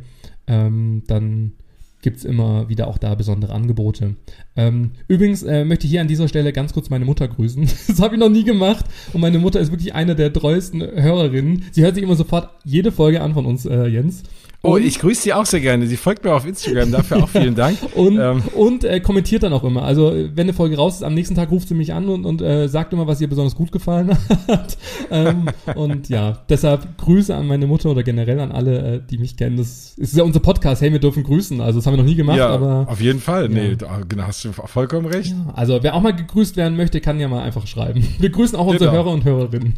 Ähm, 0.48 1.04
dann 1.06 1.52
gibt 2.06 2.18
es 2.18 2.24
immer 2.24 2.68
wieder 2.68 2.86
auch 2.86 2.98
da 2.98 3.16
besondere 3.16 3.52
Angebote. 3.52 4.14
Ähm, 4.54 4.92
übrigens 5.08 5.42
äh, 5.42 5.64
möchte 5.64 5.86
ich 5.86 5.90
hier 5.90 6.00
an 6.00 6.06
dieser 6.06 6.28
Stelle 6.28 6.52
ganz 6.52 6.72
kurz 6.72 6.88
meine 6.88 7.04
Mutter 7.04 7.26
grüßen. 7.26 7.66
Das 7.88 8.00
habe 8.00 8.14
ich 8.14 8.20
noch 8.20 8.28
nie 8.28 8.44
gemacht 8.44 8.84
und 9.12 9.20
meine 9.20 9.40
Mutter 9.40 9.58
ist 9.58 9.72
wirklich 9.72 9.92
eine 9.92 10.14
der 10.14 10.32
treuesten 10.32 10.82
Hörerinnen. 10.82 11.64
Sie 11.72 11.82
hört 11.82 11.96
sich 11.96 12.04
immer 12.04 12.14
sofort 12.14 12.50
jede 12.62 12.92
Folge 12.92 13.22
an 13.22 13.34
von 13.34 13.44
uns, 13.44 13.66
äh, 13.66 13.86
Jens. 13.86 14.22
Oh, 14.62 14.76
ich 14.76 14.98
grüße 14.98 15.22
sie 15.22 15.32
auch 15.32 15.46
sehr 15.46 15.60
gerne. 15.60 15.86
Sie 15.86 15.96
folgt 15.96 16.24
mir 16.24 16.34
auf 16.34 16.46
Instagram, 16.46 16.90
dafür 16.90 17.18
auch 17.18 17.28
vielen 17.28 17.54
Dank. 17.54 17.78
und 17.94 18.18
ähm. 18.18 18.42
und 18.54 18.84
äh, 18.84 19.00
kommentiert 19.00 19.42
dann 19.42 19.52
auch 19.52 19.64
immer. 19.64 19.82
Also, 19.82 20.12
wenn 20.12 20.44
eine 20.44 20.52
Folge 20.52 20.76
raus 20.76 20.96
ist, 20.96 21.02
am 21.02 21.14
nächsten 21.14 21.34
Tag 21.34 21.50
ruft 21.50 21.68
sie 21.68 21.74
mich 21.74 21.92
an 21.92 22.08
und, 22.08 22.24
und 22.24 22.42
äh, 22.42 22.68
sagt 22.68 22.92
immer, 22.92 23.06
was 23.06 23.20
ihr 23.20 23.28
besonders 23.28 23.54
gut 23.54 23.70
gefallen 23.70 24.16
hat. 24.48 24.76
ähm, 25.10 25.48
und 25.74 26.08
ja, 26.08 26.38
deshalb 26.48 26.98
Grüße 26.98 27.34
an 27.34 27.46
meine 27.46 27.66
Mutter 27.66 27.90
oder 27.90 28.02
generell 28.02 28.40
an 28.40 28.52
alle, 28.52 28.94
äh, 28.96 29.00
die 29.08 29.18
mich 29.18 29.36
kennen. 29.36 29.56
Das 29.56 29.94
ist 29.96 30.16
ja 30.16 30.24
unser 30.24 30.40
Podcast. 30.40 30.82
Hey, 30.82 30.92
wir 30.92 30.98
dürfen 30.98 31.22
grüßen. 31.22 31.60
Also, 31.60 31.78
das 31.78 31.86
haben 31.86 31.94
wir 31.94 31.98
noch 31.98 32.08
nie 32.08 32.16
gemacht, 32.16 32.38
ja, 32.38 32.48
aber. 32.48 32.86
Auf 32.88 33.00
jeden 33.00 33.20
Fall. 33.20 33.44
Ja. 33.52 33.62
Nee, 33.62 33.76
genau, 34.08 34.24
hast 34.24 34.44
du 34.44 34.52
vollkommen 34.52 35.06
recht. 35.06 35.30
Ja, 35.30 35.52
also, 35.54 35.82
wer 35.82 35.94
auch 35.94 36.02
mal 36.02 36.14
gegrüßt 36.14 36.56
werden 36.56 36.76
möchte, 36.76 37.00
kann 37.00 37.20
ja 37.20 37.28
mal 37.28 37.42
einfach 37.42 37.66
schreiben. 37.66 38.06
Wir 38.18 38.30
grüßen 38.30 38.58
auch 38.58 38.66
unsere 38.66 38.90
genau. 38.90 39.04
Hörer 39.04 39.12
und 39.12 39.24
Hörerinnen. 39.24 39.74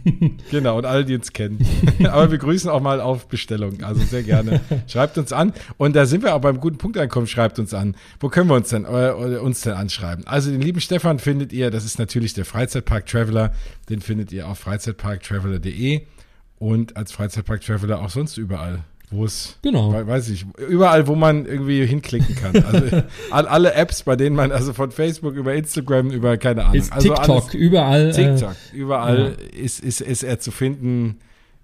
genau, 0.50 0.78
und 0.78 0.84
alle, 0.84 1.04
die 1.04 1.14
uns 1.14 1.32
kennen. 1.32 1.58
aber 2.04 2.30
wir 2.30 2.38
grüßen 2.38 2.70
auch 2.70 2.80
mal 2.80 3.00
auf 3.00 3.26
Bestellung. 3.26 3.82
Also, 3.82 4.00
sehr 4.02 4.22
gerne. 4.22 4.60
Schreibt 4.86 5.18
uns 5.18 5.32
an. 5.32 5.52
Und 5.76 5.96
da 5.96 6.06
sind 6.06 6.22
wir 6.22 6.34
auch 6.34 6.40
beim 6.40 6.60
guten 6.60 6.78
Punkt 6.78 6.98
ankommen, 6.98 7.26
schreibt 7.26 7.58
uns 7.58 7.74
an. 7.74 7.96
Wo 8.20 8.28
können 8.28 8.48
wir 8.48 8.56
uns 8.56 8.68
denn, 8.68 8.84
äh, 8.84 9.38
uns 9.38 9.62
denn 9.62 9.74
anschreiben? 9.74 10.26
Also 10.26 10.50
den 10.50 10.60
lieben 10.60 10.80
Stefan 10.80 11.18
findet 11.18 11.52
ihr, 11.52 11.70
das 11.70 11.84
ist 11.84 11.98
natürlich 11.98 12.34
der 12.34 12.44
Freizeitpark 12.44 13.06
Traveler, 13.06 13.52
den 13.88 14.00
findet 14.00 14.32
ihr 14.32 14.48
auf 14.48 14.58
freizeitparktraveler.de 14.58 16.02
und 16.58 16.96
als 16.96 17.12
Freizeitpark 17.12 17.60
Traveler 17.60 18.00
auch 18.00 18.10
sonst 18.10 18.36
überall 18.36 18.84
wo 19.10 19.24
es, 19.24 19.56
genau. 19.62 19.92
weiß 20.06 20.28
ich, 20.28 20.44
überall, 20.68 21.06
wo 21.06 21.14
man 21.14 21.46
irgendwie 21.46 21.84
hinklicken 21.86 22.34
kann. 22.34 22.52
Also 23.30 23.48
alle 23.48 23.72
Apps, 23.74 24.02
bei 24.02 24.16
denen 24.16 24.36
man, 24.36 24.52
also 24.52 24.72
von 24.72 24.90
Facebook 24.90 25.34
über 25.34 25.54
Instagram, 25.54 26.10
über 26.10 26.36
keine 26.36 26.64
Ahnung. 26.64 26.76
Ist 26.76 26.92
also 26.92 27.08
TikTok, 27.08 27.28
alles, 27.28 27.54
überall. 27.54 28.12
TikTok, 28.12 28.56
äh, 28.72 28.76
überall 28.76 29.36
ja. 29.38 29.58
ist, 29.58 29.80
ist, 29.80 30.00
ist 30.00 30.22
er 30.22 30.40
zu 30.40 30.50
finden. 30.50 31.18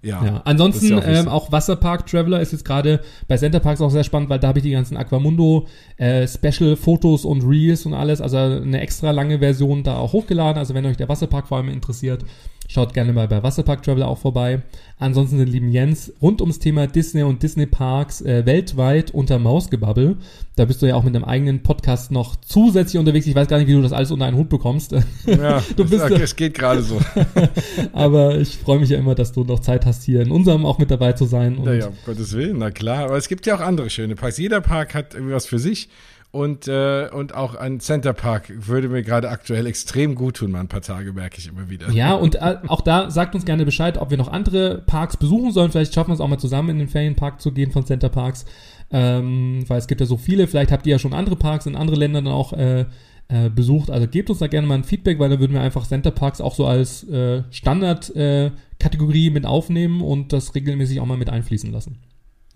Ja, 0.05 0.23
ja. 0.23 0.41
Ansonsten 0.45 0.89
ja 0.89 0.97
auch, 0.99 1.03
ähm, 1.07 1.27
auch, 1.27 1.51
Wasserpark 1.51 2.05
Traveler 2.05 2.39
ist 2.39 2.51
jetzt 2.51 2.63
gerade 2.63 3.01
bei 3.27 3.37
Center 3.37 3.59
Parks 3.59 3.81
auch 3.81 3.89
sehr 3.89 4.03
spannend, 4.03 4.29
weil 4.29 4.37
da 4.37 4.49
habe 4.49 4.59
ich 4.59 4.63
die 4.63 4.71
ganzen 4.71 4.97
Aquamundo 4.97 5.65
äh, 5.97 6.27
Special 6.27 6.75
Fotos 6.75 7.25
und 7.25 7.41
Reels 7.41 7.87
und 7.87 7.95
alles, 7.95 8.21
also 8.21 8.37
eine 8.37 8.81
extra 8.81 9.09
lange 9.09 9.39
Version 9.39 9.81
da 9.81 9.97
auch 9.97 10.13
hochgeladen. 10.13 10.59
Also 10.59 10.75
wenn 10.75 10.85
euch 10.85 10.97
der 10.97 11.09
Wasserpark 11.09 11.47
vor 11.47 11.57
allem 11.57 11.69
interessiert, 11.69 12.23
Schaut 12.67 12.93
gerne 12.93 13.13
mal 13.13 13.27
bei 13.27 13.43
Wasserpark 13.43 13.83
Traveler 13.83 14.07
auch 14.07 14.17
vorbei. 14.17 14.63
Ansonsten 14.97 15.37
den 15.37 15.47
lieben 15.47 15.69
Jens 15.69 16.11
rund 16.21 16.41
ums 16.41 16.57
Thema 16.57 16.87
Disney 16.87 17.23
und 17.23 17.43
Disney 17.43 17.65
Parks 17.65 18.21
äh, 18.21 18.45
weltweit 18.45 19.11
unter 19.11 19.37
Mausgebabbel. 19.39 20.17
Da 20.55 20.65
bist 20.65 20.81
du 20.81 20.87
ja 20.87 20.95
auch 20.95 21.03
mit 21.03 21.15
einem 21.15 21.25
eigenen 21.25 21.63
Podcast 21.63 22.11
noch 22.11 22.35
zusätzlich 22.37 22.97
unterwegs. 22.99 23.27
Ich 23.27 23.35
weiß 23.35 23.47
gar 23.47 23.57
nicht, 23.57 23.67
wie 23.67 23.73
du 23.73 23.81
das 23.81 23.91
alles 23.93 24.11
unter 24.11 24.25
einen 24.25 24.37
Hut 24.37 24.49
bekommst. 24.49 24.95
Ja, 25.25 25.61
du 25.75 25.87
bist, 25.87 26.03
es, 26.03 26.21
es 26.21 26.35
geht 26.35 26.53
gerade 26.53 26.81
so. 26.81 26.99
aber 27.93 28.37
ich 28.37 28.57
freue 28.57 28.79
mich 28.79 28.89
ja 28.89 28.97
immer, 28.97 29.15
dass 29.15 29.31
du 29.31 29.43
noch 29.43 29.59
Zeit 29.59 29.85
hast, 29.85 30.03
hier 30.03 30.21
in 30.21 30.31
unserem 30.31 30.65
auch 30.65 30.77
mit 30.77 30.91
dabei 30.91 31.13
zu 31.13 31.25
sein. 31.25 31.57
Und 31.57 31.67
ja, 31.67 31.73
ja, 31.73 31.87
um 31.87 31.93
Gottes 32.05 32.33
Willen, 32.33 32.57
na 32.59 32.71
klar. 32.71 33.05
Aber 33.05 33.17
es 33.17 33.27
gibt 33.27 33.45
ja 33.45 33.55
auch 33.55 33.59
andere 33.59 33.89
schöne 33.89 34.15
Parks. 34.15 34.37
Jeder 34.37 34.61
Park 34.61 34.93
hat 34.93 35.13
irgendwas 35.13 35.45
für 35.45 35.59
sich. 35.59 35.89
Und, 36.35 36.67
äh, 36.67 37.07
und 37.13 37.33
auch 37.33 37.55
ein 37.55 37.79
Center 37.79 38.11
Park 38.11 38.51
würde 38.53 38.89
mir 38.89 39.03
gerade 39.03 39.29
aktuell 39.29 39.65
extrem 39.67 40.15
gut 40.15 40.35
tun, 40.35 40.51
mal 40.51 40.59
ein 40.59 40.67
paar 40.67 40.81
Tage, 40.81 41.13
merke 41.13 41.37
ich 41.37 41.47
immer 41.47 41.69
wieder. 41.69 41.89
Ja, 41.91 42.13
und 42.13 42.35
äh, 42.35 42.57
auch 42.67 42.81
da 42.81 43.09
sagt 43.09 43.35
uns 43.35 43.45
gerne 43.45 43.63
Bescheid, 43.63 43.97
ob 43.97 44.09
wir 44.09 44.17
noch 44.17 44.27
andere 44.27 44.79
Parks 44.85 45.15
besuchen 45.15 45.53
sollen. 45.53 45.71
Vielleicht 45.71 45.93
schaffen 45.93 46.09
wir 46.09 46.15
es 46.15 46.19
auch 46.19 46.27
mal 46.27 46.37
zusammen 46.37 46.71
in 46.71 46.79
den 46.79 46.87
Ferienpark 46.89 47.39
zu 47.39 47.53
gehen 47.53 47.71
von 47.71 47.85
Center 47.85 48.09
Parks. 48.09 48.45
Ähm, 48.91 49.63
weil 49.67 49.77
es 49.77 49.87
gibt 49.87 50.01
ja 50.01 50.07
so 50.07 50.17
viele. 50.17 50.47
Vielleicht 50.47 50.73
habt 50.73 50.85
ihr 50.85 50.91
ja 50.91 50.99
schon 50.99 51.13
andere 51.13 51.37
Parks 51.37 51.67
in 51.67 51.77
anderen 51.77 52.01
Ländern 52.01 52.27
auch 52.27 52.51
äh, 52.51 52.81
äh, 53.29 53.49
besucht. 53.49 53.89
Also 53.89 54.05
gebt 54.05 54.29
uns 54.29 54.39
da 54.39 54.47
gerne 54.47 54.67
mal 54.67 54.75
ein 54.75 54.83
Feedback, 54.83 55.19
weil 55.19 55.29
dann 55.29 55.39
würden 55.39 55.53
wir 55.53 55.61
einfach 55.61 55.87
Center 55.87 56.11
Parks 56.11 56.41
auch 56.41 56.53
so 56.53 56.65
als 56.65 57.05
äh, 57.05 57.43
Standard-Kategorie 57.49 59.27
äh, 59.27 59.31
mit 59.31 59.45
aufnehmen 59.45 60.01
und 60.01 60.33
das 60.33 60.53
regelmäßig 60.53 60.99
auch 60.99 61.05
mal 61.05 61.17
mit 61.17 61.29
einfließen 61.29 61.71
lassen. 61.71 61.97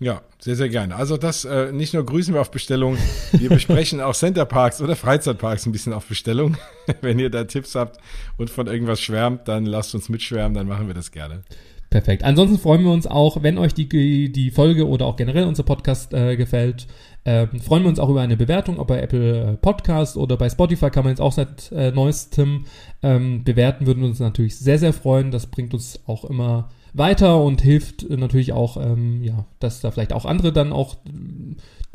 Ja, 0.02 0.22
sehr, 0.38 0.56
sehr 0.56 0.70
gerne. 0.70 0.96
Also 0.96 1.18
das 1.18 1.44
äh, 1.44 1.72
nicht 1.72 1.92
nur 1.92 2.06
grüßen 2.06 2.32
wir 2.32 2.40
auf 2.40 2.50
Bestellung, 2.50 2.96
wir 3.32 3.50
besprechen 3.50 4.00
auch 4.00 4.14
Centerparks 4.14 4.80
oder 4.80 4.96
Freizeitparks 4.96 5.66
ein 5.66 5.72
bisschen 5.72 5.92
auf 5.92 6.06
Bestellung. 6.06 6.56
Wenn 7.02 7.18
ihr 7.18 7.28
da 7.28 7.44
Tipps 7.44 7.74
habt 7.74 7.98
und 8.38 8.48
von 8.48 8.66
irgendwas 8.66 8.98
schwärmt, 9.02 9.46
dann 9.46 9.66
lasst 9.66 9.94
uns 9.94 10.08
mitschwärmen, 10.08 10.54
dann 10.54 10.66
machen 10.66 10.86
wir 10.86 10.94
das 10.94 11.12
gerne. 11.12 11.42
Perfekt. 11.90 12.24
Ansonsten 12.24 12.58
freuen 12.58 12.82
wir 12.82 12.92
uns 12.92 13.06
auch, 13.06 13.42
wenn 13.42 13.58
euch 13.58 13.74
die, 13.74 14.30
die 14.32 14.50
Folge 14.52 14.88
oder 14.88 15.04
auch 15.04 15.16
generell 15.16 15.44
unser 15.44 15.64
Podcast 15.64 16.14
äh, 16.14 16.36
gefällt. 16.36 16.86
Äh, 17.24 17.48
freuen 17.58 17.82
wir 17.82 17.90
uns 17.90 17.98
auch 17.98 18.08
über 18.08 18.22
eine 18.22 18.38
Bewertung, 18.38 18.78
ob 18.78 18.88
bei 18.88 19.02
Apple 19.02 19.58
Podcast 19.60 20.16
oder 20.16 20.38
bei 20.38 20.48
Spotify 20.48 20.88
kann 20.88 21.04
man 21.04 21.10
jetzt 21.10 21.20
auch 21.20 21.32
seit 21.32 21.70
äh, 21.72 21.90
neuestem 21.90 22.64
ähm, 23.02 23.44
bewerten, 23.44 23.86
würden 23.86 24.04
uns 24.04 24.18
natürlich 24.18 24.56
sehr, 24.56 24.78
sehr 24.78 24.94
freuen. 24.94 25.30
Das 25.30 25.48
bringt 25.48 25.74
uns 25.74 26.00
auch 26.06 26.24
immer 26.24 26.70
weiter 26.94 27.42
und 27.42 27.60
hilft 27.60 28.08
natürlich 28.08 28.52
auch, 28.52 28.76
ähm, 28.76 29.22
ja, 29.22 29.46
dass 29.58 29.80
da 29.80 29.90
vielleicht 29.90 30.12
auch 30.12 30.24
andere 30.24 30.52
dann 30.52 30.72
auch 30.72 30.96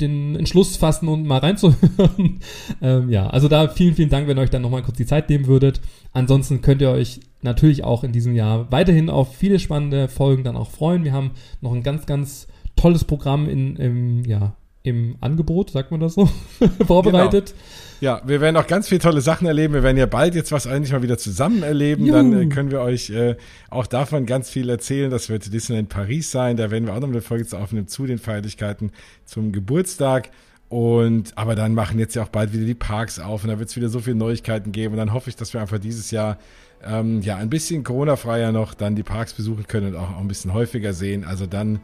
den 0.01 0.35
Entschluss 0.35 0.75
fassen 0.75 1.07
und 1.07 1.25
mal 1.25 1.39
reinzuhören. 1.39 2.39
ähm, 2.81 3.09
ja, 3.09 3.27
also 3.27 3.47
da 3.47 3.67
vielen, 3.67 3.95
vielen 3.95 4.09
Dank, 4.09 4.27
wenn 4.27 4.37
ihr 4.37 4.41
euch 4.41 4.49
dann 4.49 4.61
nochmal 4.61 4.83
kurz 4.83 4.97
die 4.97 5.05
Zeit 5.05 5.29
nehmen 5.29 5.47
würdet. 5.47 5.81
Ansonsten 6.11 6.61
könnt 6.61 6.81
ihr 6.81 6.89
euch 6.89 7.21
natürlich 7.41 7.83
auch 7.83 8.03
in 8.03 8.11
diesem 8.11 8.35
Jahr 8.35 8.71
weiterhin 8.71 9.09
auf 9.09 9.35
viele 9.35 9.59
spannende 9.59 10.07
Folgen 10.07 10.43
dann 10.43 10.57
auch 10.57 10.69
freuen. 10.69 11.03
Wir 11.03 11.13
haben 11.13 11.31
noch 11.61 11.73
ein 11.73 11.83
ganz, 11.83 12.05
ganz 12.05 12.47
tolles 12.75 13.05
Programm 13.05 13.47
in, 13.47 13.77
im, 13.77 14.25
ja, 14.25 14.55
im 14.83 15.15
Angebot, 15.21 15.71
sagt 15.71 15.91
man 15.91 15.99
das 15.99 16.13
so, 16.15 16.29
vorbereitet. 16.85 17.53
Genau. 17.53 17.59
Ja, 18.05 18.21
wir 18.23 18.39
werden 18.39 18.55
auch 18.55 18.67
ganz 18.67 18.87
viele 18.87 19.01
tolle 19.01 19.19
Sachen 19.19 19.47
erleben. 19.47 19.73
Wir 19.73 19.81
werden 19.81 19.97
ja 19.97 20.05
bald 20.05 20.35
jetzt 20.35 20.51
was 20.51 20.67
eigentlich 20.67 20.91
mal 20.91 21.01
wieder 21.01 21.17
zusammen 21.17 21.63
erleben. 21.63 22.05
Juhu. 22.05 22.15
Dann 22.15 22.39
äh, 22.39 22.45
können 22.53 22.69
wir 22.69 22.81
euch 22.81 23.09
äh, 23.09 23.35
auch 23.71 23.87
davon 23.87 24.27
ganz 24.27 24.47
viel 24.51 24.69
erzählen. 24.69 25.09
Das 25.09 25.27
wird 25.27 25.51
Disneyland 25.51 25.89
Paris 25.89 26.29
sein. 26.29 26.55
Da 26.55 26.69
werden 26.69 26.85
wir 26.85 26.93
auch 26.93 26.99
noch 26.99 27.07
eine 27.07 27.23
Folge 27.23 27.47
zu 27.47 27.57
aufnehmen 27.57 27.87
zu 27.87 28.05
den 28.05 28.19
Feierlichkeiten 28.19 28.91
zum 29.25 29.51
Geburtstag. 29.51 30.29
Und 30.69 31.35
aber 31.35 31.55
dann 31.55 31.73
machen 31.73 31.97
jetzt 31.97 32.13
ja 32.13 32.21
auch 32.21 32.29
bald 32.29 32.53
wieder 32.53 32.65
die 32.65 32.75
Parks 32.75 33.17
auf 33.17 33.43
und 33.43 33.49
da 33.49 33.57
wird 33.57 33.69
es 33.69 33.75
wieder 33.75 33.89
so 33.89 33.99
viele 33.99 34.17
Neuigkeiten 34.17 34.71
geben. 34.71 34.93
Und 34.93 34.99
dann 34.99 35.11
hoffe 35.11 35.31
ich, 35.31 35.35
dass 35.35 35.55
wir 35.55 35.61
einfach 35.61 35.79
dieses 35.79 36.11
Jahr 36.11 36.37
ähm, 36.85 37.21
ja 37.23 37.37
ein 37.37 37.49
bisschen 37.49 37.83
Corona-freier 37.83 38.51
noch 38.51 38.75
dann 38.75 38.95
die 38.95 39.01
Parks 39.01 39.33
besuchen 39.33 39.65
können 39.65 39.95
und 39.95 39.95
auch, 39.95 40.11
auch 40.11 40.19
ein 40.19 40.27
bisschen 40.27 40.53
häufiger 40.53 40.93
sehen. 40.93 41.23
Also 41.23 41.47
dann 41.47 41.79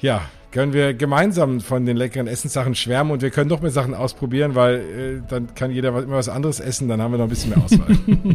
ja, 0.00 0.28
können 0.54 0.72
wir 0.72 0.94
gemeinsam 0.94 1.60
von 1.60 1.84
den 1.84 1.96
leckeren 1.96 2.28
Essenssachen 2.28 2.76
schwärmen 2.76 3.10
und 3.10 3.22
wir 3.22 3.30
können 3.30 3.48
doch 3.48 3.60
mehr 3.60 3.72
Sachen 3.72 3.92
ausprobieren, 3.92 4.54
weil 4.54 4.76
äh, 4.76 5.22
dann 5.28 5.52
kann 5.56 5.72
jeder 5.72 5.88
immer 5.88 6.16
was 6.16 6.28
anderes 6.28 6.60
essen, 6.60 6.86
dann 6.86 7.02
haben 7.02 7.12
wir 7.12 7.18
noch 7.18 7.24
ein 7.24 7.28
bisschen 7.28 7.50
mehr 7.50 7.64
Auswahl. 7.64 7.88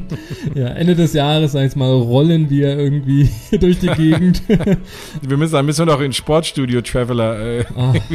ja, 0.54 0.68
Ende 0.68 0.96
des 0.96 1.14
Jahres, 1.14 1.54
sag 1.54 1.66
ich 1.66 1.78
mal, 1.78 1.90
rollen 1.90 2.50
wir 2.50 2.78
irgendwie 2.78 3.30
durch 3.60 3.80
die 3.80 3.88
Gegend. 3.88 4.44
wir 5.22 5.38
müssen, 5.38 5.54
dann 5.54 5.66
müssen 5.66 5.88
wir 5.88 5.94
noch 5.94 6.02
in 6.02 6.12
Sportstudio 6.12 6.82
Traveler 6.82 7.60
äh, 7.60 7.66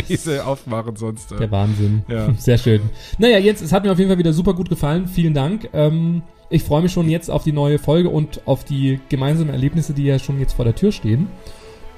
Wiese 0.06 0.44
aufmachen 0.44 0.96
sonst. 0.96 1.32
Äh. 1.32 1.36
Der 1.36 1.50
Wahnsinn. 1.50 2.02
Ja. 2.06 2.30
Sehr 2.36 2.58
schön. 2.58 2.82
Naja, 3.16 3.38
jetzt, 3.38 3.62
es 3.62 3.72
hat 3.72 3.84
mir 3.84 3.92
auf 3.92 3.98
jeden 3.98 4.10
Fall 4.10 4.18
wieder 4.18 4.34
super 4.34 4.52
gut 4.52 4.68
gefallen. 4.68 5.06
Vielen 5.06 5.32
Dank. 5.32 5.70
Ähm, 5.72 6.20
ich 6.50 6.62
freue 6.62 6.82
mich 6.82 6.92
schon 6.92 7.08
jetzt 7.08 7.30
auf 7.30 7.42
die 7.42 7.52
neue 7.52 7.78
Folge 7.78 8.10
und 8.10 8.42
auf 8.44 8.64
die 8.64 9.00
gemeinsamen 9.08 9.48
Erlebnisse, 9.48 9.94
die 9.94 10.04
ja 10.04 10.18
schon 10.18 10.40
jetzt 10.40 10.52
vor 10.52 10.66
der 10.66 10.74
Tür 10.74 10.92
stehen. 10.92 11.28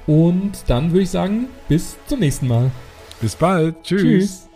Und 0.07 0.53
dann 0.67 0.91
würde 0.91 1.03
ich 1.03 1.09
sagen, 1.09 1.47
bis 1.67 1.97
zum 2.07 2.19
nächsten 2.19 2.47
Mal. 2.47 2.71
Bis 3.21 3.35
bald. 3.35 3.83
Tschüss. 3.83 4.01
Tschüss. 4.01 4.49